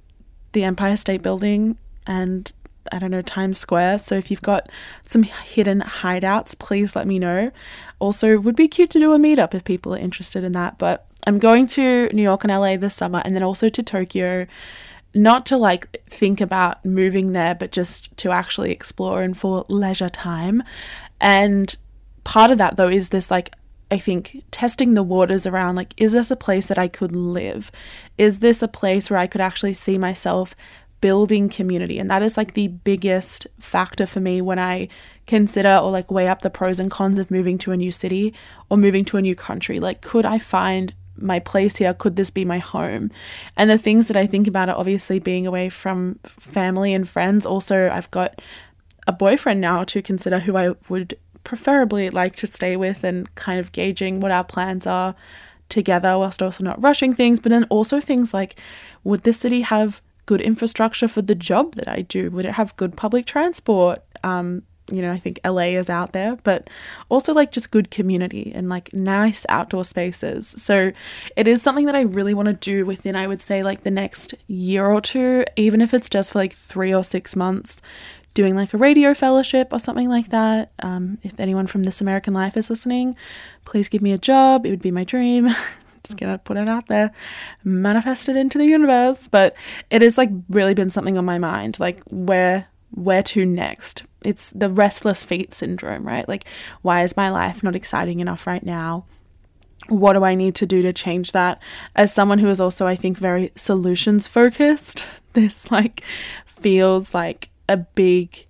the 0.52 0.64
Empire 0.64 0.96
State 0.96 1.22
Building 1.22 1.76
and 2.06 2.50
I 2.92 2.98
don't 2.98 3.10
know 3.10 3.22
Times 3.22 3.58
Square. 3.58 4.00
So 4.00 4.14
if 4.14 4.30
you've 4.30 4.42
got 4.42 4.68
some 5.06 5.22
hidden 5.22 5.80
hideouts, 5.80 6.58
please 6.58 6.94
let 6.94 7.06
me 7.06 7.18
know. 7.18 7.50
Also, 7.98 8.38
would 8.38 8.56
be 8.56 8.68
cute 8.68 8.90
to 8.90 8.98
do 8.98 9.12
a 9.12 9.18
meetup 9.18 9.54
if 9.54 9.64
people 9.64 9.94
are 9.94 9.98
interested 9.98 10.44
in 10.44 10.52
that. 10.52 10.78
But 10.78 11.06
I'm 11.26 11.38
going 11.38 11.66
to 11.68 12.08
New 12.12 12.22
York 12.22 12.44
and 12.44 12.52
LA 12.52 12.76
this 12.76 12.94
summer 12.94 13.22
and 13.24 13.34
then 13.34 13.42
also 13.42 13.68
to 13.68 13.82
Tokyo 13.82 14.46
not 15.14 15.46
to 15.46 15.56
like 15.56 16.02
think 16.08 16.40
about 16.40 16.84
moving 16.84 17.32
there, 17.32 17.54
but 17.54 17.70
just 17.70 18.16
to 18.18 18.32
actually 18.32 18.72
explore 18.72 19.22
and 19.22 19.36
for 19.36 19.64
leisure 19.68 20.08
time. 20.08 20.62
And 21.20 21.74
part 22.24 22.50
of 22.50 22.58
that 22.58 22.76
though 22.76 22.88
is 22.88 23.10
this 23.10 23.30
like 23.30 23.54
I 23.94 23.98
think 23.98 24.42
testing 24.50 24.94
the 24.94 25.02
waters 25.02 25.46
around 25.46 25.76
like, 25.76 25.94
is 25.96 26.12
this 26.12 26.30
a 26.30 26.36
place 26.36 26.66
that 26.66 26.78
I 26.78 26.88
could 26.88 27.14
live? 27.14 27.70
Is 28.18 28.40
this 28.40 28.62
a 28.62 28.68
place 28.68 29.08
where 29.08 29.18
I 29.18 29.26
could 29.26 29.40
actually 29.40 29.74
see 29.74 29.98
myself 29.98 30.54
building 31.04 31.50
community. 31.50 31.98
And 31.98 32.08
that 32.08 32.22
is 32.22 32.38
like 32.38 32.54
the 32.54 32.68
biggest 32.68 33.46
factor 33.60 34.06
for 34.06 34.20
me 34.20 34.40
when 34.40 34.58
I 34.58 34.88
consider 35.26 35.76
or 35.76 35.90
like 35.90 36.10
weigh 36.10 36.28
up 36.28 36.40
the 36.40 36.48
pros 36.48 36.78
and 36.78 36.90
cons 36.90 37.18
of 37.18 37.30
moving 37.30 37.58
to 37.58 37.72
a 37.72 37.76
new 37.76 37.90
city 37.90 38.32
or 38.70 38.78
moving 38.78 39.04
to 39.04 39.18
a 39.18 39.20
new 39.20 39.34
country. 39.34 39.78
Like, 39.78 40.00
could 40.00 40.24
I 40.24 40.38
find 40.38 40.94
my 41.18 41.40
place 41.40 41.76
here? 41.76 41.92
Could 41.92 42.16
this 42.16 42.30
be 42.30 42.46
my 42.46 42.58
home? 42.58 43.10
And 43.54 43.68
the 43.68 43.76
things 43.76 44.08
that 44.08 44.16
I 44.16 44.26
think 44.26 44.48
about 44.48 44.70
are 44.70 44.78
obviously 44.78 45.18
being 45.18 45.46
away 45.46 45.68
from 45.68 46.20
family 46.24 46.94
and 46.94 47.06
friends. 47.06 47.44
Also, 47.44 47.90
I've 47.90 48.10
got 48.10 48.40
a 49.06 49.12
boyfriend 49.12 49.60
now 49.60 49.84
to 49.84 50.00
consider 50.00 50.38
who 50.38 50.56
I 50.56 50.70
would 50.88 51.18
preferably 51.44 52.10
like 52.10 52.34
to 52.36 52.46
stay 52.46 52.76
with 52.76 53.04
and 53.04 53.32
kind 53.34 53.60
of 53.60 53.72
gauging 53.72 54.20
what 54.20 54.32
our 54.32 54.44
plans 54.44 54.86
are 54.86 55.14
together 55.68 56.18
whilst 56.18 56.42
also 56.42 56.64
not 56.64 56.82
rushing 56.82 57.12
things. 57.12 57.40
But 57.40 57.50
then 57.50 57.64
also 57.64 58.00
things 58.00 58.34
like 58.34 58.58
would 59.04 59.22
this 59.22 59.38
city 59.38 59.60
have 59.60 60.00
good 60.26 60.40
infrastructure 60.40 61.08
for 61.08 61.22
the 61.22 61.34
job 61.34 61.74
that 61.74 61.88
I 61.88 62.02
do? 62.02 62.30
Would 62.30 62.46
it 62.46 62.52
have 62.52 62.76
good 62.76 62.96
public 62.96 63.26
transport? 63.26 64.02
Um, 64.22 64.62
you 64.90 65.00
know, 65.00 65.12
I 65.12 65.18
think 65.18 65.40
LA 65.44 65.78
is 65.78 65.88
out 65.88 66.12
there, 66.12 66.36
but 66.44 66.68
also 67.08 67.32
like 67.32 67.52
just 67.52 67.70
good 67.70 67.90
community 67.90 68.52
and 68.54 68.68
like 68.68 68.92
nice 68.92 69.46
outdoor 69.48 69.84
spaces. 69.84 70.54
So 70.58 70.92
it 71.36 71.48
is 71.48 71.62
something 71.62 71.86
that 71.86 71.94
I 71.94 72.02
really 72.02 72.34
want 72.34 72.46
to 72.46 72.52
do 72.52 72.84
within, 72.84 73.16
I 73.16 73.26
would 73.26 73.40
say, 73.40 73.62
like 73.62 73.82
the 73.82 73.90
next 73.90 74.34
year 74.46 74.86
or 74.86 75.00
two, 75.00 75.44
even 75.56 75.80
if 75.80 75.94
it's 75.94 76.10
just 76.10 76.32
for 76.32 76.38
like 76.38 76.52
three 76.52 76.94
or 76.94 77.02
six 77.02 77.34
months, 77.34 77.80
doing 78.34 78.54
like 78.56 78.74
a 78.74 78.78
radio 78.78 79.14
fellowship 79.14 79.72
or 79.72 79.78
something 79.78 80.08
like 80.08 80.28
that. 80.30 80.72
Um, 80.80 81.18
if 81.22 81.38
anyone 81.40 81.66
from 81.66 81.84
This 81.84 82.00
American 82.00 82.34
Life 82.34 82.56
is 82.56 82.68
listening, 82.68 83.16
please 83.64 83.88
give 83.88 84.02
me 84.02 84.12
a 84.12 84.18
job. 84.18 84.66
It 84.66 84.70
would 84.70 84.82
be 84.82 84.90
my 84.90 85.04
dream. 85.04 85.48
just 86.04 86.18
gonna 86.18 86.38
put 86.38 86.56
it 86.56 86.68
out 86.68 86.86
there, 86.88 87.12
manifest 87.64 88.28
it 88.28 88.36
into 88.36 88.58
the 88.58 88.66
universe. 88.66 89.26
But 89.26 89.54
it 89.90 90.02
has 90.02 90.18
like 90.18 90.30
really 90.50 90.74
been 90.74 90.90
something 90.90 91.16
on 91.16 91.24
my 91.24 91.38
mind, 91.38 91.80
like 91.80 92.02
where 92.10 92.68
where 92.90 93.22
to 93.22 93.44
next. 93.44 94.04
It's 94.22 94.50
the 94.50 94.70
restless 94.70 95.24
feet 95.24 95.52
syndrome, 95.52 96.06
right? 96.06 96.28
Like, 96.28 96.44
why 96.82 97.02
is 97.02 97.16
my 97.16 97.28
life 97.30 97.62
not 97.62 97.76
exciting 97.76 98.20
enough 98.20 98.46
right 98.46 98.64
now? 98.64 99.04
What 99.88 100.14
do 100.14 100.24
I 100.24 100.34
need 100.34 100.54
to 100.56 100.66
do 100.66 100.80
to 100.82 100.92
change 100.92 101.32
that? 101.32 101.60
As 101.94 102.14
someone 102.14 102.38
who 102.38 102.48
is 102.48 102.60
also, 102.60 102.86
I 102.86 102.96
think, 102.96 103.18
very 103.18 103.52
solutions 103.56 104.26
focused, 104.26 105.04
this 105.34 105.70
like 105.70 106.02
feels 106.46 107.12
like 107.12 107.50
a 107.68 107.76
big 107.76 108.46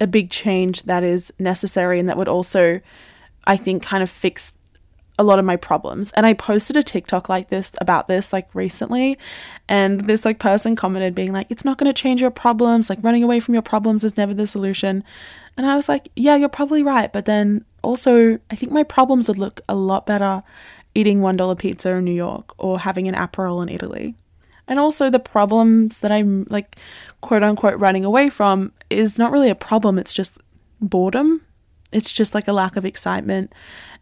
a 0.00 0.06
big 0.06 0.28
change 0.30 0.82
that 0.82 1.04
is 1.04 1.32
necessary 1.38 1.98
and 1.98 2.08
that 2.08 2.16
would 2.16 2.28
also 2.28 2.80
I 3.46 3.56
think 3.56 3.82
kind 3.82 4.02
of 4.02 4.10
fix 4.10 4.52
a 5.18 5.22
lot 5.22 5.38
of 5.38 5.44
my 5.44 5.56
problems. 5.56 6.10
And 6.12 6.26
I 6.26 6.34
posted 6.34 6.76
a 6.76 6.82
TikTok 6.82 7.28
like 7.28 7.48
this 7.48 7.72
about 7.80 8.08
this 8.08 8.32
like 8.32 8.52
recently 8.52 9.16
and 9.68 10.00
this 10.00 10.24
like 10.24 10.38
person 10.38 10.74
commented 10.74 11.14
being 11.14 11.32
like 11.32 11.46
it's 11.50 11.64
not 11.64 11.78
going 11.78 11.92
to 11.92 12.02
change 12.02 12.20
your 12.20 12.30
problems, 12.30 12.90
like 12.90 12.98
running 13.02 13.22
away 13.22 13.40
from 13.40 13.54
your 13.54 13.62
problems 13.62 14.02
is 14.02 14.16
never 14.16 14.34
the 14.34 14.46
solution. 14.46 15.04
And 15.56 15.66
I 15.66 15.76
was 15.76 15.88
like, 15.88 16.08
yeah, 16.16 16.34
you're 16.34 16.48
probably 16.48 16.82
right, 16.82 17.12
but 17.12 17.26
then 17.26 17.64
also 17.82 18.38
I 18.50 18.56
think 18.56 18.72
my 18.72 18.82
problems 18.82 19.28
would 19.28 19.38
look 19.38 19.60
a 19.68 19.74
lot 19.74 20.06
better 20.06 20.42
eating 20.96 21.20
$1 21.20 21.58
pizza 21.58 21.90
in 21.92 22.04
New 22.04 22.12
York 22.12 22.52
or 22.58 22.80
having 22.80 23.08
an 23.08 23.14
Aperol 23.14 23.62
in 23.62 23.68
Italy. 23.68 24.16
And 24.66 24.78
also 24.78 25.10
the 25.10 25.18
problems 25.18 26.00
that 26.00 26.10
I'm 26.10 26.46
like 26.48 26.76
quote 27.20 27.42
unquote 27.42 27.78
running 27.78 28.04
away 28.04 28.28
from 28.30 28.72
is 28.90 29.18
not 29.18 29.32
really 29.32 29.50
a 29.50 29.54
problem, 29.54 29.98
it's 29.98 30.12
just 30.12 30.38
boredom. 30.80 31.42
It's 31.92 32.12
just 32.12 32.34
like 32.34 32.48
a 32.48 32.52
lack 32.52 32.76
of 32.76 32.84
excitement 32.84 33.52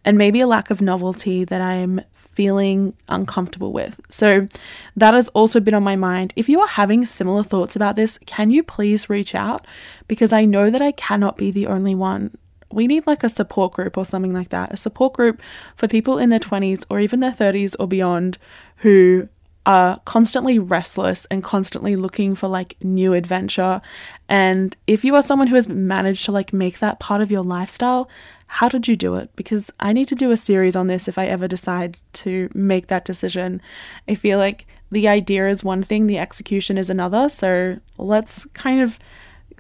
and 0.04 0.16
maybe 0.16 0.40
a 0.40 0.46
lack 0.46 0.70
of 0.70 0.80
novelty 0.80 1.44
that 1.44 1.60
I'm 1.60 2.00
feeling 2.14 2.94
uncomfortable 3.08 3.72
with. 3.72 4.00
So 4.08 4.48
that 4.96 5.14
has 5.14 5.28
also 5.28 5.60
been 5.60 5.74
on 5.74 5.82
my 5.82 5.96
mind. 5.96 6.32
If 6.34 6.48
you 6.48 6.60
are 6.60 6.68
having 6.68 7.04
similar 7.04 7.42
thoughts 7.42 7.76
about 7.76 7.96
this, 7.96 8.18
can 8.24 8.50
you 8.50 8.62
please 8.62 9.10
reach 9.10 9.34
out? 9.34 9.66
Because 10.08 10.32
I 10.32 10.44
know 10.44 10.70
that 10.70 10.82
I 10.82 10.92
cannot 10.92 11.36
be 11.36 11.50
the 11.50 11.66
only 11.66 11.94
one. 11.94 12.36
We 12.70 12.86
need 12.86 13.06
like 13.06 13.22
a 13.22 13.28
support 13.28 13.74
group 13.74 13.98
or 13.98 14.06
something 14.06 14.32
like 14.32 14.48
that. 14.48 14.72
A 14.72 14.78
support 14.78 15.12
group 15.12 15.42
for 15.76 15.86
people 15.86 16.18
in 16.18 16.30
their 16.30 16.38
20s 16.38 16.86
or 16.88 17.00
even 17.00 17.20
their 17.20 17.30
30s 17.32 17.76
or 17.78 17.86
beyond 17.86 18.38
who 18.76 19.28
are 19.64 20.00
constantly 20.04 20.58
restless 20.58 21.24
and 21.26 21.44
constantly 21.44 21.94
looking 21.94 22.34
for 22.34 22.48
like 22.48 22.76
new 22.82 23.12
adventure. 23.12 23.80
And 24.28 24.76
if 24.86 25.04
you 25.04 25.14
are 25.14 25.22
someone 25.22 25.46
who 25.46 25.54
has 25.54 25.68
managed 25.68 26.24
to 26.24 26.32
like 26.32 26.52
make 26.52 26.80
that 26.80 26.98
part 26.98 27.20
of 27.20 27.30
your 27.30 27.42
lifestyle, 27.42 28.08
how 28.46 28.68
did 28.68 28.88
you 28.88 28.96
do 28.96 29.14
it? 29.14 29.34
Because 29.36 29.70
I 29.78 29.92
need 29.92 30.08
to 30.08 30.14
do 30.14 30.30
a 30.30 30.36
series 30.36 30.74
on 30.74 30.88
this 30.88 31.06
if 31.06 31.16
I 31.16 31.26
ever 31.26 31.46
decide 31.46 31.98
to 32.14 32.50
make 32.54 32.88
that 32.88 33.04
decision. 33.04 33.62
I 34.08 34.14
feel 34.14 34.38
like 34.38 34.66
the 34.90 35.08
idea 35.08 35.48
is 35.48 35.64
one 35.64 35.82
thing, 35.82 36.06
the 36.06 36.18
execution 36.18 36.76
is 36.76 36.90
another. 36.90 37.28
So 37.28 37.78
let's 37.98 38.44
kind 38.46 38.80
of 38.80 38.98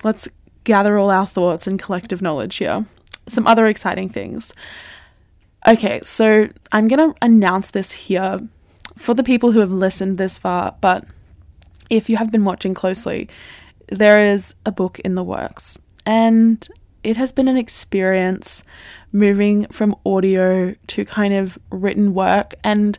let's 0.02 0.28
gather 0.64 0.98
all 0.98 1.10
our 1.10 1.26
thoughts 1.26 1.66
and 1.66 1.78
collective 1.78 2.20
knowledge 2.20 2.56
here. 2.56 2.86
Some 3.28 3.46
other 3.46 3.66
exciting 3.66 4.08
things. 4.08 4.52
Okay, 5.66 6.00
so 6.02 6.48
I'm 6.72 6.88
going 6.88 7.12
to 7.12 7.16
announce 7.22 7.70
this 7.70 7.92
here 7.92 8.40
for 8.96 9.14
the 9.14 9.22
people 9.22 9.52
who 9.52 9.60
have 9.60 9.70
listened 9.70 10.18
this 10.18 10.38
far, 10.38 10.76
but 10.80 11.04
if 11.90 12.08
you 12.08 12.16
have 12.16 12.30
been 12.30 12.44
watching 12.44 12.74
closely, 12.74 13.28
there 13.88 14.24
is 14.24 14.54
a 14.64 14.72
book 14.72 14.98
in 15.00 15.14
the 15.14 15.22
works. 15.22 15.78
And 16.06 16.66
it 17.02 17.16
has 17.16 17.32
been 17.32 17.48
an 17.48 17.56
experience 17.56 18.64
moving 19.12 19.66
from 19.66 19.94
audio 20.06 20.74
to 20.86 21.04
kind 21.04 21.34
of 21.34 21.58
written 21.70 22.14
work. 22.14 22.54
And 22.64 22.98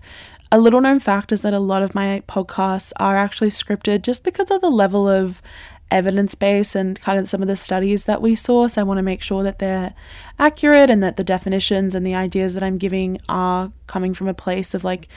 a 0.52 0.60
little 0.60 0.82
known 0.82 1.00
fact 1.00 1.32
is 1.32 1.42
that 1.42 1.54
a 1.54 1.60
lot 1.60 1.82
of 1.82 1.96
my 1.96 2.22
podcasts 2.28 2.92
are 2.98 3.18
actually 3.18 3.50
scripted 3.50 4.04
just 4.04 4.24
because 4.24 4.52
of 4.52 4.62
the 4.62 4.70
level 4.70 5.08
of 5.08 5.42
evidence 5.90 6.34
base 6.34 6.76
and 6.76 7.00
kind 7.00 7.20
of 7.20 7.30
some 7.30 7.42
of 7.42 7.48
the 7.48 7.56
studies 7.56 8.06
that 8.06 8.22
we 8.22 8.36
source. 8.36 8.78
I 8.78 8.84
want 8.84 8.98
to 8.98 9.04
make 9.04 9.22
sure 9.22 9.44
that 9.44 9.60
they're 9.60 9.94
accurate 10.40 10.90
and 10.90 11.02
that 11.04 11.18
the 11.18 11.24
definitions 11.24 11.96
and 11.96 12.06
the 12.06 12.16
ideas 12.16 12.54
that 12.56 12.64
I'm 12.64 12.78
giving 12.78 13.20
are 13.30 13.72
coming 13.88 14.14
from 14.14 14.28
a 14.28 14.34
place 14.34 14.74
of 14.74 14.84
like 14.84 15.08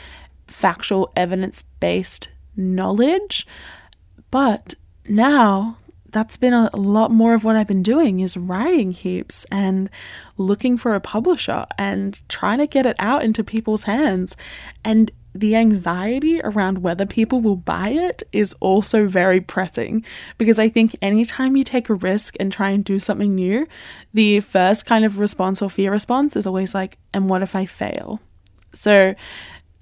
factual 0.46 1.12
evidence 1.16 1.62
based 1.80 2.28
knowledge. 2.56 3.46
But 4.30 4.74
now 5.08 5.78
that's 6.10 6.36
been 6.36 6.54
a 6.54 6.74
lot 6.74 7.10
more 7.10 7.34
of 7.34 7.44
what 7.44 7.56
I've 7.56 7.66
been 7.66 7.82
doing 7.82 8.20
is 8.20 8.36
writing 8.36 8.92
heaps 8.92 9.44
and 9.50 9.90
looking 10.38 10.76
for 10.76 10.94
a 10.94 11.00
publisher 11.00 11.66
and 11.76 12.20
trying 12.28 12.58
to 12.58 12.66
get 12.66 12.86
it 12.86 12.96
out 12.98 13.22
into 13.22 13.44
people's 13.44 13.84
hands. 13.84 14.36
And 14.84 15.10
the 15.34 15.54
anxiety 15.56 16.40
around 16.40 16.78
whether 16.78 17.04
people 17.04 17.40
will 17.40 17.56
buy 17.56 17.90
it 17.90 18.22
is 18.32 18.54
also 18.60 19.06
very 19.06 19.40
pressing 19.40 20.04
because 20.38 20.58
I 20.58 20.70
think 20.70 20.96
anytime 21.02 21.56
you 21.56 21.64
take 21.64 21.90
a 21.90 21.94
risk 21.94 22.36
and 22.40 22.50
try 22.50 22.70
and 22.70 22.82
do 22.82 22.98
something 22.98 23.34
new, 23.34 23.66
the 24.14 24.40
first 24.40 24.86
kind 24.86 25.04
of 25.04 25.18
response 25.18 25.60
or 25.60 25.68
fear 25.68 25.90
response 25.90 26.36
is 26.36 26.46
always 26.46 26.74
like, 26.74 26.96
and 27.12 27.28
what 27.28 27.42
if 27.42 27.54
I 27.54 27.66
fail? 27.66 28.20
So 28.72 29.14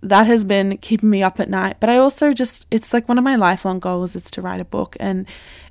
that 0.05 0.27
has 0.27 0.45
been 0.45 0.77
keeping 0.79 1.09
me 1.09 1.23
up 1.23 1.41
at 1.41 1.49
night. 1.49 1.79
But 1.81 1.89
I 1.89 1.97
also 1.97 2.35
just, 2.35 2.67
it's 2.71 2.93
like 2.93 3.09
one 3.09 3.17
of 3.17 3.25
my 3.25 3.37
lifelong 3.37 3.79
goals 3.79 4.15
is 4.15 4.31
to 4.33 4.43
write 4.43 4.61
a 4.61 4.65
book. 4.65 4.97
And 5.01 5.27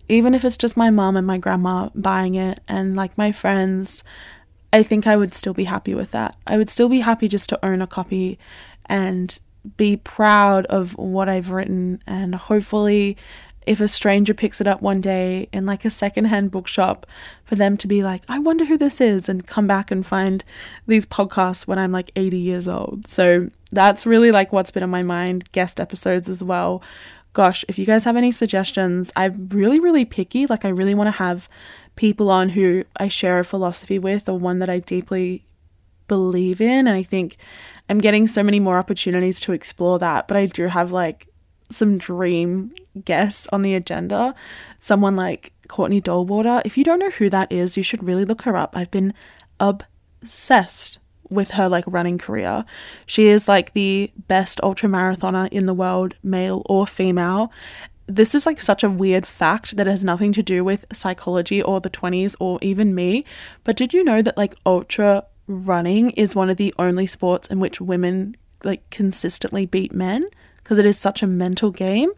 even 0.10 0.34
if 0.34 0.44
it's 0.44 0.58
just 0.58 0.76
my 0.76 0.90
mom 0.90 1.16
and 1.16 1.26
my 1.26 1.38
grandma 1.38 1.90
buying 1.94 2.34
it 2.34 2.60
and 2.68 2.96
like 2.96 3.16
my 3.16 3.32
friends, 3.32 4.04
I 4.74 4.82
think 4.82 5.06
I 5.06 5.16
would 5.16 5.36
still 5.36 5.54
be 5.54 5.66
happy 5.66 5.94
with 5.94 6.12
that. 6.12 6.36
I 6.48 6.58
would 6.58 6.72
still 6.72 6.90
be 6.90 7.02
happy 7.02 7.28
just 7.28 7.48
to 7.50 7.64
own 7.64 7.82
a 7.82 7.88
copy 7.88 8.40
and 8.88 9.40
be 9.78 9.98
proud 9.98 10.66
of 10.66 10.98
what 10.98 11.30
I've 11.30 11.52
written 11.52 12.02
and 12.08 12.34
hopefully 12.34 13.16
if 13.66 13.80
a 13.80 13.88
stranger 13.88 14.34
picks 14.34 14.62
it 14.62 14.68
up 14.68 14.82
one 14.82 15.02
day 15.02 15.48
in 15.52 15.66
like 15.66 15.86
a 15.86 15.90
secondhand 15.90 16.52
bookshop 16.52 17.06
for 17.46 17.56
them 17.56 17.78
to 17.78 17.88
be 17.88 18.04
like, 18.04 18.24
I 18.28 18.40
wonder 18.40 18.66
who 18.66 18.78
this 18.78 19.00
is, 19.02 19.30
and 19.30 19.46
come 19.46 19.68
back 19.68 19.92
and 19.92 20.06
find 20.06 20.44
these 20.88 21.06
podcasts 21.06 21.68
when 21.68 21.80
I'm 21.80 21.92
like 21.92 22.12
80 22.16 22.38
years 22.38 22.68
old. 22.68 23.08
So 23.08 23.50
that's 23.72 24.06
really 24.06 24.32
like 24.32 24.54
what's 24.54 24.72
been 24.72 24.84
on 24.84 24.90
my 24.90 25.04
mind, 25.04 25.52
guest 25.52 25.80
episodes 25.80 26.30
as 26.30 26.44
well. 26.44 26.84
Gosh, 27.34 27.66
if 27.68 27.80
you 27.80 27.86
guys 27.86 28.06
have 28.06 28.16
any 28.16 28.32
suggestions, 28.32 29.12
I'm 29.16 29.50
really, 29.50 29.80
really 29.80 30.06
picky. 30.06 30.46
Like, 30.46 30.66
I 30.66 30.70
really 30.70 30.94
want 30.94 31.08
to 31.08 31.12
have 31.12 31.50
people 31.96 32.30
on 32.30 32.50
who 32.50 32.84
I 32.98 33.08
share 33.08 33.40
a 33.40 33.44
philosophy 33.44 33.98
with 33.98 34.30
or 34.30 34.38
one 34.38 34.60
that 34.60 34.70
I 34.70 34.80
deeply 34.80 35.46
believe 36.08 36.62
in. 36.62 36.88
And 36.88 36.96
I 36.96 37.02
think 37.02 37.38
I'm 37.90 37.98
getting 37.98 38.28
so 38.28 38.44
many 38.44 38.60
more 38.60 38.78
opportunities 38.78 39.40
to 39.42 39.52
explore 39.52 39.98
that. 40.00 40.28
But 40.28 40.38
I 40.38 40.46
do 40.46 40.68
have 40.68 40.92
like 40.92 41.28
some 41.70 41.98
dream 41.98 42.74
guests 43.04 43.48
on 43.52 43.62
the 43.62 43.74
agenda. 43.74 44.36
Someone 44.80 45.16
like 45.16 45.54
Courtney 45.68 46.02
Dauwalter. 46.02 46.62
If 46.66 46.78
you 46.78 46.84
don't 46.84 47.00
know 47.00 47.10
who 47.10 47.30
that 47.30 47.52
is, 47.52 47.78
you 47.78 47.84
should 47.84 48.04
really 48.04 48.26
look 48.26 48.44
her 48.44 48.56
up. 48.56 48.76
I've 48.76 48.92
been 48.92 49.14
obsessed 49.60 51.00
with 51.30 51.52
her 51.52 51.68
like 51.68 51.84
running 51.88 52.18
career. 52.18 52.64
She 53.06 53.28
is 53.28 53.48
like 53.48 53.74
the 53.74 54.12
best 54.28 54.60
ultra 54.62 54.90
marathoner 54.90 55.50
in 55.52 55.66
the 55.66 55.74
world, 55.74 56.16
male 56.24 56.62
or 56.66 56.86
female. 56.86 57.52
This 58.06 58.36
is 58.36 58.46
like 58.46 58.60
such 58.60 58.84
a 58.84 58.90
weird 58.90 59.26
fact 59.26 59.78
that 59.78 59.88
has 59.88 60.04
nothing 60.04 60.34
to 60.34 60.44
do 60.44 60.64
with 60.64 60.86
psychology 60.94 61.62
or 61.62 61.80
the 61.80 61.90
20s 61.90 62.36
or 62.40 62.60
even 62.62 62.94
me. 62.94 63.26
But 63.64 63.78
did 63.78 63.94
you 63.94 64.04
know 64.04 64.22
that 64.22 64.38
like 64.38 64.56
ultra 64.66 65.26
running 65.48 66.12
is 66.12 66.36
one 66.36 66.50
of 66.50 66.58
the 66.58 66.74
only 66.78 67.08
sports 67.08 67.48
in 67.48 67.60
which 67.60 67.82
women 67.82 68.36
like 68.64 68.90
consistently 68.90 69.66
beat 69.66 69.94
men? 69.94 70.28
Because 70.64 70.78
it 70.78 70.86
is 70.86 70.98
such 70.98 71.22
a 71.22 71.28
mental 71.28 71.72
game 71.72 72.12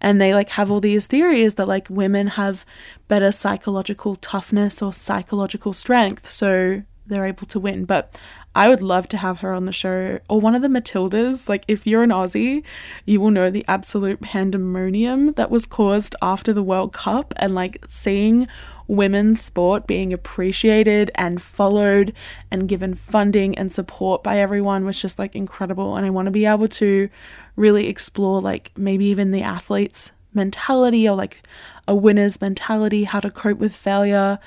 and 0.00 0.20
they 0.20 0.34
like 0.34 0.50
have 0.50 0.70
all 0.70 0.80
these 0.80 1.06
theories 1.06 1.54
that 1.54 1.68
like 1.68 1.88
women 1.90 2.28
have 2.28 2.64
better 3.08 3.30
psychological 3.30 4.16
toughness 4.16 4.80
or 4.80 4.92
psychological 4.92 5.72
strength 5.72 6.30
so 6.30 6.82
they're 7.06 7.26
able 7.26 7.46
to 7.46 7.58
win 7.58 7.84
but 7.84 8.18
I 8.54 8.68
would 8.68 8.82
love 8.82 9.06
to 9.08 9.16
have 9.16 9.40
her 9.40 9.52
on 9.52 9.64
the 9.64 9.72
show 9.72 10.18
or 10.28 10.40
one 10.40 10.56
of 10.56 10.62
the 10.62 10.68
Matildas. 10.68 11.48
Like, 11.48 11.64
if 11.68 11.86
you're 11.86 12.02
an 12.02 12.10
Aussie, 12.10 12.64
you 13.06 13.20
will 13.20 13.30
know 13.30 13.48
the 13.48 13.64
absolute 13.68 14.20
pandemonium 14.20 15.34
that 15.34 15.52
was 15.52 15.66
caused 15.66 16.16
after 16.20 16.52
the 16.52 16.62
World 16.62 16.92
Cup 16.92 17.32
and 17.36 17.54
like 17.54 17.84
seeing 17.86 18.48
women's 18.90 19.40
sport 19.40 19.86
being 19.86 20.12
appreciated 20.12 21.10
and 21.14 21.40
followed 21.40 22.12
and 22.50 22.68
given 22.68 22.94
funding 22.94 23.56
and 23.56 23.72
support 23.72 24.22
by 24.22 24.38
everyone 24.38 24.84
was 24.84 25.00
just 25.00 25.18
like 25.18 25.34
incredible. 25.34 25.96
And 25.96 26.04
I 26.04 26.10
want 26.10 26.26
to 26.26 26.32
be 26.32 26.46
able 26.46 26.68
to 26.68 27.08
really 27.56 27.86
explore, 27.86 28.40
like, 28.40 28.72
maybe 28.76 29.06
even 29.06 29.30
the 29.30 29.42
athletes' 29.42 30.12
mentality 30.34 31.08
or 31.08 31.16
like 31.16 31.42
a 31.88 31.94
winner's 31.94 32.40
mentality, 32.40 33.04
how 33.04 33.20
to 33.20 33.30
cope 33.30 33.58
with 33.58 33.74
failure, 33.74 34.38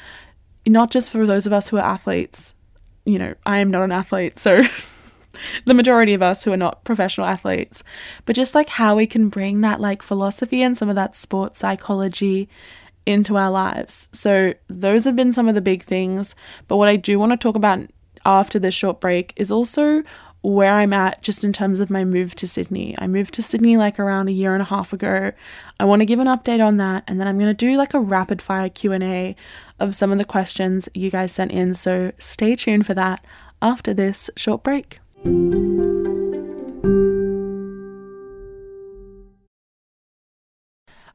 not 0.68 0.92
just 0.92 1.10
for 1.10 1.26
those 1.26 1.46
of 1.46 1.54
us 1.54 1.70
who 1.70 1.78
are 1.78 1.86
athletes 1.86 2.54
you 3.06 3.20
know, 3.20 3.34
I 3.46 3.60
am 3.60 3.72
not 3.72 3.84
an 3.84 3.92
athlete, 3.92 4.40
so 4.40 4.62
the 5.66 5.74
majority 5.74 6.14
of 6.14 6.22
us 6.22 6.44
who 6.44 6.52
are 6.54 6.58
not 6.58 6.84
professional 6.84 7.28
athletes, 7.28 7.84
but 8.26 8.36
just 8.36 8.56
like 8.56 8.70
how 8.70 8.96
we 8.96 9.06
can 9.06 9.30
bring 9.30 9.62
that 9.62 9.82
like 9.82 10.02
philosophy 10.02 10.62
and 10.62 10.78
some 10.78 10.90
of 10.90 10.96
that 10.96 11.16
sports 11.16 11.60
psychology 11.60 12.48
into 13.06 13.38
our 13.38 13.52
lives. 13.52 14.10
So, 14.12 14.54
those 14.68 15.06
have 15.06 15.16
been 15.16 15.34
some 15.34 15.48
of 15.48 15.56
the 15.56 15.62
big 15.62 15.84
things. 15.84 16.36
But 16.68 16.78
what 16.78 16.88
I 16.88 16.96
do 16.96 17.20
want 17.20 17.32
to 17.32 17.38
talk 17.38 17.56
about 17.56 17.80
after 18.26 18.60
this 18.60 18.74
short 18.74 19.02
break 19.02 19.34
is 19.36 19.52
also 19.52 20.04
where 20.44 20.76
I'm 20.76 20.92
at 20.92 21.22
just 21.22 21.44
in 21.44 21.54
terms 21.54 21.80
of 21.80 21.90
my 21.90 22.04
move 22.04 22.36
to 22.36 22.48
Sydney. 22.48 22.96
I 22.98 23.08
moved 23.08 23.34
to 23.36 23.42
Sydney 23.42 23.78
like 23.78 23.98
around 23.98 24.28
a 24.28 24.34
year 24.34 24.54
and 24.54 24.62
a 24.62 24.66
half 24.66 24.92
ago. 24.92 25.32
I 25.80 25.86
want 25.86 26.02
to 26.02 26.06
give 26.06 26.20
an 26.20 26.28
update 26.28 26.64
on 26.64 26.76
that 26.78 27.06
and 27.08 27.20
then 27.20 27.30
I'm 27.30 27.38
going 27.38 27.48
to 27.48 27.54
do 27.54 27.78
like 27.78 27.94
a 27.94 28.00
rapid 28.00 28.42
fire 28.42 28.70
Q&A 28.70 29.38
of 29.80 29.96
some 29.96 30.12
of 30.12 30.18
the 30.18 30.26
questions 30.26 30.90
you 30.94 31.10
guys 31.10 31.32
sent 31.32 31.54
in. 31.54 31.74
So 31.74 32.12
stay 32.20 32.58
tuned 32.58 32.86
for 32.86 32.94
that 32.94 33.26
after 33.62 33.94
this 33.94 34.30
short 34.36 34.64
break. 34.64 35.00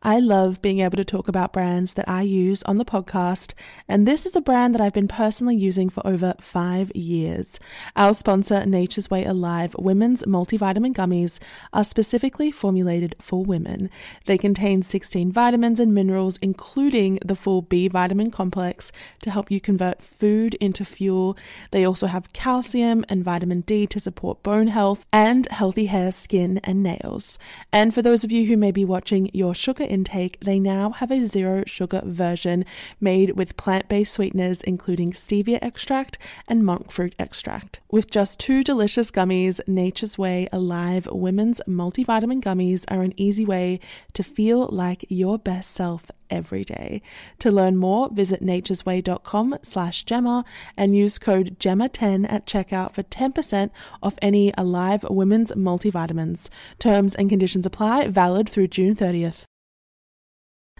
I 0.02 0.20
love 0.20 0.62
being 0.62 0.78
able 0.78 0.96
to 0.96 1.04
talk 1.04 1.26
about 1.26 1.52
brands 1.52 1.94
that 1.94 2.08
I 2.08 2.22
use 2.22 2.62
on 2.62 2.78
the 2.78 2.84
podcast, 2.84 3.52
and 3.88 4.06
this 4.06 4.26
is 4.26 4.36
a 4.36 4.40
brand 4.40 4.72
that 4.74 4.80
I've 4.80 4.92
been 4.92 5.08
personally 5.08 5.56
using 5.56 5.88
for 5.88 6.06
over 6.06 6.34
five 6.40 6.92
years. 6.94 7.58
Our 7.96 8.14
sponsor, 8.14 8.64
Nature's 8.64 9.10
Way 9.10 9.24
Alive 9.24 9.74
Women's 9.76 10.22
Multivitamin 10.22 10.94
Gummies, 10.94 11.40
are 11.72 11.82
specifically 11.82 12.52
formulated 12.52 13.16
for 13.20 13.44
women. 13.44 13.90
They 14.26 14.38
contain 14.38 14.82
16 14.82 15.32
vitamins 15.32 15.80
and 15.80 15.92
minerals, 15.92 16.38
including 16.40 17.18
the 17.24 17.34
full 17.34 17.62
B 17.62 17.88
vitamin 17.88 18.30
complex, 18.30 18.92
to 19.22 19.32
help 19.32 19.50
you 19.50 19.60
convert 19.60 20.00
food 20.00 20.54
into 20.60 20.84
fuel. 20.84 21.36
They 21.72 21.84
also 21.84 22.06
have 22.06 22.32
calcium 22.32 23.04
and 23.08 23.24
vitamin 23.24 23.62
D 23.62 23.84
to 23.88 23.98
support 23.98 24.44
bone 24.44 24.68
health 24.68 25.04
and 25.12 25.48
healthy 25.48 25.86
hair, 25.86 26.12
skin, 26.12 26.60
and 26.62 26.84
nails. 26.84 27.36
And 27.72 27.92
for 27.92 28.00
those 28.00 28.22
of 28.22 28.30
you 28.30 28.46
who 28.46 28.56
may 28.56 28.70
be 28.70 28.84
watching 28.84 29.28
your 29.32 29.56
sugar 29.56 29.87
intake, 29.88 30.38
they 30.40 30.60
now 30.60 30.90
have 30.90 31.10
a 31.10 31.26
zero 31.26 31.64
sugar 31.66 32.02
version 32.04 32.64
made 33.00 33.36
with 33.36 33.56
plant 33.56 33.88
based 33.88 34.14
sweeteners, 34.14 34.62
including 34.62 35.12
stevia 35.12 35.58
extract 35.62 36.18
and 36.46 36.64
monk 36.64 36.90
fruit 36.90 37.14
extract. 37.18 37.80
With 37.90 38.10
just 38.10 38.38
two 38.38 38.62
delicious 38.62 39.10
gummies, 39.10 39.60
Nature's 39.66 40.18
Way 40.18 40.48
Alive 40.52 41.08
Women's 41.10 41.60
Multivitamin 41.66 42.42
Gummies 42.42 42.84
are 42.88 43.02
an 43.02 43.14
easy 43.16 43.44
way 43.44 43.80
to 44.12 44.22
feel 44.22 44.68
like 44.70 45.04
your 45.08 45.38
best 45.38 45.70
self 45.70 46.10
every 46.30 46.64
day. 46.64 47.02
To 47.40 47.50
learn 47.50 47.76
more, 47.76 48.08
visit 48.10 48.42
naturesway.com 48.42 49.58
slash 49.62 50.04
Gemma 50.04 50.44
and 50.76 50.96
use 50.96 51.18
code 51.18 51.58
GEMMA10 51.58 52.30
at 52.30 52.46
checkout 52.46 52.94
for 52.94 53.02
10% 53.02 53.70
off 54.02 54.14
any 54.20 54.52
Alive 54.56 55.04
Women's 55.08 55.52
multivitamins. 55.52 56.48
Terms 56.78 57.14
and 57.14 57.28
conditions 57.28 57.66
apply, 57.66 58.08
valid 58.08 58.48
through 58.48 58.68
June 58.68 58.94
30th. 58.94 59.44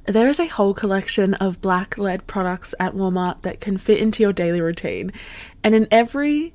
There 0.09 0.29
is 0.29 0.41
a 0.41 0.47
whole 0.47 0.73
collection 0.73 1.35
of 1.35 1.61
black 1.61 1.99
led 1.99 2.27
products 2.27 2.75
at 2.81 2.95
Walmart 2.95 3.43
that 3.43 3.61
can 3.61 3.77
fit 3.77 4.01
into 4.01 4.23
your 4.23 4.33
daily 4.33 4.63
routine. 4.63 5.13
And 5.63 5.75
in 5.75 5.87
every 5.91 6.55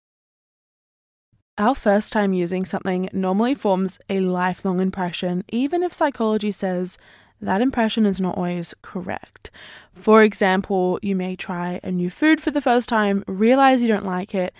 Our 1.57 1.75
first 1.75 2.13
time 2.13 2.31
using 2.33 2.63
something 2.63 3.09
normally 3.11 3.55
forms 3.55 3.99
a 4.09 4.21
lifelong 4.21 4.79
impression, 4.79 5.43
even 5.49 5.83
if 5.83 5.93
psychology 5.93 6.51
says 6.51 6.97
that 7.41 7.61
impression 7.61 8.05
is 8.05 8.21
not 8.21 8.37
always 8.37 8.73
correct. 8.81 9.51
For 9.93 10.23
example, 10.23 10.97
you 11.01 11.13
may 11.13 11.35
try 11.35 11.81
a 11.83 11.91
new 11.91 12.09
food 12.09 12.39
for 12.39 12.51
the 12.51 12.61
first 12.61 12.87
time, 12.87 13.25
realize 13.27 13.81
you 13.81 13.89
don't 13.89 14.05
like 14.05 14.33
it, 14.33 14.53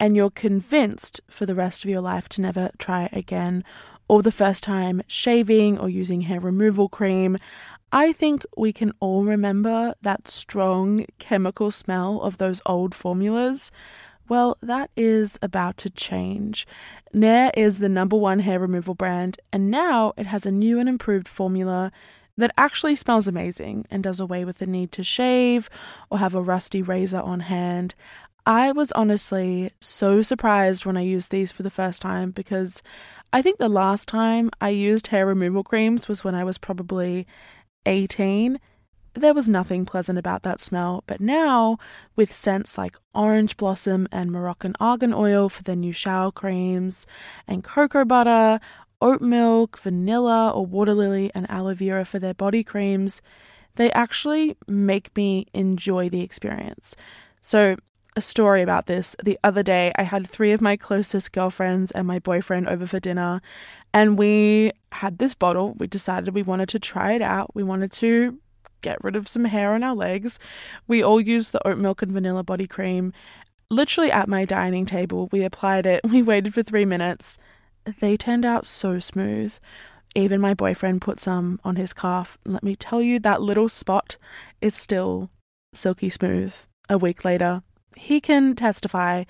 and 0.00 0.16
you're 0.16 0.30
convinced 0.30 1.20
for 1.28 1.44
the 1.44 1.54
rest 1.54 1.84
of 1.84 1.90
your 1.90 2.00
life 2.00 2.30
to 2.30 2.40
never 2.40 2.70
try 2.78 3.10
again. 3.12 3.62
Or 4.08 4.22
the 4.22 4.32
first 4.32 4.62
time 4.62 5.02
shaving 5.06 5.78
or 5.78 5.90
using 5.90 6.22
hair 6.22 6.40
removal 6.40 6.88
cream. 6.88 7.36
I 7.92 8.12
think 8.12 8.46
we 8.56 8.72
can 8.72 8.92
all 9.00 9.22
remember 9.24 9.94
that 10.00 10.28
strong 10.28 11.04
chemical 11.18 11.70
smell 11.70 12.22
of 12.22 12.38
those 12.38 12.62
old 12.64 12.94
formulas. 12.94 13.70
Well, 14.28 14.58
that 14.62 14.90
is 14.94 15.38
about 15.40 15.78
to 15.78 15.90
change. 15.90 16.66
Nair 17.14 17.50
is 17.56 17.78
the 17.78 17.88
number 17.88 18.16
one 18.16 18.40
hair 18.40 18.58
removal 18.58 18.94
brand, 18.94 19.40
and 19.52 19.70
now 19.70 20.12
it 20.18 20.26
has 20.26 20.44
a 20.44 20.50
new 20.50 20.78
and 20.78 20.88
improved 20.88 21.26
formula 21.26 21.90
that 22.36 22.52
actually 22.58 22.94
smells 22.94 23.26
amazing 23.26 23.86
and 23.90 24.02
does 24.02 24.20
away 24.20 24.44
with 24.44 24.58
the 24.58 24.66
need 24.66 24.92
to 24.92 25.02
shave 25.02 25.70
or 26.10 26.18
have 26.18 26.34
a 26.34 26.42
rusty 26.42 26.82
razor 26.82 27.20
on 27.20 27.40
hand. 27.40 27.94
I 28.46 28.70
was 28.72 28.92
honestly 28.92 29.70
so 29.80 30.22
surprised 30.22 30.84
when 30.84 30.96
I 30.96 31.02
used 31.02 31.30
these 31.30 31.50
for 31.50 31.62
the 31.62 31.70
first 31.70 32.00
time 32.02 32.30
because 32.30 32.82
I 33.32 33.42
think 33.42 33.58
the 33.58 33.68
last 33.68 34.08
time 34.08 34.50
I 34.60 34.68
used 34.68 35.08
hair 35.08 35.26
removal 35.26 35.64
creams 35.64 36.06
was 36.06 36.22
when 36.22 36.34
I 36.34 36.44
was 36.44 36.58
probably 36.58 37.26
18. 37.86 38.60
There 39.14 39.34
was 39.34 39.48
nothing 39.48 39.84
pleasant 39.84 40.18
about 40.18 40.42
that 40.42 40.60
smell, 40.60 41.02
but 41.06 41.20
now, 41.20 41.78
with 42.14 42.34
scents 42.34 42.78
like 42.78 42.96
orange 43.14 43.56
blossom 43.56 44.06
and 44.12 44.30
Moroccan 44.30 44.74
argan 44.78 45.12
oil 45.12 45.48
for 45.48 45.62
their 45.62 45.76
new 45.76 45.92
shower 45.92 46.30
creams, 46.30 47.06
and 47.46 47.64
cocoa 47.64 48.04
butter, 48.04 48.60
oat 49.00 49.20
milk, 49.20 49.78
vanilla, 49.78 50.50
or 50.50 50.66
water 50.66 50.94
lily 50.94 51.30
and 51.34 51.50
aloe 51.50 51.74
vera 51.74 52.04
for 52.04 52.18
their 52.18 52.34
body 52.34 52.62
creams, 52.62 53.22
they 53.76 53.90
actually 53.92 54.56
make 54.66 55.16
me 55.16 55.46
enjoy 55.54 56.08
the 56.08 56.20
experience. 56.20 56.94
So, 57.40 57.76
a 58.16 58.20
story 58.20 58.62
about 58.62 58.86
this 58.86 59.14
the 59.22 59.38
other 59.44 59.62
day, 59.62 59.92
I 59.96 60.02
had 60.02 60.26
three 60.26 60.50
of 60.52 60.60
my 60.60 60.76
closest 60.76 61.32
girlfriends 61.32 61.92
and 61.92 62.06
my 62.06 62.18
boyfriend 62.18 62.68
over 62.68 62.86
for 62.86 62.98
dinner, 63.00 63.40
and 63.94 64.18
we 64.18 64.72
had 64.92 65.18
this 65.18 65.34
bottle. 65.34 65.74
We 65.78 65.86
decided 65.86 66.34
we 66.34 66.42
wanted 66.42 66.68
to 66.70 66.80
try 66.80 67.12
it 67.12 67.22
out. 67.22 67.54
We 67.54 67.62
wanted 67.62 67.92
to 67.92 68.38
get 68.80 69.02
rid 69.02 69.16
of 69.16 69.28
some 69.28 69.44
hair 69.44 69.74
on 69.74 69.82
our 69.82 69.94
legs. 69.94 70.38
We 70.86 71.02
all 71.02 71.20
used 71.20 71.52
the 71.52 71.66
oat 71.66 71.78
milk 71.78 72.02
and 72.02 72.12
vanilla 72.12 72.42
body 72.42 72.66
cream. 72.66 73.12
Literally 73.70 74.10
at 74.10 74.28
my 74.28 74.44
dining 74.44 74.86
table, 74.86 75.28
we 75.30 75.44
applied 75.44 75.86
it. 75.86 76.00
We 76.08 76.22
waited 76.22 76.54
for 76.54 76.62
three 76.62 76.84
minutes 76.84 77.38
they 78.00 78.16
turned 78.16 78.44
out 78.44 78.66
so 78.66 78.98
smooth. 78.98 79.54
Even 80.14 80.40
my 80.40 80.54
boyfriend 80.54 81.00
put 81.00 81.20
some 81.20 81.60
on 81.64 81.76
his 81.76 81.92
calf. 81.92 82.38
Let 82.44 82.62
me 82.62 82.76
tell 82.76 83.02
you, 83.02 83.18
that 83.20 83.42
little 83.42 83.68
spot 83.68 84.16
is 84.60 84.74
still 84.74 85.30
silky 85.74 86.10
smooth. 86.10 86.54
A 86.88 86.98
week 86.98 87.24
later, 87.24 87.62
he 87.96 88.20
can 88.20 88.54
testify 88.54 89.24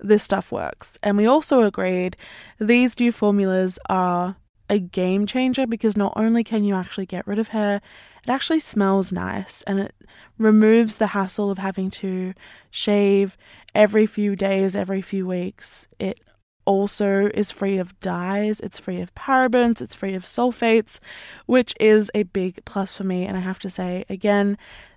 this 0.00 0.22
stuff 0.22 0.50
works. 0.50 0.98
And 1.02 1.16
we 1.16 1.26
also 1.26 1.62
agreed 1.62 2.16
these 2.58 2.98
new 2.98 3.12
formulas 3.12 3.78
are 3.88 4.36
a 4.72 4.78
game 4.78 5.26
changer 5.26 5.66
because 5.66 5.98
not 5.98 6.14
only 6.16 6.42
can 6.42 6.64
you 6.64 6.74
actually 6.74 7.04
get 7.04 7.26
rid 7.26 7.38
of 7.38 7.48
hair, 7.48 7.82
it 8.24 8.30
actually 8.30 8.58
smells 8.58 9.12
nice 9.12 9.62
and 9.64 9.78
it 9.78 9.94
removes 10.38 10.96
the 10.96 11.08
hassle 11.08 11.50
of 11.50 11.58
having 11.58 11.90
to 11.90 12.32
shave 12.70 13.36
every 13.74 14.06
few 14.06 14.34
days, 14.34 14.74
every 14.74 15.02
few 15.02 15.26
weeks. 15.26 15.88
It 15.98 16.20
also 16.64 17.26
is 17.34 17.50
free 17.50 17.76
of 17.76 18.00
dyes, 18.00 18.60
it's 18.60 18.78
free 18.78 19.02
of 19.02 19.14
parabens, 19.14 19.82
it's 19.82 19.94
free 19.94 20.14
of 20.14 20.24
sulfates, 20.24 21.00
which 21.44 21.74
is 21.78 22.10
a 22.14 22.22
big 22.22 22.64
plus 22.64 22.96
for 22.96 23.04
me. 23.04 23.26
And 23.26 23.36
I 23.36 23.40
have 23.40 23.58
to 23.58 23.70
say, 23.70 24.06
again, 24.08 24.56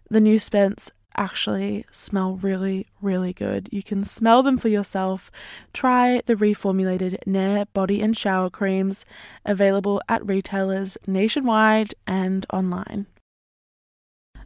the 0.09 0.21
new 0.21 0.39
scents 0.39 0.89
actually 1.17 1.85
smell 1.91 2.35
really, 2.35 2.87
really 3.01 3.33
good. 3.33 3.69
You 3.71 3.83
can 3.83 4.03
smell 4.03 4.43
them 4.43 4.57
for 4.57 4.69
yourself. 4.69 5.31
Try 5.73 6.21
the 6.25 6.35
reformulated 6.35 7.17
Nair 7.25 7.65
body 7.73 8.01
and 8.01 8.15
shower 8.15 8.49
creams 8.49 9.05
available 9.45 10.01
at 10.09 10.25
retailers 10.25 10.97
nationwide 11.07 11.93
and 12.07 12.45
online. 12.51 13.07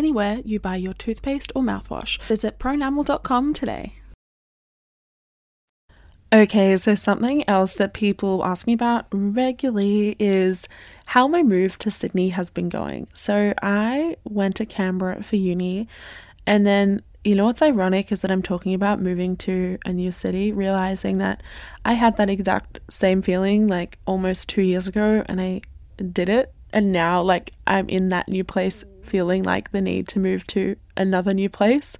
anywhere 0.00 0.40
you 0.46 0.58
buy 0.58 0.76
your 0.76 0.94
toothpaste 0.94 1.52
or 1.54 1.62
mouthwash. 1.62 2.18
Visit 2.22 2.58
pronamel.com 2.58 3.52
today. 3.52 4.00
Okay, 6.32 6.76
so 6.76 6.94
something 6.94 7.46
else 7.48 7.74
that 7.74 7.92
people 7.92 8.44
ask 8.44 8.66
me 8.66 8.72
about 8.72 9.06
regularly 9.12 10.16
is 10.18 10.68
how 11.06 11.28
my 11.28 11.42
move 11.42 11.76
to 11.80 11.90
Sydney 11.90 12.30
has 12.30 12.48
been 12.50 12.68
going. 12.68 13.08
So 13.12 13.52
I 13.62 14.16
went 14.24 14.54
to 14.56 14.64
Canberra 14.64 15.22
for 15.22 15.36
uni, 15.36 15.88
and 16.46 16.64
then 16.64 17.02
you 17.24 17.34
know 17.34 17.44
what's 17.46 17.60
ironic 17.60 18.10
is 18.12 18.22
that 18.22 18.30
I'm 18.30 18.42
talking 18.42 18.72
about 18.72 19.02
moving 19.02 19.36
to 19.38 19.76
a 19.84 19.92
new 19.92 20.12
city, 20.12 20.52
realizing 20.52 21.18
that 21.18 21.42
I 21.84 21.94
had 21.94 22.16
that 22.16 22.30
exact 22.30 22.78
same 22.88 23.20
feeling 23.22 23.66
like 23.66 23.98
almost 24.06 24.48
two 24.48 24.62
years 24.62 24.88
ago, 24.88 25.24
and 25.26 25.40
I 25.40 25.60
did 26.00 26.28
it 26.28 26.54
and 26.72 26.92
now 26.92 27.22
like 27.22 27.52
I'm 27.66 27.88
in 27.88 28.08
that 28.10 28.28
new 28.28 28.44
place 28.44 28.84
feeling 29.02 29.42
like 29.42 29.70
the 29.70 29.80
need 29.80 30.08
to 30.08 30.18
move 30.18 30.46
to 30.48 30.76
another 30.96 31.34
new 31.34 31.48
place. 31.48 31.98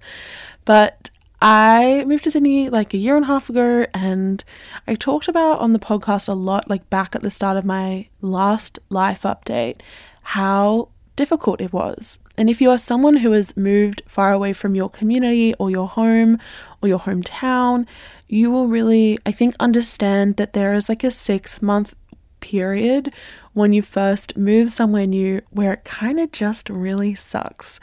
But 0.65 1.09
I 1.41 2.03
moved 2.05 2.23
to 2.25 2.31
Sydney 2.31 2.69
like 2.69 2.93
a 2.93 2.97
year 2.97 3.15
and 3.15 3.23
a 3.23 3.27
half 3.27 3.49
ago, 3.49 3.87
and 3.93 4.43
I 4.87 4.93
talked 4.95 5.27
about 5.27 5.59
on 5.59 5.73
the 5.73 5.79
podcast 5.79 6.29
a 6.29 6.33
lot, 6.33 6.69
like 6.69 6.89
back 6.89 7.15
at 7.15 7.23
the 7.23 7.31
start 7.31 7.57
of 7.57 7.65
my 7.65 8.07
last 8.21 8.77
life 8.89 9.23
update, 9.23 9.81
how 10.21 10.89
difficult 11.15 11.59
it 11.59 11.73
was. 11.73 12.19
And 12.37 12.49
if 12.49 12.61
you 12.61 12.69
are 12.69 12.77
someone 12.77 13.17
who 13.17 13.31
has 13.31 13.57
moved 13.57 14.03
far 14.07 14.31
away 14.31 14.53
from 14.53 14.75
your 14.75 14.89
community 14.89 15.53
or 15.55 15.69
your 15.69 15.87
home 15.87 16.37
or 16.81 16.89
your 16.89 16.99
hometown, 16.99 17.87
you 18.27 18.51
will 18.51 18.67
really, 18.67 19.17
I 19.25 19.31
think, 19.31 19.55
understand 19.59 20.37
that 20.37 20.53
there 20.53 20.73
is 20.73 20.89
like 20.89 21.03
a 21.03 21.11
six 21.11 21.61
month 21.61 21.93
period 22.39 23.13
when 23.53 23.73
you 23.73 23.81
first 23.81 24.37
move 24.37 24.71
somewhere 24.71 25.05
new 25.05 25.41
where 25.49 25.73
it 25.73 25.83
kind 25.83 26.19
of 26.19 26.31
just 26.31 26.69
really 26.69 27.13
sucks. 27.13 27.79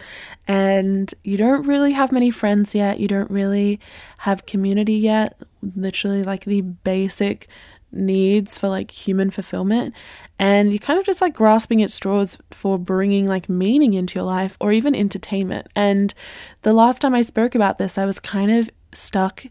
And 0.46 1.12
you 1.22 1.36
don't 1.36 1.66
really 1.66 1.92
have 1.92 2.12
many 2.12 2.30
friends 2.30 2.74
yet, 2.74 3.00
you 3.00 3.08
don't 3.08 3.30
really 3.30 3.78
have 4.18 4.46
community 4.46 4.94
yet, 4.94 5.38
literally 5.76 6.22
like 6.22 6.44
the 6.44 6.62
basic 6.62 7.48
needs 7.90 8.58
for 8.58 8.68
like 8.68 8.90
human 8.90 9.30
fulfillment. 9.30 9.94
And 10.38 10.70
you're 10.70 10.78
kind 10.78 10.98
of 10.98 11.06
just 11.06 11.20
like 11.20 11.34
grasping 11.34 11.82
at 11.82 11.90
straws 11.90 12.38
for 12.50 12.78
bringing 12.78 13.26
like 13.26 13.48
meaning 13.48 13.94
into 13.94 14.16
your 14.16 14.24
life 14.24 14.56
or 14.60 14.72
even 14.72 14.94
entertainment. 14.94 15.68
And 15.74 16.14
the 16.62 16.72
last 16.72 17.00
time 17.00 17.14
i 17.14 17.22
spoke 17.22 17.54
about 17.54 17.78
this 17.78 17.96
i 17.96 18.04
was 18.04 18.20
kind 18.20 18.50
of 18.50 18.70
stuck 18.92 19.44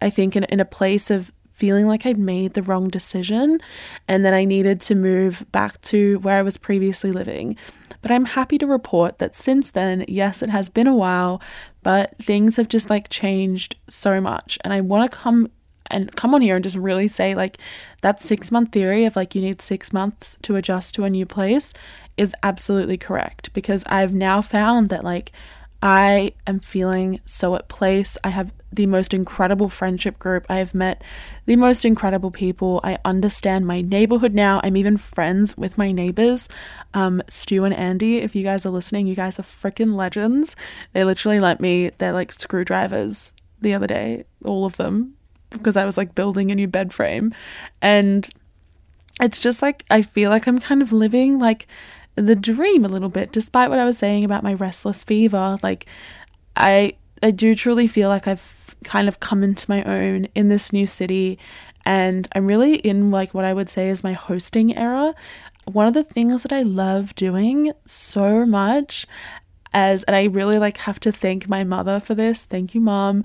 i 0.00 0.10
think 0.10 0.36
in, 0.36 0.44
in 0.44 0.60
a 0.60 0.64
place 0.64 1.10
of 1.10 1.32
feeling 1.54 1.86
like 1.86 2.04
I'd 2.04 2.18
made 2.18 2.54
the 2.54 2.62
wrong 2.62 2.88
decision 2.88 3.60
and 4.06 4.24
that 4.24 4.34
I 4.34 4.44
needed 4.44 4.80
to 4.82 4.94
move 4.94 5.46
back 5.52 5.80
to 5.82 6.18
where 6.18 6.36
I 6.36 6.42
was 6.42 6.56
previously 6.56 7.12
living. 7.12 7.56
But 8.02 8.10
I'm 8.10 8.26
happy 8.26 8.58
to 8.58 8.66
report 8.66 9.18
that 9.18 9.34
since 9.34 9.70
then, 9.70 10.04
yes, 10.08 10.42
it 10.42 10.50
has 10.50 10.68
been 10.68 10.86
a 10.86 10.94
while, 10.94 11.40
but 11.82 12.18
things 12.18 12.56
have 12.56 12.68
just 12.68 12.90
like 12.90 13.08
changed 13.08 13.76
so 13.88 14.20
much. 14.20 14.58
And 14.62 14.74
I 14.74 14.82
want 14.82 15.10
to 15.10 15.16
come 15.16 15.50
and 15.90 16.14
come 16.16 16.34
on 16.34 16.40
here 16.40 16.56
and 16.56 16.64
just 16.64 16.76
really 16.76 17.08
say 17.08 17.34
like 17.34 17.58
that 18.00 18.20
6 18.20 18.50
month 18.50 18.72
theory 18.72 19.04
of 19.04 19.16
like 19.16 19.34
you 19.34 19.40
need 19.40 19.62
6 19.62 19.92
months 19.92 20.36
to 20.42 20.56
adjust 20.56 20.94
to 20.94 21.04
a 21.04 21.10
new 21.10 21.26
place 21.26 21.72
is 22.16 22.34
absolutely 22.42 22.96
correct 22.96 23.52
because 23.52 23.84
I've 23.86 24.14
now 24.14 24.40
found 24.40 24.88
that 24.88 25.04
like 25.04 25.30
I 25.84 26.32
am 26.46 26.60
feeling 26.60 27.20
so 27.26 27.54
at 27.56 27.68
place. 27.68 28.16
I 28.24 28.30
have 28.30 28.50
the 28.72 28.86
most 28.86 29.12
incredible 29.12 29.68
friendship 29.68 30.18
group. 30.18 30.46
I 30.48 30.56
have 30.56 30.74
met 30.74 31.02
the 31.44 31.56
most 31.56 31.84
incredible 31.84 32.30
people. 32.30 32.80
I 32.82 32.96
understand 33.04 33.66
my 33.66 33.80
neighborhood 33.80 34.32
now. 34.32 34.62
I'm 34.64 34.78
even 34.78 34.96
friends 34.96 35.58
with 35.58 35.76
my 35.76 35.92
neighbors, 35.92 36.48
um, 36.94 37.22
Stu 37.28 37.64
and 37.64 37.74
Andy. 37.74 38.16
If 38.16 38.34
you 38.34 38.42
guys 38.42 38.64
are 38.64 38.70
listening, 38.70 39.06
you 39.06 39.14
guys 39.14 39.38
are 39.38 39.42
freaking 39.42 39.94
legends. 39.94 40.56
They 40.94 41.04
literally 41.04 41.38
lent 41.38 41.60
me 41.60 41.90
their 41.98 42.12
like 42.12 42.32
screwdrivers 42.32 43.34
the 43.60 43.74
other 43.74 43.86
day, 43.86 44.24
all 44.42 44.64
of 44.64 44.78
them, 44.78 45.14
because 45.50 45.76
I 45.76 45.84
was 45.84 45.98
like 45.98 46.14
building 46.14 46.50
a 46.50 46.54
new 46.54 46.66
bed 46.66 46.94
frame. 46.94 47.34
And 47.82 48.26
it's 49.20 49.38
just 49.38 49.60
like, 49.60 49.84
I 49.90 50.00
feel 50.00 50.30
like 50.30 50.46
I'm 50.46 50.60
kind 50.60 50.80
of 50.80 50.92
living 50.92 51.38
like 51.38 51.66
the 52.16 52.36
dream 52.36 52.84
a 52.84 52.88
little 52.88 53.08
bit, 53.08 53.32
despite 53.32 53.70
what 53.70 53.78
I 53.78 53.84
was 53.84 53.98
saying 53.98 54.24
about 54.24 54.42
my 54.42 54.54
restless 54.54 55.04
fever. 55.04 55.58
Like, 55.62 55.86
I 56.56 56.94
I 57.22 57.30
do 57.30 57.54
truly 57.54 57.86
feel 57.86 58.08
like 58.08 58.28
I've 58.28 58.76
kind 58.84 59.08
of 59.08 59.20
come 59.20 59.42
into 59.42 59.68
my 59.68 59.82
own 59.84 60.26
in 60.34 60.48
this 60.48 60.72
new 60.72 60.86
city, 60.86 61.38
and 61.84 62.28
I'm 62.34 62.46
really 62.46 62.76
in 62.76 63.10
like 63.10 63.34
what 63.34 63.44
I 63.44 63.52
would 63.52 63.70
say 63.70 63.88
is 63.88 64.04
my 64.04 64.12
hosting 64.12 64.76
era. 64.76 65.14
One 65.64 65.86
of 65.86 65.94
the 65.94 66.04
things 66.04 66.42
that 66.42 66.52
I 66.52 66.62
love 66.62 67.14
doing 67.14 67.72
so 67.86 68.44
much 68.44 69.06
as 69.72 70.04
and 70.04 70.14
I 70.14 70.24
really 70.24 70.58
like 70.58 70.76
have 70.78 71.00
to 71.00 71.10
thank 71.10 71.48
my 71.48 71.64
mother 71.64 71.98
for 72.00 72.14
this. 72.14 72.44
Thank 72.44 72.74
you, 72.74 72.80
mom 72.80 73.24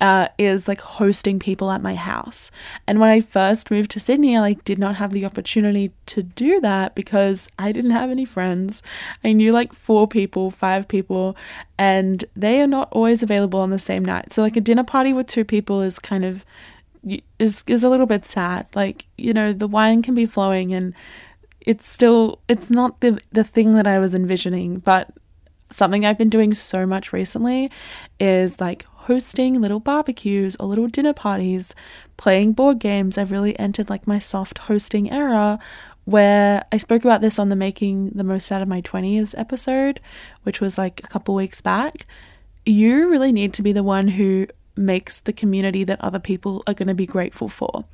uh, 0.00 0.28
is 0.38 0.68
like 0.68 0.80
hosting 0.80 1.38
people 1.38 1.70
at 1.70 1.82
my 1.82 1.94
house. 1.94 2.50
And 2.86 3.00
when 3.00 3.10
I 3.10 3.20
first 3.20 3.70
moved 3.70 3.90
to 3.92 4.00
Sydney, 4.00 4.36
I 4.36 4.40
like 4.40 4.64
did 4.64 4.78
not 4.78 4.96
have 4.96 5.12
the 5.12 5.24
opportunity 5.24 5.92
to 6.06 6.22
do 6.22 6.60
that 6.60 6.94
because 6.94 7.48
I 7.58 7.72
didn't 7.72 7.92
have 7.92 8.10
any 8.10 8.24
friends. 8.24 8.82
I 9.24 9.32
knew 9.32 9.52
like 9.52 9.72
four 9.72 10.06
people, 10.06 10.50
five 10.50 10.88
people, 10.88 11.36
and 11.78 12.24
they 12.34 12.60
are 12.60 12.66
not 12.66 12.88
always 12.92 13.22
available 13.22 13.60
on 13.60 13.70
the 13.70 13.78
same 13.78 14.04
night. 14.04 14.32
So 14.32 14.42
like 14.42 14.56
a 14.56 14.60
dinner 14.60 14.84
party 14.84 15.12
with 15.12 15.26
two 15.26 15.44
people 15.44 15.80
is 15.80 15.98
kind 15.98 16.24
of 16.24 16.44
is 17.38 17.64
is 17.66 17.84
a 17.84 17.88
little 17.88 18.06
bit 18.06 18.24
sad. 18.24 18.66
Like, 18.74 19.06
you 19.16 19.32
know, 19.32 19.52
the 19.52 19.68
wine 19.68 20.02
can 20.02 20.14
be 20.14 20.26
flowing 20.26 20.72
and 20.72 20.94
it's 21.60 21.88
still 21.88 22.40
it's 22.48 22.70
not 22.70 23.00
the 23.00 23.20
the 23.32 23.44
thing 23.44 23.74
that 23.74 23.86
I 23.86 23.98
was 23.98 24.14
envisioning, 24.14 24.78
but 24.78 25.10
something 25.70 26.06
I've 26.06 26.18
been 26.18 26.30
doing 26.30 26.54
so 26.54 26.86
much 26.86 27.12
recently 27.12 27.70
is 28.20 28.60
like 28.60 28.86
hosting 29.06 29.60
little 29.60 29.80
barbecues 29.80 30.56
or 30.56 30.66
little 30.66 30.88
dinner 30.88 31.12
parties, 31.12 31.74
playing 32.16 32.52
board 32.52 32.78
games. 32.78 33.16
I've 33.16 33.30
really 33.30 33.58
entered 33.58 33.88
like 33.88 34.06
my 34.06 34.18
soft 34.18 34.58
hosting 34.58 35.10
era 35.10 35.58
where 36.04 36.64
I 36.70 36.76
spoke 36.76 37.04
about 37.04 37.20
this 37.20 37.38
on 37.38 37.48
the 37.48 37.56
Making 37.56 38.10
the 38.10 38.24
Most 38.24 38.50
Out 38.52 38.62
of 38.62 38.68
My 38.68 38.80
20s 38.80 39.34
episode, 39.36 40.00
which 40.44 40.60
was 40.60 40.78
like 40.78 41.00
a 41.02 41.08
couple 41.08 41.34
weeks 41.34 41.60
back. 41.60 42.06
You 42.64 43.08
really 43.08 43.32
need 43.32 43.52
to 43.54 43.62
be 43.62 43.72
the 43.72 43.82
one 43.82 44.08
who 44.08 44.46
makes 44.76 45.20
the 45.20 45.32
community 45.32 45.84
that 45.84 46.00
other 46.00 46.18
people 46.18 46.62
are 46.66 46.74
going 46.74 46.88
to 46.88 46.94
be 46.94 47.06
grateful 47.06 47.48
for. 47.48 47.84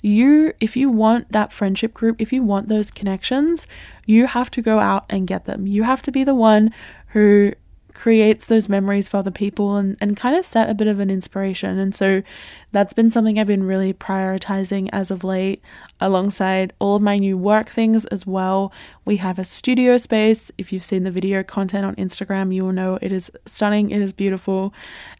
You, 0.00 0.52
if 0.60 0.76
you 0.76 0.88
want 0.88 1.32
that 1.32 1.52
friendship 1.52 1.92
group, 1.92 2.20
if 2.20 2.32
you 2.32 2.42
want 2.42 2.68
those 2.68 2.90
connections, 2.90 3.66
you 4.06 4.26
have 4.26 4.50
to 4.52 4.62
go 4.62 4.78
out 4.78 5.04
and 5.10 5.26
get 5.26 5.44
them. 5.44 5.66
You 5.66 5.82
have 5.82 6.02
to 6.02 6.12
be 6.12 6.24
the 6.24 6.34
one 6.34 6.72
who 7.08 7.52
creates 7.98 8.46
those 8.46 8.68
memories 8.68 9.08
for 9.08 9.16
other 9.16 9.32
people 9.32 9.74
and, 9.74 9.96
and 10.00 10.16
kind 10.16 10.36
of 10.36 10.46
set 10.46 10.70
a 10.70 10.74
bit 10.74 10.86
of 10.86 11.00
an 11.00 11.10
inspiration. 11.10 11.80
And 11.80 11.92
so 11.92 12.22
that's 12.70 12.92
been 12.92 13.10
something 13.10 13.40
I've 13.40 13.48
been 13.48 13.64
really 13.64 13.92
prioritizing 13.92 14.88
as 14.92 15.10
of 15.10 15.24
late, 15.24 15.60
alongside 16.00 16.72
all 16.78 16.94
of 16.94 17.02
my 17.02 17.16
new 17.16 17.36
work 17.36 17.68
things 17.68 18.04
as 18.06 18.24
well. 18.24 18.72
We 19.04 19.16
have 19.16 19.36
a 19.36 19.44
studio 19.44 19.96
space. 19.96 20.52
If 20.56 20.72
you've 20.72 20.84
seen 20.84 21.02
the 21.02 21.10
video 21.10 21.42
content 21.42 21.84
on 21.84 21.96
Instagram, 21.96 22.54
you 22.54 22.62
will 22.64 22.72
know 22.72 23.00
it 23.02 23.10
is 23.10 23.32
stunning, 23.46 23.90
it 23.90 24.00
is 24.00 24.12
beautiful. 24.12 24.72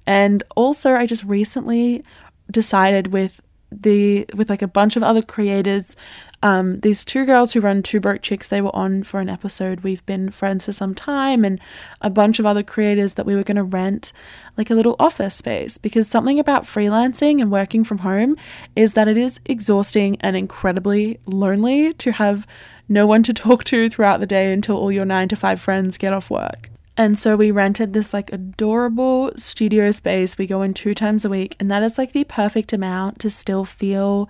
And 0.06 0.44
also, 0.54 0.94
I 0.94 1.04
just 1.04 1.24
recently 1.24 2.04
decided 2.48 3.08
with 3.08 3.40
the 3.72 4.24
with 4.34 4.48
like 4.48 4.62
a 4.62 4.68
bunch 4.68 4.96
of 4.96 5.02
other 5.02 5.20
creators 5.20 5.96
um, 6.42 6.80
these 6.80 7.04
two 7.04 7.26
girls 7.26 7.52
who 7.52 7.60
run 7.60 7.82
Two 7.82 8.00
Broke 8.00 8.22
Chicks, 8.22 8.48
they 8.48 8.60
were 8.60 8.74
on 8.74 9.02
for 9.02 9.18
an 9.18 9.28
episode. 9.28 9.80
We've 9.80 10.04
been 10.06 10.30
friends 10.30 10.64
for 10.64 10.72
some 10.72 10.94
time, 10.94 11.44
and 11.44 11.60
a 12.00 12.10
bunch 12.10 12.38
of 12.38 12.46
other 12.46 12.62
creators 12.62 13.14
that 13.14 13.26
we 13.26 13.34
were 13.34 13.42
going 13.42 13.56
to 13.56 13.64
rent 13.64 14.12
like 14.56 14.70
a 14.70 14.74
little 14.74 14.94
office 15.00 15.34
space 15.34 15.78
because 15.78 16.08
something 16.08 16.38
about 16.38 16.64
freelancing 16.64 17.40
and 17.40 17.50
working 17.50 17.82
from 17.82 17.98
home 17.98 18.36
is 18.76 18.94
that 18.94 19.08
it 19.08 19.16
is 19.16 19.40
exhausting 19.46 20.16
and 20.20 20.36
incredibly 20.36 21.18
lonely 21.26 21.92
to 21.94 22.12
have 22.12 22.46
no 22.88 23.06
one 23.06 23.22
to 23.24 23.34
talk 23.34 23.64
to 23.64 23.90
throughout 23.90 24.20
the 24.20 24.26
day 24.26 24.52
until 24.52 24.76
all 24.76 24.92
your 24.92 25.04
nine 25.04 25.28
to 25.28 25.36
five 25.36 25.60
friends 25.60 25.98
get 25.98 26.12
off 26.12 26.30
work. 26.30 26.70
And 26.96 27.16
so 27.16 27.36
we 27.36 27.52
rented 27.52 27.92
this 27.92 28.12
like 28.12 28.32
adorable 28.32 29.30
studio 29.36 29.92
space. 29.92 30.36
We 30.36 30.48
go 30.48 30.62
in 30.62 30.74
two 30.74 30.94
times 30.94 31.24
a 31.24 31.28
week, 31.28 31.54
and 31.60 31.70
that 31.70 31.84
is 31.84 31.96
like 31.96 32.10
the 32.10 32.24
perfect 32.24 32.72
amount 32.72 33.20
to 33.20 33.30
still 33.30 33.64
feel 33.64 34.28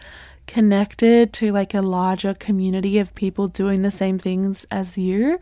connected 0.48 1.32
to 1.34 1.52
like 1.52 1.74
a 1.74 1.82
larger 1.82 2.34
community 2.34 2.98
of 2.98 3.14
people 3.14 3.46
doing 3.46 3.82
the 3.82 3.90
same 3.90 4.18
things 4.18 4.66
as 4.70 4.98
you 4.98 5.38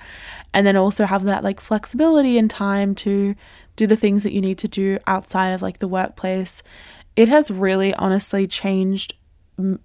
and 0.52 0.66
then 0.66 0.76
also 0.76 1.06
have 1.06 1.24
that 1.24 1.44
like 1.44 1.60
flexibility 1.60 2.36
and 2.36 2.50
time 2.50 2.94
to 2.94 3.34
do 3.76 3.86
the 3.86 3.96
things 3.96 4.24
that 4.24 4.32
you 4.32 4.40
need 4.40 4.58
to 4.58 4.68
do 4.68 4.98
outside 5.06 5.50
of 5.50 5.62
like 5.62 5.78
the 5.78 5.88
workplace. 5.88 6.62
It 7.14 7.28
has 7.28 7.50
really 7.50 7.94
honestly 7.94 8.46
changed 8.46 9.14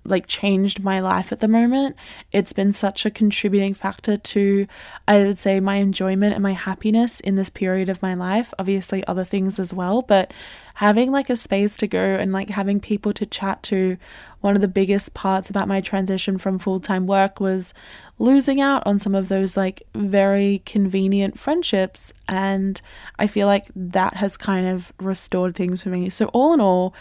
like 0.04 0.28
changed 0.28 0.84
my 0.84 1.00
life 1.00 1.32
at 1.32 1.40
the 1.40 1.48
moment. 1.48 1.96
It's 2.32 2.54
been 2.54 2.74
such 2.74 3.06
a 3.06 3.12
contributing 3.12 3.74
factor 3.74 4.18
to 4.18 4.68
I 5.08 5.24
would 5.24 5.40
say 5.40 5.60
my 5.60 5.76
enjoyment 5.78 6.34
and 6.34 6.44
my 6.44 6.54
happiness 6.54 7.20
in 7.22 7.36
this 7.36 7.50
period 7.50 7.88
of 7.88 8.02
my 8.02 8.14
life. 8.14 8.54
Obviously 8.60 9.06
other 9.08 9.24
things 9.24 9.60
as 9.60 9.74
well, 9.74 10.02
but 10.02 10.34
having 10.76 11.12
like 11.12 11.30
a 11.30 11.36
space 11.36 11.78
to 11.78 11.88
go 11.88 12.00
and 12.00 12.34
like 12.34 12.50
having 12.50 12.80
people 12.80 13.14
to 13.14 13.26
chat 13.26 13.62
to 13.64 13.98
one 14.40 14.56
of 14.56 14.62
the 14.62 14.68
biggest 14.68 15.14
parts 15.14 15.50
about 15.50 15.68
my 15.68 15.80
transition 15.80 16.38
from 16.38 16.58
full-time 16.58 17.06
work 17.06 17.40
was 17.40 17.74
losing 18.18 18.60
out 18.60 18.82
on 18.86 18.98
some 18.98 19.14
of 19.14 19.28
those 19.28 19.56
like 19.56 19.84
very 19.94 20.64
convenient 20.66 21.38
friendships 21.38 22.14
and 22.28 22.82
I 23.20 23.28
feel 23.28 23.48
like 23.48 23.68
that 23.76 24.16
has 24.16 24.38
kind 24.38 24.66
of 24.66 24.92
restored 25.00 25.56
things 25.56 25.84
for 25.84 25.90
me. 25.90 26.10
So 26.10 26.26
all 26.28 26.54
in 26.54 26.62
all, 26.62 26.96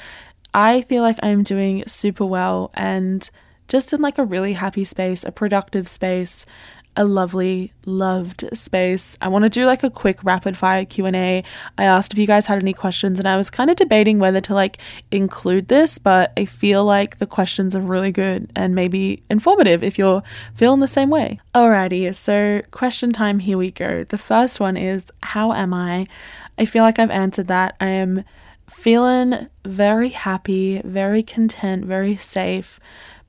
I 0.53 0.81
feel 0.81 1.03
like 1.03 1.19
I'm 1.23 1.43
doing 1.43 1.85
super 1.87 2.25
well 2.25 2.71
and 2.75 3.29
just 3.69 3.93
in 3.93 4.01
like 4.01 4.19
a 4.19 4.25
really 4.25 4.55
happy 4.55 4.85
space, 4.85 5.25
a 5.25 5.31
productive 5.31 5.89
space, 5.89 6.45
a 6.97 7.05
lovely 7.05 7.73
loved 7.87 8.45
space. 8.53 9.17
I 9.21 9.29
want 9.29 9.45
to 9.45 9.49
do 9.49 9.65
like 9.65 9.85
a 9.85 9.91
quick 9.91 10.23
rapid 10.25 10.57
fire 10.57 10.85
Q&A. 10.85 11.45
I 11.79 11.85
asked 11.85 12.13
if 12.13 12.19
you 12.19 12.27
guys 12.27 12.47
had 12.47 12.59
any 12.59 12.73
questions 12.73 13.19
and 13.19 13.29
I 13.29 13.37
was 13.37 13.49
kind 13.49 13.71
of 13.71 13.77
debating 13.77 14.19
whether 14.19 14.41
to 14.43 14.55
like 14.55 14.79
include 15.11 15.69
this, 15.69 15.99
but 15.99 16.33
I 16.37 16.47
feel 16.47 16.85
like 16.85 17.19
the 17.19 17.27
questions 17.27 17.77
are 17.77 17.81
really 17.81 18.11
good 18.11 18.51
and 18.57 18.75
maybe 18.75 19.23
informative 19.31 19.85
if 19.85 19.99
you're 19.99 20.23
feeling 20.55 20.81
the 20.81 20.89
same 20.89 21.11
way. 21.11 21.41
Alrighty, 21.55 22.13
so 22.15 22.63
question 22.73 23.13
time, 23.13 23.39
here 23.39 23.57
we 23.57 23.71
go. 23.71 24.05
The 24.05 24.19
first 24.19 24.59
one 24.59 24.77
is 24.77 25.07
how 25.23 25.53
am 25.53 25.73
I? 25.73 26.07
I 26.59 26.67
feel 26.67 26.83
like 26.83 26.99
I've 26.99 27.11
answered 27.11 27.47
that. 27.47 27.77
I 27.81 27.87
am 27.87 28.25
feeling 28.71 29.49
very 29.65 30.11
happy, 30.11 30.81
very 30.85 31.23
content, 31.23 31.85
very 31.85 32.17
safe 32.17 32.81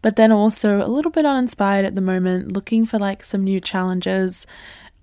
but 0.02 0.16
then 0.16 0.32
also 0.32 0.86
a 0.86 0.88
little 0.88 1.12
bit 1.12 1.26
uninspired 1.26 1.86
at 1.86 1.96
the 1.96 2.02
moment, 2.02 2.52
looking 2.52 2.86
for 2.86 2.98
like 2.98 3.24
some 3.24 3.44
new 3.44 3.60
challenges. 3.60 4.48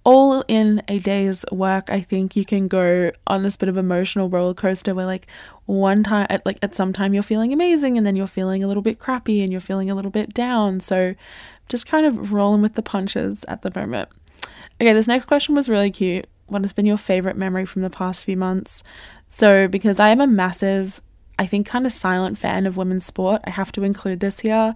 All 0.04 0.42
in 0.48 0.82
a 0.88 0.98
day's 0.98 1.44
work, 1.52 1.90
I 1.90 2.00
think 2.00 2.34
you 2.34 2.44
can 2.44 2.66
go 2.66 3.12
on 3.26 3.42
this 3.42 3.56
bit 3.56 3.68
of 3.68 3.76
emotional 3.76 4.28
roller 4.28 4.54
coaster 4.54 4.94
where 4.94 5.06
like 5.06 5.26
one 5.66 6.02
time 6.02 6.26
at 6.30 6.44
like 6.46 6.58
at 6.62 6.74
some 6.74 6.92
time 6.92 7.12
you're 7.12 7.22
feeling 7.22 7.52
amazing 7.52 7.96
and 7.96 8.06
then 8.06 8.16
you're 8.16 8.26
feeling 8.26 8.62
a 8.62 8.68
little 8.68 8.82
bit 8.82 8.98
crappy 8.98 9.42
and 9.42 9.52
you're 9.52 9.60
feeling 9.60 9.90
a 9.90 9.94
little 9.94 10.10
bit 10.10 10.32
down. 10.32 10.80
So 10.80 11.14
just 11.68 11.86
kind 11.86 12.06
of 12.06 12.32
rolling 12.32 12.62
with 12.62 12.74
the 12.74 12.82
punches 12.82 13.44
at 13.48 13.62
the 13.62 13.72
moment. 13.74 14.08
Okay, 14.80 14.92
this 14.92 15.08
next 15.08 15.26
question 15.26 15.54
was 15.54 15.68
really 15.68 15.90
cute. 15.90 16.26
What 16.46 16.62
has 16.62 16.72
been 16.72 16.86
your 16.86 16.96
favorite 16.96 17.36
memory 17.36 17.66
from 17.66 17.82
the 17.82 17.90
past 17.90 18.24
few 18.24 18.36
months? 18.36 18.82
So, 19.28 19.68
because 19.68 20.00
I 20.00 20.08
am 20.10 20.20
a 20.20 20.26
massive 20.26 21.00
I 21.38 21.46
think, 21.46 21.66
kind 21.66 21.86
of 21.86 21.92
silent 21.92 22.36
fan 22.36 22.66
of 22.66 22.76
women's 22.76 23.06
sport. 23.06 23.42
I 23.44 23.50
have 23.50 23.70
to 23.72 23.84
include 23.84 24.20
this 24.20 24.40
here. 24.40 24.74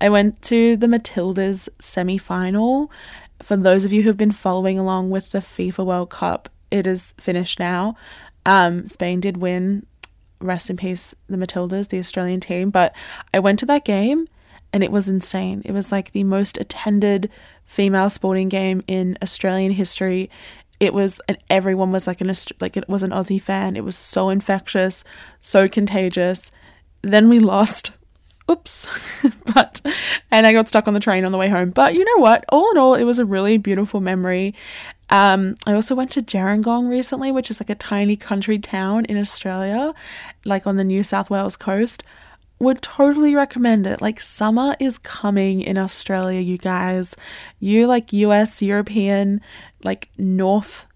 I 0.00 0.08
went 0.08 0.40
to 0.42 0.76
the 0.76 0.86
Matildas 0.86 1.68
semi 1.80 2.18
final. 2.18 2.90
For 3.42 3.56
those 3.56 3.84
of 3.84 3.92
you 3.92 4.02
who've 4.02 4.16
been 4.16 4.30
following 4.30 4.78
along 4.78 5.10
with 5.10 5.32
the 5.32 5.40
FIFA 5.40 5.84
World 5.84 6.10
Cup, 6.10 6.48
it 6.70 6.86
is 6.86 7.14
finished 7.18 7.58
now. 7.58 7.96
Um, 8.46 8.86
Spain 8.86 9.20
did 9.20 9.38
win. 9.38 9.86
Rest 10.40 10.70
in 10.70 10.76
peace, 10.76 11.14
the 11.26 11.36
Matildas, 11.36 11.88
the 11.88 11.98
Australian 11.98 12.38
team. 12.38 12.70
But 12.70 12.94
I 13.32 13.40
went 13.40 13.58
to 13.60 13.66
that 13.66 13.84
game 13.84 14.28
and 14.72 14.84
it 14.84 14.92
was 14.92 15.08
insane. 15.08 15.62
It 15.64 15.72
was 15.72 15.90
like 15.90 16.12
the 16.12 16.24
most 16.24 16.58
attended 16.58 17.30
female 17.64 18.10
sporting 18.10 18.48
game 18.48 18.84
in 18.86 19.18
Australian 19.22 19.72
history 19.72 20.30
it 20.84 20.94
was 20.94 21.20
and 21.28 21.38
everyone 21.50 21.92
was 21.92 22.06
like 22.06 22.20
an 22.20 22.32
like 22.60 22.76
it 22.76 22.88
was 22.88 23.02
an 23.02 23.10
Aussie 23.10 23.40
fan. 23.40 23.76
It 23.76 23.84
was 23.84 23.96
so 23.96 24.28
infectious, 24.28 25.04
so 25.40 25.68
contagious. 25.68 26.50
Then 27.02 27.28
we 27.28 27.38
lost. 27.38 27.92
Oops. 28.50 29.22
but 29.54 29.80
and 30.30 30.46
I 30.46 30.52
got 30.52 30.68
stuck 30.68 30.86
on 30.86 30.94
the 30.94 31.00
train 31.00 31.24
on 31.24 31.32
the 31.32 31.38
way 31.38 31.48
home. 31.48 31.70
But 31.70 31.94
you 31.94 32.04
know 32.04 32.22
what? 32.22 32.44
All 32.50 32.70
in 32.70 32.78
all, 32.78 32.94
it 32.94 33.04
was 33.04 33.18
a 33.18 33.24
really 33.24 33.58
beautiful 33.58 34.00
memory. 34.00 34.54
Um, 35.10 35.54
I 35.66 35.74
also 35.74 35.94
went 35.94 36.10
to 36.12 36.22
Gerringong 36.22 36.88
recently, 36.88 37.30
which 37.30 37.50
is 37.50 37.60
like 37.60 37.70
a 37.70 37.74
tiny 37.74 38.16
country 38.16 38.58
town 38.58 39.04
in 39.06 39.18
Australia, 39.18 39.94
like 40.44 40.66
on 40.66 40.76
the 40.76 40.84
New 40.84 41.02
South 41.02 41.30
Wales 41.30 41.56
coast. 41.56 42.02
Would 42.64 42.80
totally 42.80 43.34
recommend 43.34 43.86
it. 43.86 44.00
Like 44.00 44.18
summer 44.18 44.74
is 44.80 44.96
coming 44.96 45.60
in 45.60 45.76
Australia, 45.76 46.40
you 46.40 46.56
guys. 46.56 47.14
You 47.60 47.86
like 47.86 48.10
US, 48.14 48.62
European, 48.62 49.42
like 49.82 50.08
North, 50.16 50.86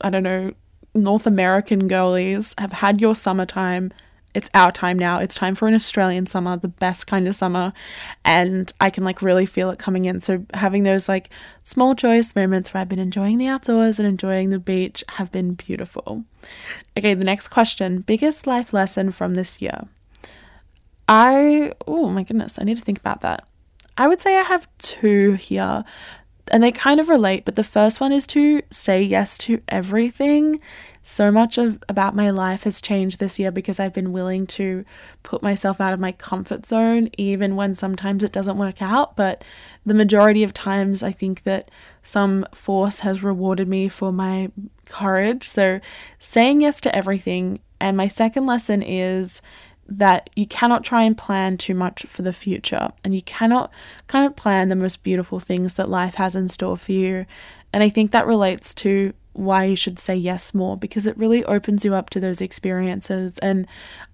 I 0.00 0.08
don't 0.08 0.22
know, 0.22 0.52
North 0.94 1.26
American 1.26 1.86
girlies 1.86 2.54
have 2.56 2.72
had 2.72 2.98
your 3.02 3.14
summertime. 3.14 3.92
It's 4.32 4.48
our 4.54 4.72
time 4.72 4.98
now. 4.98 5.18
It's 5.18 5.34
time 5.34 5.54
for 5.54 5.68
an 5.68 5.74
Australian 5.74 6.26
summer, 6.26 6.56
the 6.56 6.68
best 6.68 7.06
kind 7.06 7.28
of 7.28 7.34
summer. 7.34 7.74
And 8.24 8.72
I 8.80 8.88
can 8.88 9.04
like 9.04 9.20
really 9.20 9.44
feel 9.44 9.68
it 9.68 9.78
coming 9.78 10.06
in. 10.06 10.22
So 10.22 10.46
having 10.54 10.84
those 10.84 11.10
like 11.10 11.28
small 11.62 11.94
joyous 11.94 12.34
moments 12.34 12.72
where 12.72 12.80
I've 12.80 12.88
been 12.88 12.98
enjoying 12.98 13.36
the 13.36 13.48
outdoors 13.48 13.98
and 13.98 14.08
enjoying 14.08 14.48
the 14.48 14.58
beach 14.58 15.04
have 15.10 15.30
been 15.30 15.52
beautiful. 15.52 16.24
Okay, 16.96 17.12
the 17.12 17.24
next 17.24 17.48
question 17.48 18.00
biggest 18.00 18.46
life 18.46 18.72
lesson 18.72 19.10
from 19.10 19.34
this 19.34 19.60
year? 19.60 19.88
I, 21.08 21.72
oh 21.86 22.08
my 22.08 22.22
goodness, 22.22 22.58
I 22.60 22.64
need 22.64 22.76
to 22.76 22.82
think 22.82 22.98
about 22.98 23.20
that. 23.22 23.46
I 23.96 24.08
would 24.08 24.22
say 24.22 24.38
I 24.38 24.42
have 24.42 24.68
two 24.78 25.34
here 25.34 25.84
and 26.48 26.62
they 26.62 26.72
kind 26.72 27.00
of 27.00 27.08
relate, 27.08 27.44
but 27.44 27.56
the 27.56 27.64
first 27.64 28.00
one 28.00 28.12
is 28.12 28.26
to 28.28 28.62
say 28.70 29.02
yes 29.02 29.38
to 29.38 29.60
everything. 29.68 30.60
So 31.02 31.32
much 31.32 31.58
of 31.58 31.82
about 31.88 32.14
my 32.14 32.30
life 32.30 32.62
has 32.62 32.80
changed 32.80 33.18
this 33.18 33.38
year 33.38 33.50
because 33.50 33.80
I've 33.80 33.92
been 33.92 34.12
willing 34.12 34.46
to 34.48 34.84
put 35.22 35.42
myself 35.42 35.80
out 35.80 35.92
of 35.92 36.00
my 36.00 36.12
comfort 36.12 36.64
zone 36.66 37.10
even 37.18 37.56
when 37.56 37.74
sometimes 37.74 38.22
it 38.22 38.32
doesn't 38.32 38.58
work 38.58 38.80
out, 38.80 39.16
but 39.16 39.44
the 39.84 39.94
majority 39.94 40.42
of 40.42 40.54
times 40.54 41.02
I 41.02 41.10
think 41.10 41.42
that 41.42 41.70
some 42.02 42.46
force 42.54 43.00
has 43.00 43.22
rewarded 43.22 43.68
me 43.68 43.88
for 43.88 44.12
my 44.12 44.50
courage. 44.86 45.48
So 45.48 45.80
saying 46.18 46.60
yes 46.60 46.80
to 46.82 46.94
everything 46.94 47.60
and 47.80 47.96
my 47.96 48.06
second 48.06 48.46
lesson 48.46 48.80
is 48.80 49.42
that 49.88 50.30
you 50.34 50.46
cannot 50.46 50.84
try 50.84 51.02
and 51.02 51.18
plan 51.18 51.56
too 51.56 51.74
much 51.74 52.04
for 52.06 52.22
the 52.22 52.32
future 52.32 52.90
and 53.04 53.14
you 53.14 53.22
cannot 53.22 53.70
kind 54.06 54.24
of 54.24 54.36
plan 54.36 54.68
the 54.68 54.76
most 54.76 55.02
beautiful 55.02 55.40
things 55.40 55.74
that 55.74 55.88
life 55.88 56.14
has 56.14 56.36
in 56.36 56.48
store 56.48 56.76
for 56.76 56.92
you. 56.92 57.26
And 57.72 57.82
I 57.82 57.88
think 57.88 58.10
that 58.10 58.26
relates 58.26 58.74
to 58.76 59.12
why 59.34 59.64
you 59.64 59.76
should 59.76 59.98
say 59.98 60.14
yes 60.14 60.52
more 60.52 60.76
because 60.76 61.06
it 61.06 61.16
really 61.16 61.44
opens 61.44 61.84
you 61.84 61.94
up 61.94 62.10
to 62.10 62.20
those 62.20 62.40
experiences. 62.40 63.38
And 63.38 63.66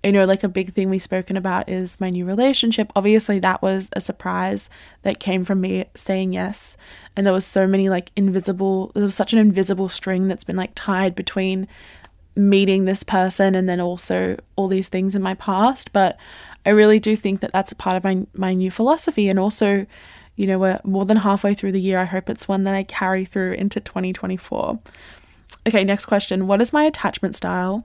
you 0.05 0.13
know, 0.13 0.25
like 0.25 0.45
a 0.45 0.49
big 0.49 0.73
thing 0.73 0.91
we've 0.91 1.03
spoken 1.03 1.37
about 1.37 1.69
is 1.69 2.01
my 2.01 2.11
new 2.11 2.25
relationship. 2.25 2.93
Obviously, 2.95 3.39
that 3.41 3.61
was 3.61 3.91
a 3.95 4.01
surprise 4.01 4.71
that 5.03 5.19
came 5.19 5.45
from 5.45 5.61
me 5.61 5.87
saying 5.95 6.33
yes. 6.33 6.77
And 7.17 7.27
there 7.27 7.35
was 7.35 7.45
so 7.45 7.67
many 7.67 7.89
like 7.89 8.13
invisible, 8.15 8.93
there 8.95 9.05
was 9.05 9.15
such 9.15 9.33
an 9.33 9.41
invisible 9.41 9.89
string 9.89 10.29
that's 10.29 10.45
been 10.45 10.57
like 10.57 10.73
tied 10.75 11.17
between 11.17 11.67
meeting 12.39 12.85
this 12.85 13.03
person 13.03 13.55
and 13.55 13.69
then 13.69 13.81
also 13.81 14.37
all 14.55 14.69
these 14.69 14.89
things 14.89 15.17
in 15.17 15.21
my 15.21 15.35
past 15.35 15.93
but 15.93 16.17
i 16.65 16.71
really 16.71 17.01
do 17.01 17.17
think 17.17 17.41
that 17.41 17.53
that's 17.53 17.73
a 17.73 17.75
part 17.75 17.97
of 17.97 18.05
my 18.05 18.25
my 18.33 18.55
new 18.55 18.71
philosophy. 18.71 19.29
And 19.29 19.39
also 19.39 19.87
you 20.37 20.47
know 20.47 20.59
we're 20.59 20.81
more 20.85 21.05
than 21.05 21.17
halfway 21.19 21.53
through 21.53 21.73
the 21.73 21.81
year. 21.81 21.99
I 21.99 22.05
hope 22.05 22.31
it's 22.31 22.47
one 22.47 22.63
that 22.63 22.75
i 22.75 22.85
carry 22.85 23.25
through 23.25 23.53
into 23.53 23.81
2024 23.81 24.79
okay 25.67 25.85
next 25.85 26.07
question. 26.07 26.47
What 26.47 26.63
is 26.63 26.73
my 26.73 26.85
attachment 26.85 27.35
style 27.35 27.85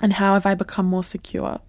and 0.00 0.14
how 0.14 0.34
have 0.34 0.44
i 0.44 0.54
become 0.54 0.86
more 0.86 1.04
secure 1.04 1.60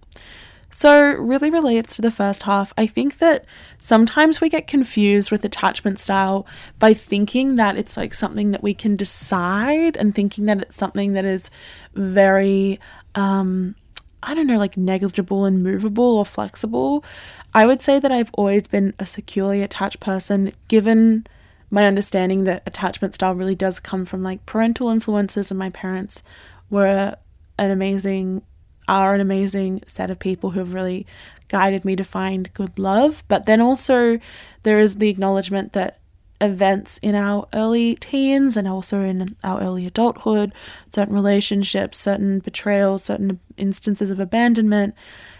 so, 0.75 1.13
really 1.13 1.51
relates 1.51 1.95
to 1.95 2.01
the 2.01 2.09
first 2.09 2.43
half. 2.43 2.73
I 2.79 2.87
think 2.87 3.19
that 3.19 3.45
sometimes 3.79 4.41
we 4.41 4.49
get 4.49 4.65
confused 4.65 5.29
with 5.29 5.45
attachment 5.45 5.99
style 5.99 6.47
by 6.79 6.95
thinking 6.95 7.57
that 7.57 7.77
it's 7.77 7.95
like 7.95 8.11
something 8.11 8.49
that 8.51 8.63
we 8.63 8.73
can 8.73 8.95
decide 8.95 9.95
and 9.95 10.15
thinking 10.15 10.45
that 10.45 10.61
it's 10.61 10.75
something 10.75 11.13
that 11.13 11.25
is 11.25 11.51
very, 11.93 12.79
um, 13.13 13.75
I 14.23 14.33
don't 14.33 14.47
know, 14.47 14.57
like 14.57 14.75
negligible 14.75 15.45
and 15.45 15.61
movable 15.61 16.17
or 16.17 16.25
flexible. 16.25 17.05
I 17.53 17.67
would 17.67 17.83
say 17.83 17.99
that 17.99 18.11
I've 18.11 18.31
always 18.33 18.67
been 18.67 18.95
a 18.97 19.05
securely 19.05 19.61
attached 19.61 19.99
person, 19.99 20.53
given 20.69 21.27
my 21.69 21.85
understanding 21.85 22.45
that 22.45 22.63
attachment 22.65 23.13
style 23.13 23.35
really 23.35 23.53
does 23.55 23.79
come 23.79 24.05
from 24.05 24.23
like 24.23 24.43
parental 24.47 24.89
influences, 24.89 25.51
and 25.51 25.59
my 25.59 25.69
parents 25.69 26.23
were 26.71 27.15
an 27.59 27.69
amazing, 27.69 28.41
are 28.87 29.13
an 29.13 29.21
amazing 29.21 29.83
set 29.87 30.09
of 30.09 30.19
people 30.19 30.51
who 30.51 30.59
have 30.59 30.73
really 30.73 31.05
guided 31.47 31.85
me 31.85 31.95
to 31.95 32.03
find 32.03 32.53
good 32.53 32.77
love. 32.79 33.23
But 33.27 33.45
then 33.45 33.61
also, 33.61 34.19
there 34.63 34.79
is 34.79 34.97
the 34.97 35.09
acknowledgement 35.09 35.73
that 35.73 35.99
events 36.41 36.97
in 36.97 37.15
our 37.15 37.47
early 37.53 37.95
teens 37.95 38.57
and 38.57 38.67
also 38.67 39.01
in 39.01 39.35
our 39.43 39.61
early 39.61 39.85
adulthood, 39.85 40.53
certain 40.89 41.13
relationships, 41.13 41.97
certain 41.97 42.39
betrayals, 42.39 43.03
certain 43.03 43.39
instances 43.57 44.09
of 44.09 44.19
abandonment 44.19 44.93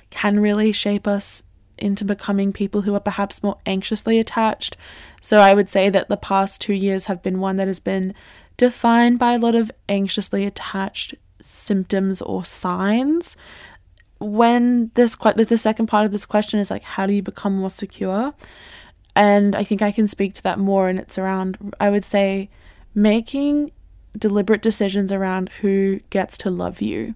can 0.10 0.40
really 0.40 0.72
shape 0.72 1.08
us 1.08 1.44
into 1.78 2.06
becoming 2.06 2.54
people 2.54 2.84
who 2.84 2.94
are 2.94 3.00
perhaps 3.00 3.44
more 3.44 3.58
anxiously 3.66 4.20
attached. 4.20 4.78
So 5.22 5.40
I 5.40 5.54
would 5.54 5.68
say 5.68 5.90
that 5.90 6.08
the 6.08 6.18
past 6.18 6.62
two 6.62 6.74
years 6.74 7.08
have 7.08 7.22
been 7.22 7.40
one 7.40 7.58
that 7.58 7.68
has 7.68 7.80
been 7.80 8.14
defined 8.56 9.20
by 9.20 9.34
a 9.34 9.40
lot 9.40 9.56
of 9.56 9.72
anxiously 9.90 10.46
attached 10.46 11.16
symptoms 11.44 12.22
or 12.22 12.46
signs. 12.46 13.38
When 14.20 14.92
this 14.94 15.16
quite 15.16 15.36
the 15.36 15.58
second 15.58 15.88
part 15.88 16.06
of 16.06 16.12
this 16.12 16.26
question 16.26 16.60
is 16.60 16.72
like 16.72 16.84
how 16.84 17.06
do 17.06 17.14
you 17.14 17.22
become 17.22 17.58
more 17.58 17.70
secure? 17.70 18.34
And 19.16 19.56
I 19.56 19.64
think 19.64 19.82
I 19.82 19.92
can 19.92 20.08
speak 20.08 20.34
to 20.36 20.44
that 20.44 20.60
more 20.60 20.90
and 20.90 20.98
it's 20.98 21.18
around 21.18 21.74
I 21.80 21.90
would 21.90 22.06
say 22.06 22.50
making 22.96 23.72
deliberate 24.18 24.62
decisions 24.62 25.12
around 25.12 25.50
who 25.62 26.00
gets 26.10 26.38
to 26.40 26.50
love 26.50 26.82
you. 26.82 27.16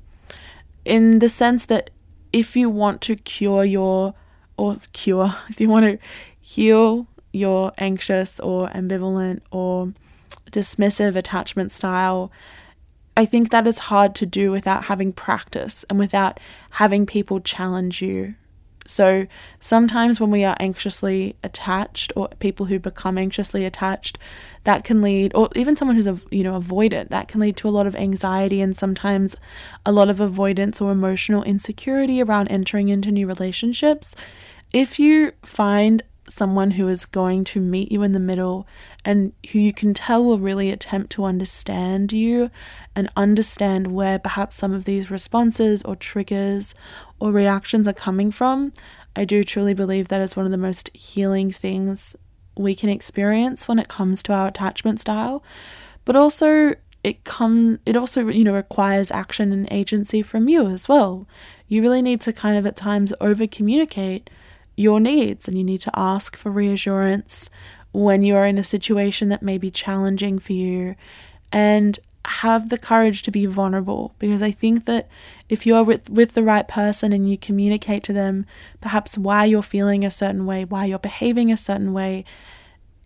In 0.83 1.19
the 1.19 1.29
sense 1.29 1.65
that 1.65 1.89
if 2.33 2.55
you 2.55 2.69
want 2.69 3.01
to 3.01 3.15
cure 3.15 3.63
your 3.63 4.13
or 4.57 4.77
cure, 4.93 5.33
if 5.49 5.61
you 5.61 5.69
want 5.69 5.85
to 5.85 5.97
heal 6.39 7.07
your 7.31 7.71
anxious 7.77 8.39
or 8.39 8.69
ambivalent 8.69 9.41
or 9.51 9.93
dismissive 10.51 11.15
attachment 11.15 11.71
style, 11.71 12.31
I 13.17 13.25
think 13.25 13.49
that 13.49 13.65
is 13.65 13.79
hard 13.79 14.13
to 14.15 14.27
do 14.27 14.51
without 14.51 14.83
having 14.85 15.11
practice 15.11 15.83
and 15.89 15.97
without 15.97 16.39
having 16.69 17.07
people 17.07 17.39
challenge 17.39 17.99
you. 17.99 18.35
So 18.85 19.25
sometimes 19.59 20.19
when 20.19 20.29
we 20.29 20.43
are 20.43 20.55
anxiously 20.59 21.35
attached 21.43 22.13
or 22.15 22.29
people 22.39 22.67
who 22.67 22.79
become 22.79 23.17
anxiously 23.17 23.65
attached, 23.65 24.19
that 24.65 24.83
can 24.83 25.01
lead 25.01 25.33
or 25.33 25.49
even 25.55 25.75
someone 25.75 25.95
who's 25.95 26.07
you 26.29 26.43
know 26.43 26.57
avoidant, 26.59 27.09
that 27.09 27.27
can 27.27 27.41
lead 27.41 27.57
to 27.57 27.67
a 27.67 27.71
lot 27.71 27.87
of 27.87 27.95
anxiety 27.95 28.61
and 28.61 28.77
sometimes 28.77 29.35
a 29.83 29.91
lot 29.91 30.09
of 30.09 30.19
avoidance 30.19 30.79
or 30.79 30.91
emotional 30.91 31.41
insecurity 31.41 32.21
around 32.21 32.49
entering 32.49 32.89
into 32.89 33.11
new 33.11 33.25
relationships. 33.25 34.15
If 34.71 34.99
you 34.99 35.31
find 35.41 36.03
someone 36.29 36.71
who 36.71 36.87
is 36.87 37.05
going 37.05 37.43
to 37.45 37.59
meet 37.59 37.91
you 37.91 38.03
in 38.03 38.11
the 38.11 38.19
middle 38.19 38.67
and 39.05 39.33
who 39.51 39.59
you 39.59 39.73
can 39.73 39.93
tell 39.93 40.23
will 40.23 40.39
really 40.39 40.69
attempt 40.69 41.11
to 41.11 41.23
understand 41.23 42.11
you 42.11 42.51
and 42.95 43.09
understand 43.15 43.87
where 43.87 44.19
perhaps 44.19 44.57
some 44.57 44.73
of 44.73 44.85
these 44.85 45.09
responses 45.09 45.81
or 45.83 45.95
triggers 45.95 46.75
or 47.19 47.31
reactions 47.31 47.87
are 47.87 47.93
coming 47.93 48.31
from, 48.31 48.73
I 49.15 49.25
do 49.25 49.43
truly 49.43 49.73
believe 49.73 50.09
that 50.09 50.21
is 50.21 50.35
one 50.35 50.45
of 50.45 50.51
the 50.51 50.57
most 50.57 50.89
healing 50.95 51.51
things 51.51 52.15
we 52.55 52.75
can 52.75 52.89
experience 52.89 53.67
when 53.67 53.79
it 53.79 53.87
comes 53.87 54.21
to 54.23 54.33
our 54.33 54.47
attachment 54.47 54.99
style. 54.99 55.43
But 56.05 56.15
also 56.15 56.75
it 57.03 57.23
come 57.23 57.79
it 57.85 57.95
also 57.95 58.27
you 58.27 58.43
know 58.43 58.53
requires 58.53 59.11
action 59.11 59.51
and 59.51 59.67
agency 59.71 60.21
from 60.21 60.49
you 60.49 60.67
as 60.67 60.89
well. 60.89 61.27
You 61.67 61.81
really 61.81 62.01
need 62.01 62.21
to 62.21 62.33
kind 62.33 62.57
of 62.57 62.65
at 62.65 62.75
times 62.75 63.13
over 63.21 63.47
communicate 63.47 64.29
your 64.77 65.01
needs 65.01 65.47
and 65.47 65.57
you 65.57 65.63
need 65.63 65.81
to 65.81 65.91
ask 65.99 66.37
for 66.37 66.49
reassurance 66.49 67.49
when 67.91 68.23
you're 68.23 68.45
in 68.45 68.57
a 68.57 68.63
situation 68.63 69.27
that 69.29 69.41
may 69.41 69.57
be 69.57 69.71
challenging 69.71 70.39
for 70.39 70.53
you 70.53 70.95
and 71.51 71.99
have 72.25 72.69
the 72.69 72.77
courage 72.77 73.21
to 73.23 73.31
be 73.31 73.45
vulnerable 73.45 74.13
because 74.19 74.41
I 74.41 74.51
think 74.51 74.85
that 74.85 75.09
if 75.49 75.65
you're 75.65 75.83
with, 75.83 76.09
with 76.09 76.33
the 76.33 76.43
right 76.43 76.67
person 76.67 77.11
and 77.11 77.29
you 77.29 77.37
communicate 77.37 78.03
to 78.03 78.13
them 78.13 78.45
perhaps 78.81 79.17
why 79.17 79.45
you're 79.45 79.63
feeling 79.63 80.05
a 80.05 80.11
certain 80.11 80.45
way, 80.45 80.63
why 80.63 80.85
you're 80.85 80.99
behaving 80.99 81.51
a 81.51 81.57
certain 81.57 81.91
way, 81.91 82.23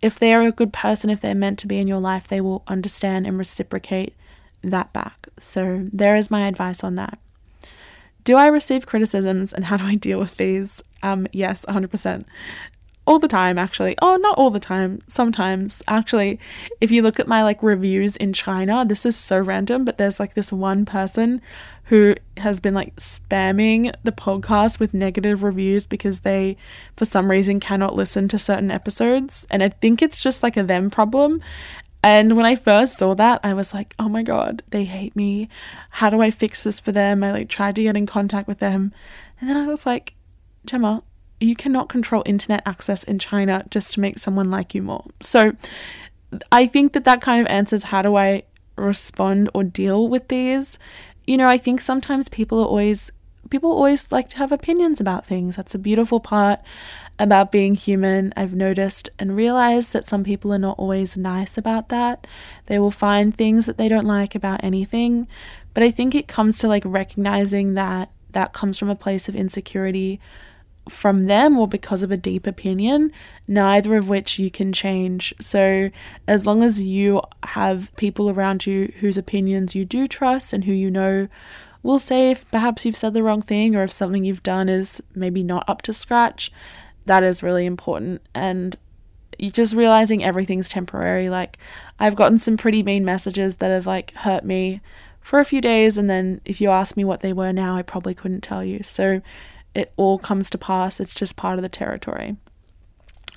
if 0.02 0.18
they're 0.18 0.42
a 0.42 0.52
good 0.52 0.72
person, 0.72 1.08
if 1.08 1.20
they're 1.20 1.34
meant 1.34 1.60
to 1.60 1.68
be 1.68 1.78
in 1.78 1.86
your 1.86 2.00
life, 2.00 2.26
they 2.26 2.40
will 2.40 2.64
understand 2.66 3.26
and 3.26 3.38
reciprocate 3.38 4.14
that 4.62 4.92
back. 4.92 5.28
So, 5.38 5.88
there 5.92 6.16
is 6.16 6.30
my 6.30 6.46
advice 6.46 6.82
on 6.82 6.96
that. 6.96 7.18
Do 8.24 8.36
I 8.36 8.46
receive 8.46 8.86
criticisms 8.86 9.52
and 9.52 9.66
how 9.66 9.76
do 9.76 9.84
I 9.84 9.94
deal 9.94 10.18
with 10.18 10.36
these? 10.36 10.82
Um, 11.02 11.26
yes, 11.32 11.64
100%. 11.66 12.24
All 13.04 13.18
the 13.18 13.28
time, 13.28 13.58
actually. 13.58 13.96
Oh, 14.00 14.16
not 14.16 14.38
all 14.38 14.50
the 14.50 14.60
time. 14.60 15.00
Sometimes, 15.08 15.82
actually, 15.88 16.38
if 16.80 16.92
you 16.92 17.02
look 17.02 17.18
at 17.18 17.26
my 17.26 17.42
like 17.42 17.60
reviews 17.62 18.16
in 18.16 18.32
China, 18.32 18.84
this 18.86 19.04
is 19.04 19.16
so 19.16 19.40
random, 19.40 19.84
but 19.84 19.98
there's 19.98 20.20
like 20.20 20.34
this 20.34 20.52
one 20.52 20.84
person 20.84 21.42
who 21.86 22.14
has 22.36 22.60
been 22.60 22.74
like 22.74 22.94
spamming 22.96 23.92
the 24.04 24.12
podcast 24.12 24.78
with 24.78 24.94
negative 24.94 25.42
reviews 25.42 25.84
because 25.84 26.20
they, 26.20 26.56
for 26.96 27.04
some 27.04 27.28
reason, 27.28 27.58
cannot 27.58 27.96
listen 27.96 28.28
to 28.28 28.38
certain 28.38 28.70
episodes. 28.70 29.48
And 29.50 29.64
I 29.64 29.68
think 29.68 30.00
it's 30.00 30.22
just 30.22 30.44
like 30.44 30.56
a 30.56 30.62
them 30.62 30.88
problem. 30.88 31.42
And 32.04 32.36
when 32.36 32.46
I 32.46 32.56
first 32.56 32.98
saw 32.98 33.14
that, 33.14 33.40
I 33.44 33.54
was 33.54 33.72
like, 33.74 33.94
oh 33.98 34.08
my 34.08 34.22
God, 34.22 34.62
they 34.70 34.84
hate 34.84 35.14
me. 35.14 35.48
How 35.90 36.10
do 36.10 36.20
I 36.20 36.30
fix 36.30 36.64
this 36.64 36.80
for 36.80 36.92
them? 36.92 37.22
I 37.22 37.32
like 37.32 37.48
tried 37.48 37.76
to 37.76 37.82
get 37.82 37.96
in 37.96 38.06
contact 38.06 38.48
with 38.48 38.58
them. 38.58 38.92
And 39.40 39.48
then 39.48 39.56
I 39.56 39.66
was 39.66 39.86
like, 39.86 40.14
Gemma, 40.66 41.02
you 41.40 41.56
cannot 41.56 41.88
control 41.88 42.22
internet 42.24 42.62
access 42.66 43.02
in 43.02 43.18
China 43.18 43.64
just 43.70 43.94
to 43.94 44.00
make 44.00 44.18
someone 44.18 44.50
like 44.50 44.74
you 44.74 44.82
more. 44.82 45.04
So 45.20 45.56
I 46.50 46.66
think 46.66 46.92
that 46.92 47.04
that 47.04 47.20
kind 47.20 47.40
of 47.40 47.46
answers 47.48 47.84
how 47.84 48.02
do 48.02 48.16
I 48.16 48.44
respond 48.76 49.50
or 49.54 49.64
deal 49.64 50.08
with 50.08 50.28
these. 50.28 50.78
You 51.26 51.36
know, 51.36 51.48
I 51.48 51.58
think 51.58 51.80
sometimes 51.80 52.28
people 52.28 52.60
are 52.60 52.66
always 52.66 53.10
people 53.50 53.70
always 53.70 54.10
like 54.10 54.30
to 54.30 54.38
have 54.38 54.50
opinions 54.50 54.98
about 54.98 55.26
things. 55.26 55.56
That's 55.56 55.74
a 55.74 55.78
beautiful 55.78 56.20
part 56.20 56.60
about 57.18 57.52
being 57.52 57.74
human. 57.74 58.32
I've 58.34 58.54
noticed 58.54 59.10
and 59.18 59.36
realized 59.36 59.92
that 59.92 60.06
some 60.06 60.24
people 60.24 60.54
are 60.54 60.58
not 60.58 60.78
always 60.78 61.16
nice 61.18 61.58
about 61.58 61.90
that. 61.90 62.26
They 62.66 62.78
will 62.78 62.90
find 62.90 63.36
things 63.36 63.66
that 63.66 63.76
they 63.76 63.88
don't 63.88 64.06
like 64.06 64.34
about 64.34 64.64
anything. 64.64 65.28
But 65.74 65.82
I 65.82 65.90
think 65.90 66.14
it 66.14 66.28
comes 66.28 66.58
to 66.60 66.68
like 66.68 66.82
recognizing 66.86 67.74
that 67.74 68.10
that 68.30 68.54
comes 68.54 68.78
from 68.78 68.88
a 68.88 68.96
place 68.96 69.28
of 69.28 69.36
insecurity 69.36 70.18
from 70.88 71.24
them 71.24 71.58
or 71.58 71.68
because 71.68 72.02
of 72.02 72.10
a 72.10 72.16
deep 72.16 72.46
opinion, 72.46 73.12
neither 73.46 73.96
of 73.96 74.08
which 74.08 74.38
you 74.38 74.50
can 74.50 74.72
change. 74.72 75.32
So, 75.40 75.90
as 76.26 76.46
long 76.46 76.62
as 76.62 76.82
you 76.82 77.22
have 77.44 77.94
people 77.96 78.30
around 78.30 78.66
you 78.66 78.92
whose 79.00 79.16
opinions 79.16 79.74
you 79.74 79.84
do 79.84 80.06
trust 80.06 80.52
and 80.52 80.64
who 80.64 80.72
you 80.72 80.90
know 80.90 81.28
will 81.82 81.98
say 81.98 82.30
if 82.30 82.48
perhaps 82.50 82.84
you've 82.84 82.96
said 82.96 83.12
the 83.12 83.22
wrong 83.22 83.42
thing 83.42 83.74
or 83.74 83.82
if 83.82 83.92
something 83.92 84.24
you've 84.24 84.42
done 84.42 84.68
is 84.68 85.00
maybe 85.14 85.42
not 85.42 85.68
up 85.68 85.82
to 85.82 85.92
scratch, 85.92 86.52
that 87.06 87.22
is 87.22 87.42
really 87.42 87.66
important. 87.66 88.22
And 88.34 88.76
you 89.38 89.50
just 89.50 89.74
realizing 89.74 90.22
everything's 90.22 90.68
temporary. 90.68 91.28
Like, 91.28 91.58
I've 91.98 92.16
gotten 92.16 92.38
some 92.38 92.56
pretty 92.56 92.82
mean 92.82 93.04
messages 93.04 93.56
that 93.56 93.70
have 93.70 93.86
like 93.86 94.12
hurt 94.14 94.44
me 94.44 94.80
for 95.20 95.38
a 95.38 95.44
few 95.44 95.60
days, 95.60 95.98
and 95.98 96.10
then 96.10 96.40
if 96.44 96.60
you 96.60 96.70
ask 96.70 96.96
me 96.96 97.04
what 97.04 97.20
they 97.20 97.32
were 97.32 97.52
now, 97.52 97.76
I 97.76 97.82
probably 97.82 98.14
couldn't 98.14 98.42
tell 98.42 98.64
you. 98.64 98.82
So, 98.82 99.22
it 99.74 99.92
all 99.96 100.18
comes 100.18 100.50
to 100.50 100.58
pass. 100.58 101.00
It's 101.00 101.14
just 101.14 101.36
part 101.36 101.58
of 101.58 101.62
the 101.62 101.68
territory. 101.68 102.36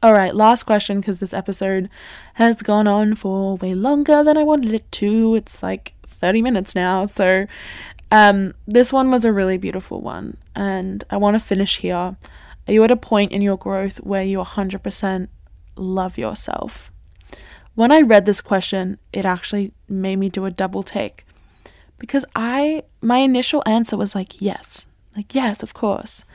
All 0.03 0.13
right, 0.13 0.35
last 0.35 0.63
question 0.63 0.99
because 0.99 1.19
this 1.19 1.33
episode 1.33 1.89
has 2.35 2.61
gone 2.61 2.87
on 2.87 3.15
for 3.15 3.57
way 3.57 3.73
longer 3.73 4.23
than 4.23 4.37
I 4.37 4.43
wanted 4.43 4.73
it 4.73 4.91
to. 4.93 5.35
It's 5.35 5.63
like 5.63 5.93
30 6.05 6.41
minutes 6.41 6.75
now. 6.75 7.05
So, 7.05 7.47
um, 8.11 8.53
this 8.67 8.93
one 8.93 9.09
was 9.09 9.25
a 9.25 9.33
really 9.33 9.57
beautiful 9.57 10.01
one, 10.01 10.37
and 10.55 11.03
I 11.09 11.17
want 11.17 11.35
to 11.35 11.39
finish 11.39 11.77
here. 11.77 12.15
Are 12.67 12.73
you 12.73 12.83
at 12.83 12.91
a 12.91 12.95
point 12.95 13.31
in 13.31 13.41
your 13.41 13.57
growth 13.57 13.97
where 13.97 14.23
you 14.23 14.39
100% 14.39 15.27
love 15.75 16.17
yourself? 16.17 16.91
When 17.75 17.91
I 17.91 18.01
read 18.01 18.25
this 18.25 18.41
question, 18.41 18.99
it 19.11 19.25
actually 19.25 19.73
made 19.89 20.17
me 20.17 20.29
do 20.29 20.45
a 20.45 20.51
double 20.51 20.83
take 20.83 21.25
because 21.97 22.25
I, 22.35 22.83
my 23.01 23.17
initial 23.19 23.63
answer 23.65 23.97
was 23.97 24.15
like, 24.15 24.41
yes, 24.41 24.87
like, 25.15 25.33
yes, 25.33 25.63
of 25.63 25.73
course. 25.73 26.25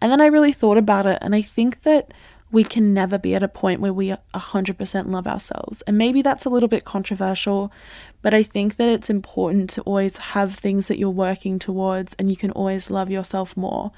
And 0.00 0.10
then 0.10 0.20
I 0.20 0.26
really 0.26 0.52
thought 0.52 0.78
about 0.78 1.06
it, 1.06 1.18
and 1.20 1.34
I 1.34 1.42
think 1.42 1.82
that 1.82 2.12
we 2.52 2.64
can 2.64 2.92
never 2.92 3.16
be 3.16 3.34
at 3.34 3.42
a 3.42 3.48
point 3.48 3.80
where 3.80 3.92
we 3.92 4.08
100% 4.34 5.10
love 5.10 5.26
ourselves. 5.26 5.82
And 5.82 5.96
maybe 5.96 6.20
that's 6.20 6.44
a 6.44 6.50
little 6.50 6.68
bit 6.68 6.84
controversial, 6.84 7.70
but 8.22 8.34
I 8.34 8.42
think 8.42 8.76
that 8.76 8.88
it's 8.88 9.08
important 9.08 9.70
to 9.70 9.82
always 9.82 10.16
have 10.16 10.54
things 10.54 10.88
that 10.88 10.98
you're 10.98 11.10
working 11.10 11.58
towards 11.58 12.14
and 12.18 12.28
you 12.28 12.36
can 12.36 12.50
always 12.50 12.90
love 12.90 13.08
yourself 13.08 13.56
more. 13.56 13.92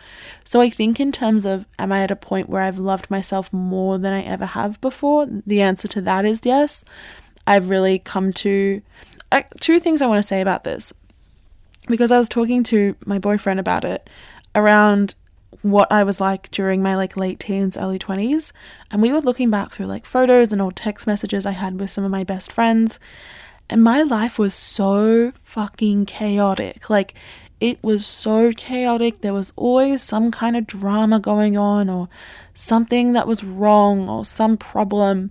So 0.44 0.60
I 0.60 0.68
think, 0.68 1.00
in 1.00 1.12
terms 1.12 1.46
of, 1.46 1.66
am 1.78 1.92
I 1.92 2.02
at 2.02 2.10
a 2.10 2.16
point 2.16 2.50
where 2.50 2.62
I've 2.62 2.78
loved 2.78 3.10
myself 3.10 3.50
more 3.52 3.98
than 3.98 4.12
I 4.12 4.22
ever 4.22 4.46
have 4.46 4.80
before? 4.80 5.26
The 5.46 5.62
answer 5.62 5.88
to 5.88 6.00
that 6.02 6.24
is 6.24 6.42
yes. 6.44 6.84
I've 7.46 7.70
really 7.70 7.98
come 7.98 8.32
to 8.34 8.82
uh, 9.32 9.42
two 9.60 9.80
things 9.80 10.02
I 10.02 10.06
want 10.06 10.22
to 10.22 10.28
say 10.28 10.42
about 10.42 10.64
this. 10.64 10.92
Because 11.88 12.12
I 12.12 12.18
was 12.18 12.28
talking 12.28 12.62
to 12.64 12.96
my 13.04 13.18
boyfriend 13.18 13.60
about 13.60 13.84
it 13.84 14.08
around 14.54 15.14
what 15.62 15.90
I 15.92 16.02
was 16.02 16.20
like 16.20 16.50
during 16.50 16.82
my 16.82 16.96
like 16.96 17.16
late 17.16 17.38
teens, 17.38 17.76
early 17.76 17.98
20s. 17.98 18.52
And 18.90 19.02
we 19.02 19.12
were 19.12 19.20
looking 19.20 19.50
back 19.50 19.72
through 19.72 19.86
like 19.86 20.06
photos 20.06 20.52
and 20.52 20.62
old 20.62 20.76
text 20.76 21.06
messages 21.06 21.46
I 21.46 21.52
had 21.52 21.78
with 21.78 21.90
some 21.90 22.04
of 22.04 22.10
my 22.10 22.24
best 22.24 22.50
friends. 22.52 22.98
And 23.68 23.82
my 23.82 24.02
life 24.02 24.38
was 24.38 24.54
so 24.54 25.32
fucking 25.44 26.06
chaotic. 26.06 26.90
Like, 26.90 27.14
it 27.60 27.82
was 27.82 28.04
so 28.04 28.52
chaotic. 28.52 29.20
There 29.20 29.32
was 29.32 29.52
always 29.56 30.02
some 30.02 30.30
kind 30.30 30.56
of 30.56 30.66
drama 30.66 31.20
going 31.20 31.56
on, 31.56 31.88
or 31.88 32.08
something 32.54 33.12
that 33.12 33.26
was 33.26 33.44
wrong, 33.44 34.08
or 34.08 34.24
some 34.24 34.56
problem. 34.56 35.30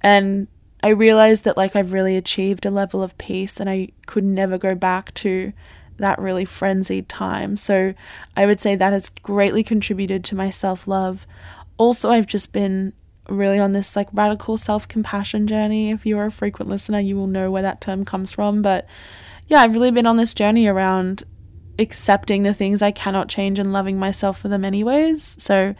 And 0.00 0.48
I 0.82 0.88
realized 0.88 1.44
that, 1.44 1.56
like, 1.56 1.76
I've 1.76 1.92
really 1.92 2.16
achieved 2.16 2.64
a 2.64 2.70
level 2.70 3.02
of 3.02 3.16
peace, 3.18 3.60
and 3.60 3.68
I 3.68 3.90
could 4.06 4.24
never 4.24 4.56
go 4.56 4.74
back 4.74 5.12
to 5.14 5.52
that 5.98 6.18
really 6.18 6.44
frenzied 6.44 7.08
time. 7.08 7.56
So 7.56 7.94
I 8.36 8.46
would 8.46 8.60
say 8.60 8.74
that 8.74 8.92
has 8.92 9.08
greatly 9.08 9.62
contributed 9.62 10.24
to 10.24 10.34
my 10.34 10.50
self 10.50 10.86
love. 10.86 11.26
Also, 11.78 12.10
I've 12.10 12.26
just 12.26 12.52
been 12.52 12.92
really 13.28 13.58
on 13.58 13.72
this 13.72 13.96
like 13.96 14.08
radical 14.12 14.56
self 14.56 14.86
compassion 14.88 15.46
journey. 15.46 15.90
If 15.90 16.06
you 16.06 16.18
are 16.18 16.26
a 16.26 16.32
frequent 16.32 16.70
listener, 16.70 17.00
you 17.00 17.16
will 17.16 17.26
know 17.26 17.50
where 17.50 17.62
that 17.62 17.80
term 17.80 18.04
comes 18.04 18.32
from. 18.32 18.62
But 18.62 18.86
yeah, 19.48 19.60
I've 19.60 19.74
really 19.74 19.90
been 19.90 20.06
on 20.06 20.16
this 20.16 20.34
journey 20.34 20.66
around 20.66 21.24
accepting 21.78 22.42
the 22.42 22.54
things 22.54 22.82
I 22.82 22.90
cannot 22.90 23.28
change 23.28 23.58
and 23.58 23.72
loving 23.72 23.98
myself 23.98 24.38
for 24.38 24.48
them 24.48 24.64
anyways. 24.64 25.36
So 25.42 25.74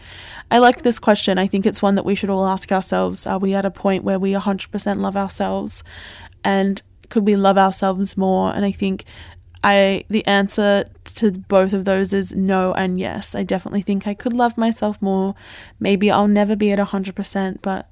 I 0.51 0.59
like 0.59 0.81
this 0.81 0.99
question. 0.99 1.37
I 1.37 1.47
think 1.47 1.65
it's 1.65 1.81
one 1.81 1.95
that 1.95 2.05
we 2.05 2.15
should 2.15 2.29
all 2.29 2.45
ask 2.45 2.71
ourselves. 2.71 3.25
Are 3.25 3.39
we 3.39 3.53
at 3.55 3.65
a 3.65 3.71
point 3.71 4.03
where 4.03 4.19
we 4.19 4.33
100% 4.33 4.99
love 4.99 5.17
ourselves? 5.17 5.83
And 6.43 6.81
could 7.09 7.25
we 7.25 7.35
love 7.35 7.57
ourselves 7.57 8.15
more? 8.15 8.53
And 8.53 8.63
I 8.63 8.71
think 8.71 9.05
I 9.67 10.05
the 10.09 10.25
answer 10.25 10.85
to 11.15 11.31
both 11.31 11.73
of 11.73 11.83
those 11.83 12.13
is 12.13 12.33
no 12.33 12.73
and 12.73 12.97
yes. 12.97 13.35
I 13.35 13.43
definitely 13.43 13.81
think 13.81 14.07
I 14.07 14.13
could 14.13 14.31
love 14.31 14.57
myself 14.57 15.01
more. 15.01 15.35
Maybe 15.77 16.09
I'll 16.09 16.29
never 16.29 16.55
be 16.55 16.71
at 16.71 16.79
100%, 16.79 17.57
but 17.61 17.89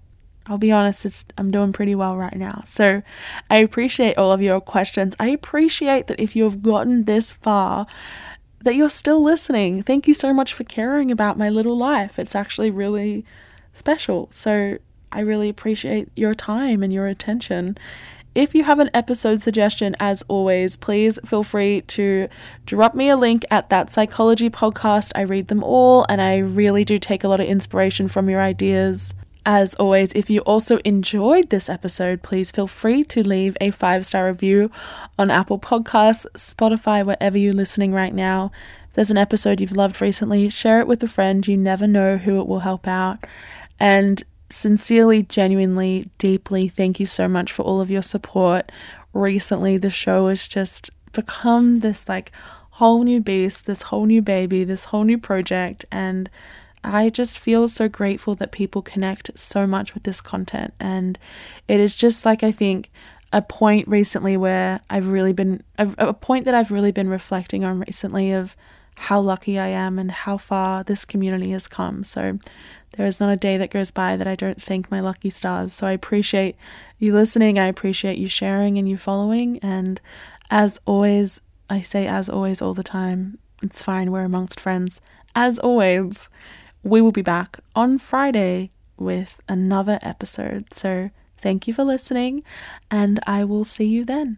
I'll 0.47 0.57
be 0.57 0.71
honest, 0.71 1.33
I'm 1.37 1.51
doing 1.51 1.73
pretty 1.73 1.93
well 1.93 2.15
right 2.15 2.37
now. 2.37 2.61
So 2.63 3.03
I 3.49 3.57
appreciate 3.57 4.17
all 4.17 4.31
of 4.31 4.41
your 4.41 4.61
questions. 4.61 5.17
I 5.19 5.27
appreciate 5.27 6.07
that 6.07 6.17
if 6.17 6.33
you've 6.33 6.63
gotten 6.63 7.03
this 7.03 7.33
far, 7.33 7.87
that 8.61 8.75
you're 8.75 8.87
still 8.87 9.21
listening. 9.21 9.83
Thank 9.83 10.07
you 10.07 10.13
so 10.13 10.33
much 10.33 10.53
for 10.53 10.63
caring 10.63 11.11
about 11.11 11.37
my 11.37 11.49
little 11.49 11.77
life. 11.77 12.17
It's 12.17 12.35
actually 12.35 12.71
really 12.71 13.25
special. 13.73 14.29
So 14.31 14.77
I 15.11 15.19
really 15.19 15.49
appreciate 15.49 16.07
your 16.15 16.33
time 16.33 16.83
and 16.83 16.93
your 16.93 17.07
attention. 17.07 17.77
If 18.35 18.53
you 18.53 18.65
have 18.65 18.79
an 18.79 18.89
episode 18.93 19.41
suggestion, 19.41 19.95
as 19.97 20.21
always, 20.27 20.75
please 20.75 21.17
feel 21.23 21.41
free 21.41 21.79
to 21.83 22.27
drop 22.65 22.93
me 22.93 23.07
a 23.07 23.15
link 23.15 23.45
at 23.49 23.69
that 23.69 23.89
psychology 23.89 24.49
podcast. 24.49 25.13
I 25.15 25.21
read 25.21 25.47
them 25.47 25.63
all 25.63 26.05
and 26.09 26.21
I 26.21 26.39
really 26.39 26.83
do 26.83 26.99
take 26.99 27.23
a 27.23 27.29
lot 27.29 27.39
of 27.39 27.47
inspiration 27.47 28.09
from 28.09 28.29
your 28.29 28.41
ideas. 28.41 29.15
As 29.45 29.73
always, 29.75 30.11
if 30.11 30.29
you 30.29 30.41
also 30.41 30.79
enjoyed 30.79 31.49
this 31.49 31.69
episode, 31.69 32.23
please 32.23 32.51
feel 32.51 32.67
free 32.67 33.05
to 33.05 33.25
leave 33.25 33.55
a 33.61 33.71
five 33.71 34.05
star 34.05 34.27
review 34.27 34.69
on 35.17 35.31
Apple 35.31 35.57
Podcasts, 35.57 36.25
Spotify, 36.33 37.05
wherever 37.05 37.37
you're 37.37 37.53
listening 37.53 37.93
right 37.93 38.13
now. 38.13 38.51
If 38.89 38.95
there's 38.95 39.11
an 39.11 39.17
episode 39.17 39.61
you've 39.61 39.71
loved 39.71 40.01
recently, 40.01 40.49
share 40.49 40.81
it 40.81 40.87
with 40.87 41.01
a 41.03 41.07
friend. 41.07 41.47
You 41.47 41.55
never 41.55 41.87
know 41.87 42.17
who 42.17 42.41
it 42.41 42.47
will 42.47 42.59
help 42.59 42.85
out. 42.85 43.25
And 43.79 44.21
sincerely, 44.49 45.23
genuinely, 45.23 46.09
deeply 46.17 46.67
thank 46.67 46.99
you 46.99 47.05
so 47.05 47.27
much 47.27 47.51
for 47.51 47.63
all 47.63 47.81
of 47.81 47.91
your 47.91 48.01
support. 48.01 48.71
Recently, 49.13 49.77
the 49.77 49.89
show 49.89 50.27
has 50.27 50.47
just 50.47 50.89
become 51.13 51.77
this 51.77 52.07
like 52.07 52.31
whole 52.71 53.03
new 53.03 53.21
beast, 53.21 53.65
this 53.65 53.83
whole 53.83 54.05
new 54.05 54.21
baby, 54.21 54.63
this 54.63 54.85
whole 54.85 55.03
new 55.03 55.17
project. 55.17 55.85
And 55.91 56.29
I 56.83 57.09
just 57.09 57.39
feel 57.39 57.67
so 57.67 57.87
grateful 57.87 58.35
that 58.35 58.51
people 58.51 58.81
connect 58.81 59.31
so 59.39 59.65
much 59.65 59.93
with 59.93 60.03
this 60.03 60.21
content. 60.21 60.73
And 60.79 61.17
it 61.67 61.79
is 61.79 61.95
just 61.95 62.25
like, 62.25 62.43
I 62.43 62.51
think, 62.51 62.91
a 63.33 63.41
point 63.41 63.87
recently 63.87 64.37
where 64.37 64.81
I've 64.89 65.07
really 65.07 65.33
been, 65.33 65.63
a, 65.77 65.89
a 65.97 66.13
point 66.13 66.45
that 66.45 66.53
I've 66.53 66.71
really 66.71 66.91
been 66.91 67.09
reflecting 67.09 67.63
on 67.63 67.79
recently 67.79 68.31
of 68.31 68.55
how 68.95 69.19
lucky 69.19 69.59
I 69.59 69.67
am 69.67 69.99
and 69.99 70.11
how 70.11 70.37
far 70.37 70.83
this 70.83 71.05
community 71.05 71.51
has 71.51 71.67
come. 71.67 72.03
So 72.03 72.39
there 72.95 73.05
is 73.05 73.19
not 73.19 73.31
a 73.31 73.37
day 73.37 73.57
that 73.57 73.71
goes 73.71 73.91
by 73.91 74.15
that 74.15 74.27
I 74.27 74.35
don't 74.35 74.61
thank 74.61 74.89
my 74.89 74.99
lucky 74.99 75.29
stars. 75.29 75.73
So 75.73 75.87
I 75.87 75.91
appreciate 75.91 76.55
you 76.97 77.13
listening. 77.13 77.59
I 77.59 77.67
appreciate 77.67 78.17
you 78.17 78.27
sharing 78.27 78.77
and 78.77 78.87
you 78.87 78.97
following. 78.97 79.59
And 79.59 79.99
as 80.49 80.79
always, 80.85 81.41
I 81.69 81.81
say 81.81 82.07
as 82.07 82.29
always 82.29 82.61
all 82.61 82.73
the 82.73 82.83
time, 82.83 83.37
it's 83.61 83.81
fine. 83.81 84.11
We're 84.11 84.23
amongst 84.23 84.59
friends. 84.59 85.01
As 85.35 85.59
always, 85.59 86.29
we 86.83 87.01
will 87.01 87.11
be 87.11 87.21
back 87.21 87.59
on 87.75 87.97
Friday 87.97 88.71
with 88.97 89.41
another 89.49 89.99
episode. 90.01 90.73
So 90.73 91.09
thank 91.37 91.67
you 91.67 91.73
for 91.73 91.83
listening, 91.83 92.43
and 92.89 93.19
I 93.27 93.43
will 93.43 93.65
see 93.65 93.87
you 93.87 94.05
then. 94.05 94.37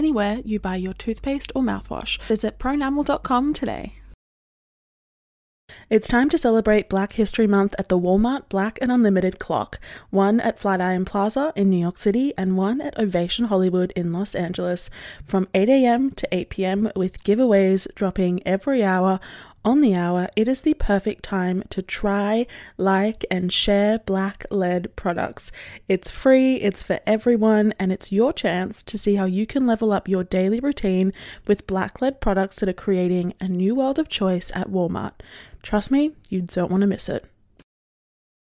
anywhere 0.00 0.40
you 0.46 0.58
buy 0.58 0.76
your 0.76 0.94
toothpaste 0.94 1.52
or 1.54 1.62
mouthwash. 1.62 2.18
Visit 2.22 2.58
pronamel.com 2.58 3.52
today. 3.52 4.00
It's 5.90 6.08
time 6.08 6.30
to 6.30 6.38
celebrate 6.38 6.88
Black 6.88 7.12
History 7.12 7.46
Month 7.46 7.74
at 7.78 7.90
the 7.90 7.98
Walmart 7.98 8.48
Black 8.48 8.78
and 8.80 8.90
Unlimited 8.90 9.38
Clock, 9.38 9.78
one 10.08 10.40
at 10.40 10.58
Flatiron 10.58 11.04
Plaza 11.04 11.52
in 11.54 11.68
New 11.68 11.76
York 11.76 11.98
City 11.98 12.32
and 12.38 12.56
one 12.56 12.80
at 12.80 12.98
Ovation 12.98 13.44
Hollywood 13.46 13.92
in 13.94 14.10
Los 14.10 14.34
Angeles, 14.34 14.88
from 15.22 15.48
8 15.54 15.68
a.m. 15.68 16.10
to 16.12 16.26
8 16.32 16.48
p.m., 16.48 16.90
with 16.96 17.22
giveaways 17.22 17.86
dropping 17.94 18.44
every 18.46 18.82
hour 18.82 19.20
on 19.64 19.80
the 19.80 19.94
hour, 19.94 20.28
it 20.36 20.48
is 20.48 20.62
the 20.62 20.74
perfect 20.74 21.22
time 21.22 21.62
to 21.70 21.82
try, 21.82 22.46
like, 22.76 23.24
and 23.30 23.52
share 23.52 23.98
black 23.98 24.46
led 24.50 24.94
products. 24.96 25.52
It's 25.88 26.10
free, 26.10 26.56
it's 26.56 26.82
for 26.82 27.00
everyone, 27.06 27.74
and 27.78 27.92
it's 27.92 28.12
your 28.12 28.32
chance 28.32 28.82
to 28.84 28.96
see 28.96 29.16
how 29.16 29.26
you 29.26 29.46
can 29.46 29.66
level 29.66 29.92
up 29.92 30.08
your 30.08 30.24
daily 30.24 30.60
routine 30.60 31.12
with 31.46 31.66
black 31.66 32.00
led 32.00 32.20
products 32.20 32.56
that 32.56 32.68
are 32.68 32.74
creating 32.74 33.34
a 33.40 33.48
new 33.48 33.74
world 33.74 33.98
of 33.98 34.08
choice 34.08 34.50
at 34.54 34.70
Walmart. 34.70 35.12
Trust 35.62 35.90
me, 35.90 36.12
you 36.30 36.40
don't 36.42 36.70
want 36.70 36.80
to 36.80 36.86
miss 36.86 37.08
it. 37.08 37.26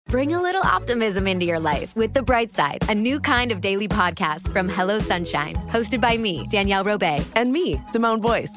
Bring 0.09 0.35
a 0.35 0.41
little 0.41 0.63
optimism 0.63 1.27
into 1.27 1.47
your 1.47 1.59
life 1.59 1.95
with 1.97 2.15
The 2.15 2.23
Bright 2.23 2.53
Side, 2.53 2.89
a 2.89 2.95
new 2.95 3.19
kind 3.19 3.51
of 3.51 3.61
daily 3.61 3.89
podcast 3.89 4.53
from 4.53 4.69
Hello 4.69 5.01
Sunshine, 5.01 5.57
hosted 5.69 6.01
by 6.01 6.17
me, 6.17 6.47
Danielle 6.49 6.85
Robay, 6.85 7.27
and 7.35 7.53
me, 7.53 7.81
Simone 7.85 8.21
Boyce. 8.21 8.57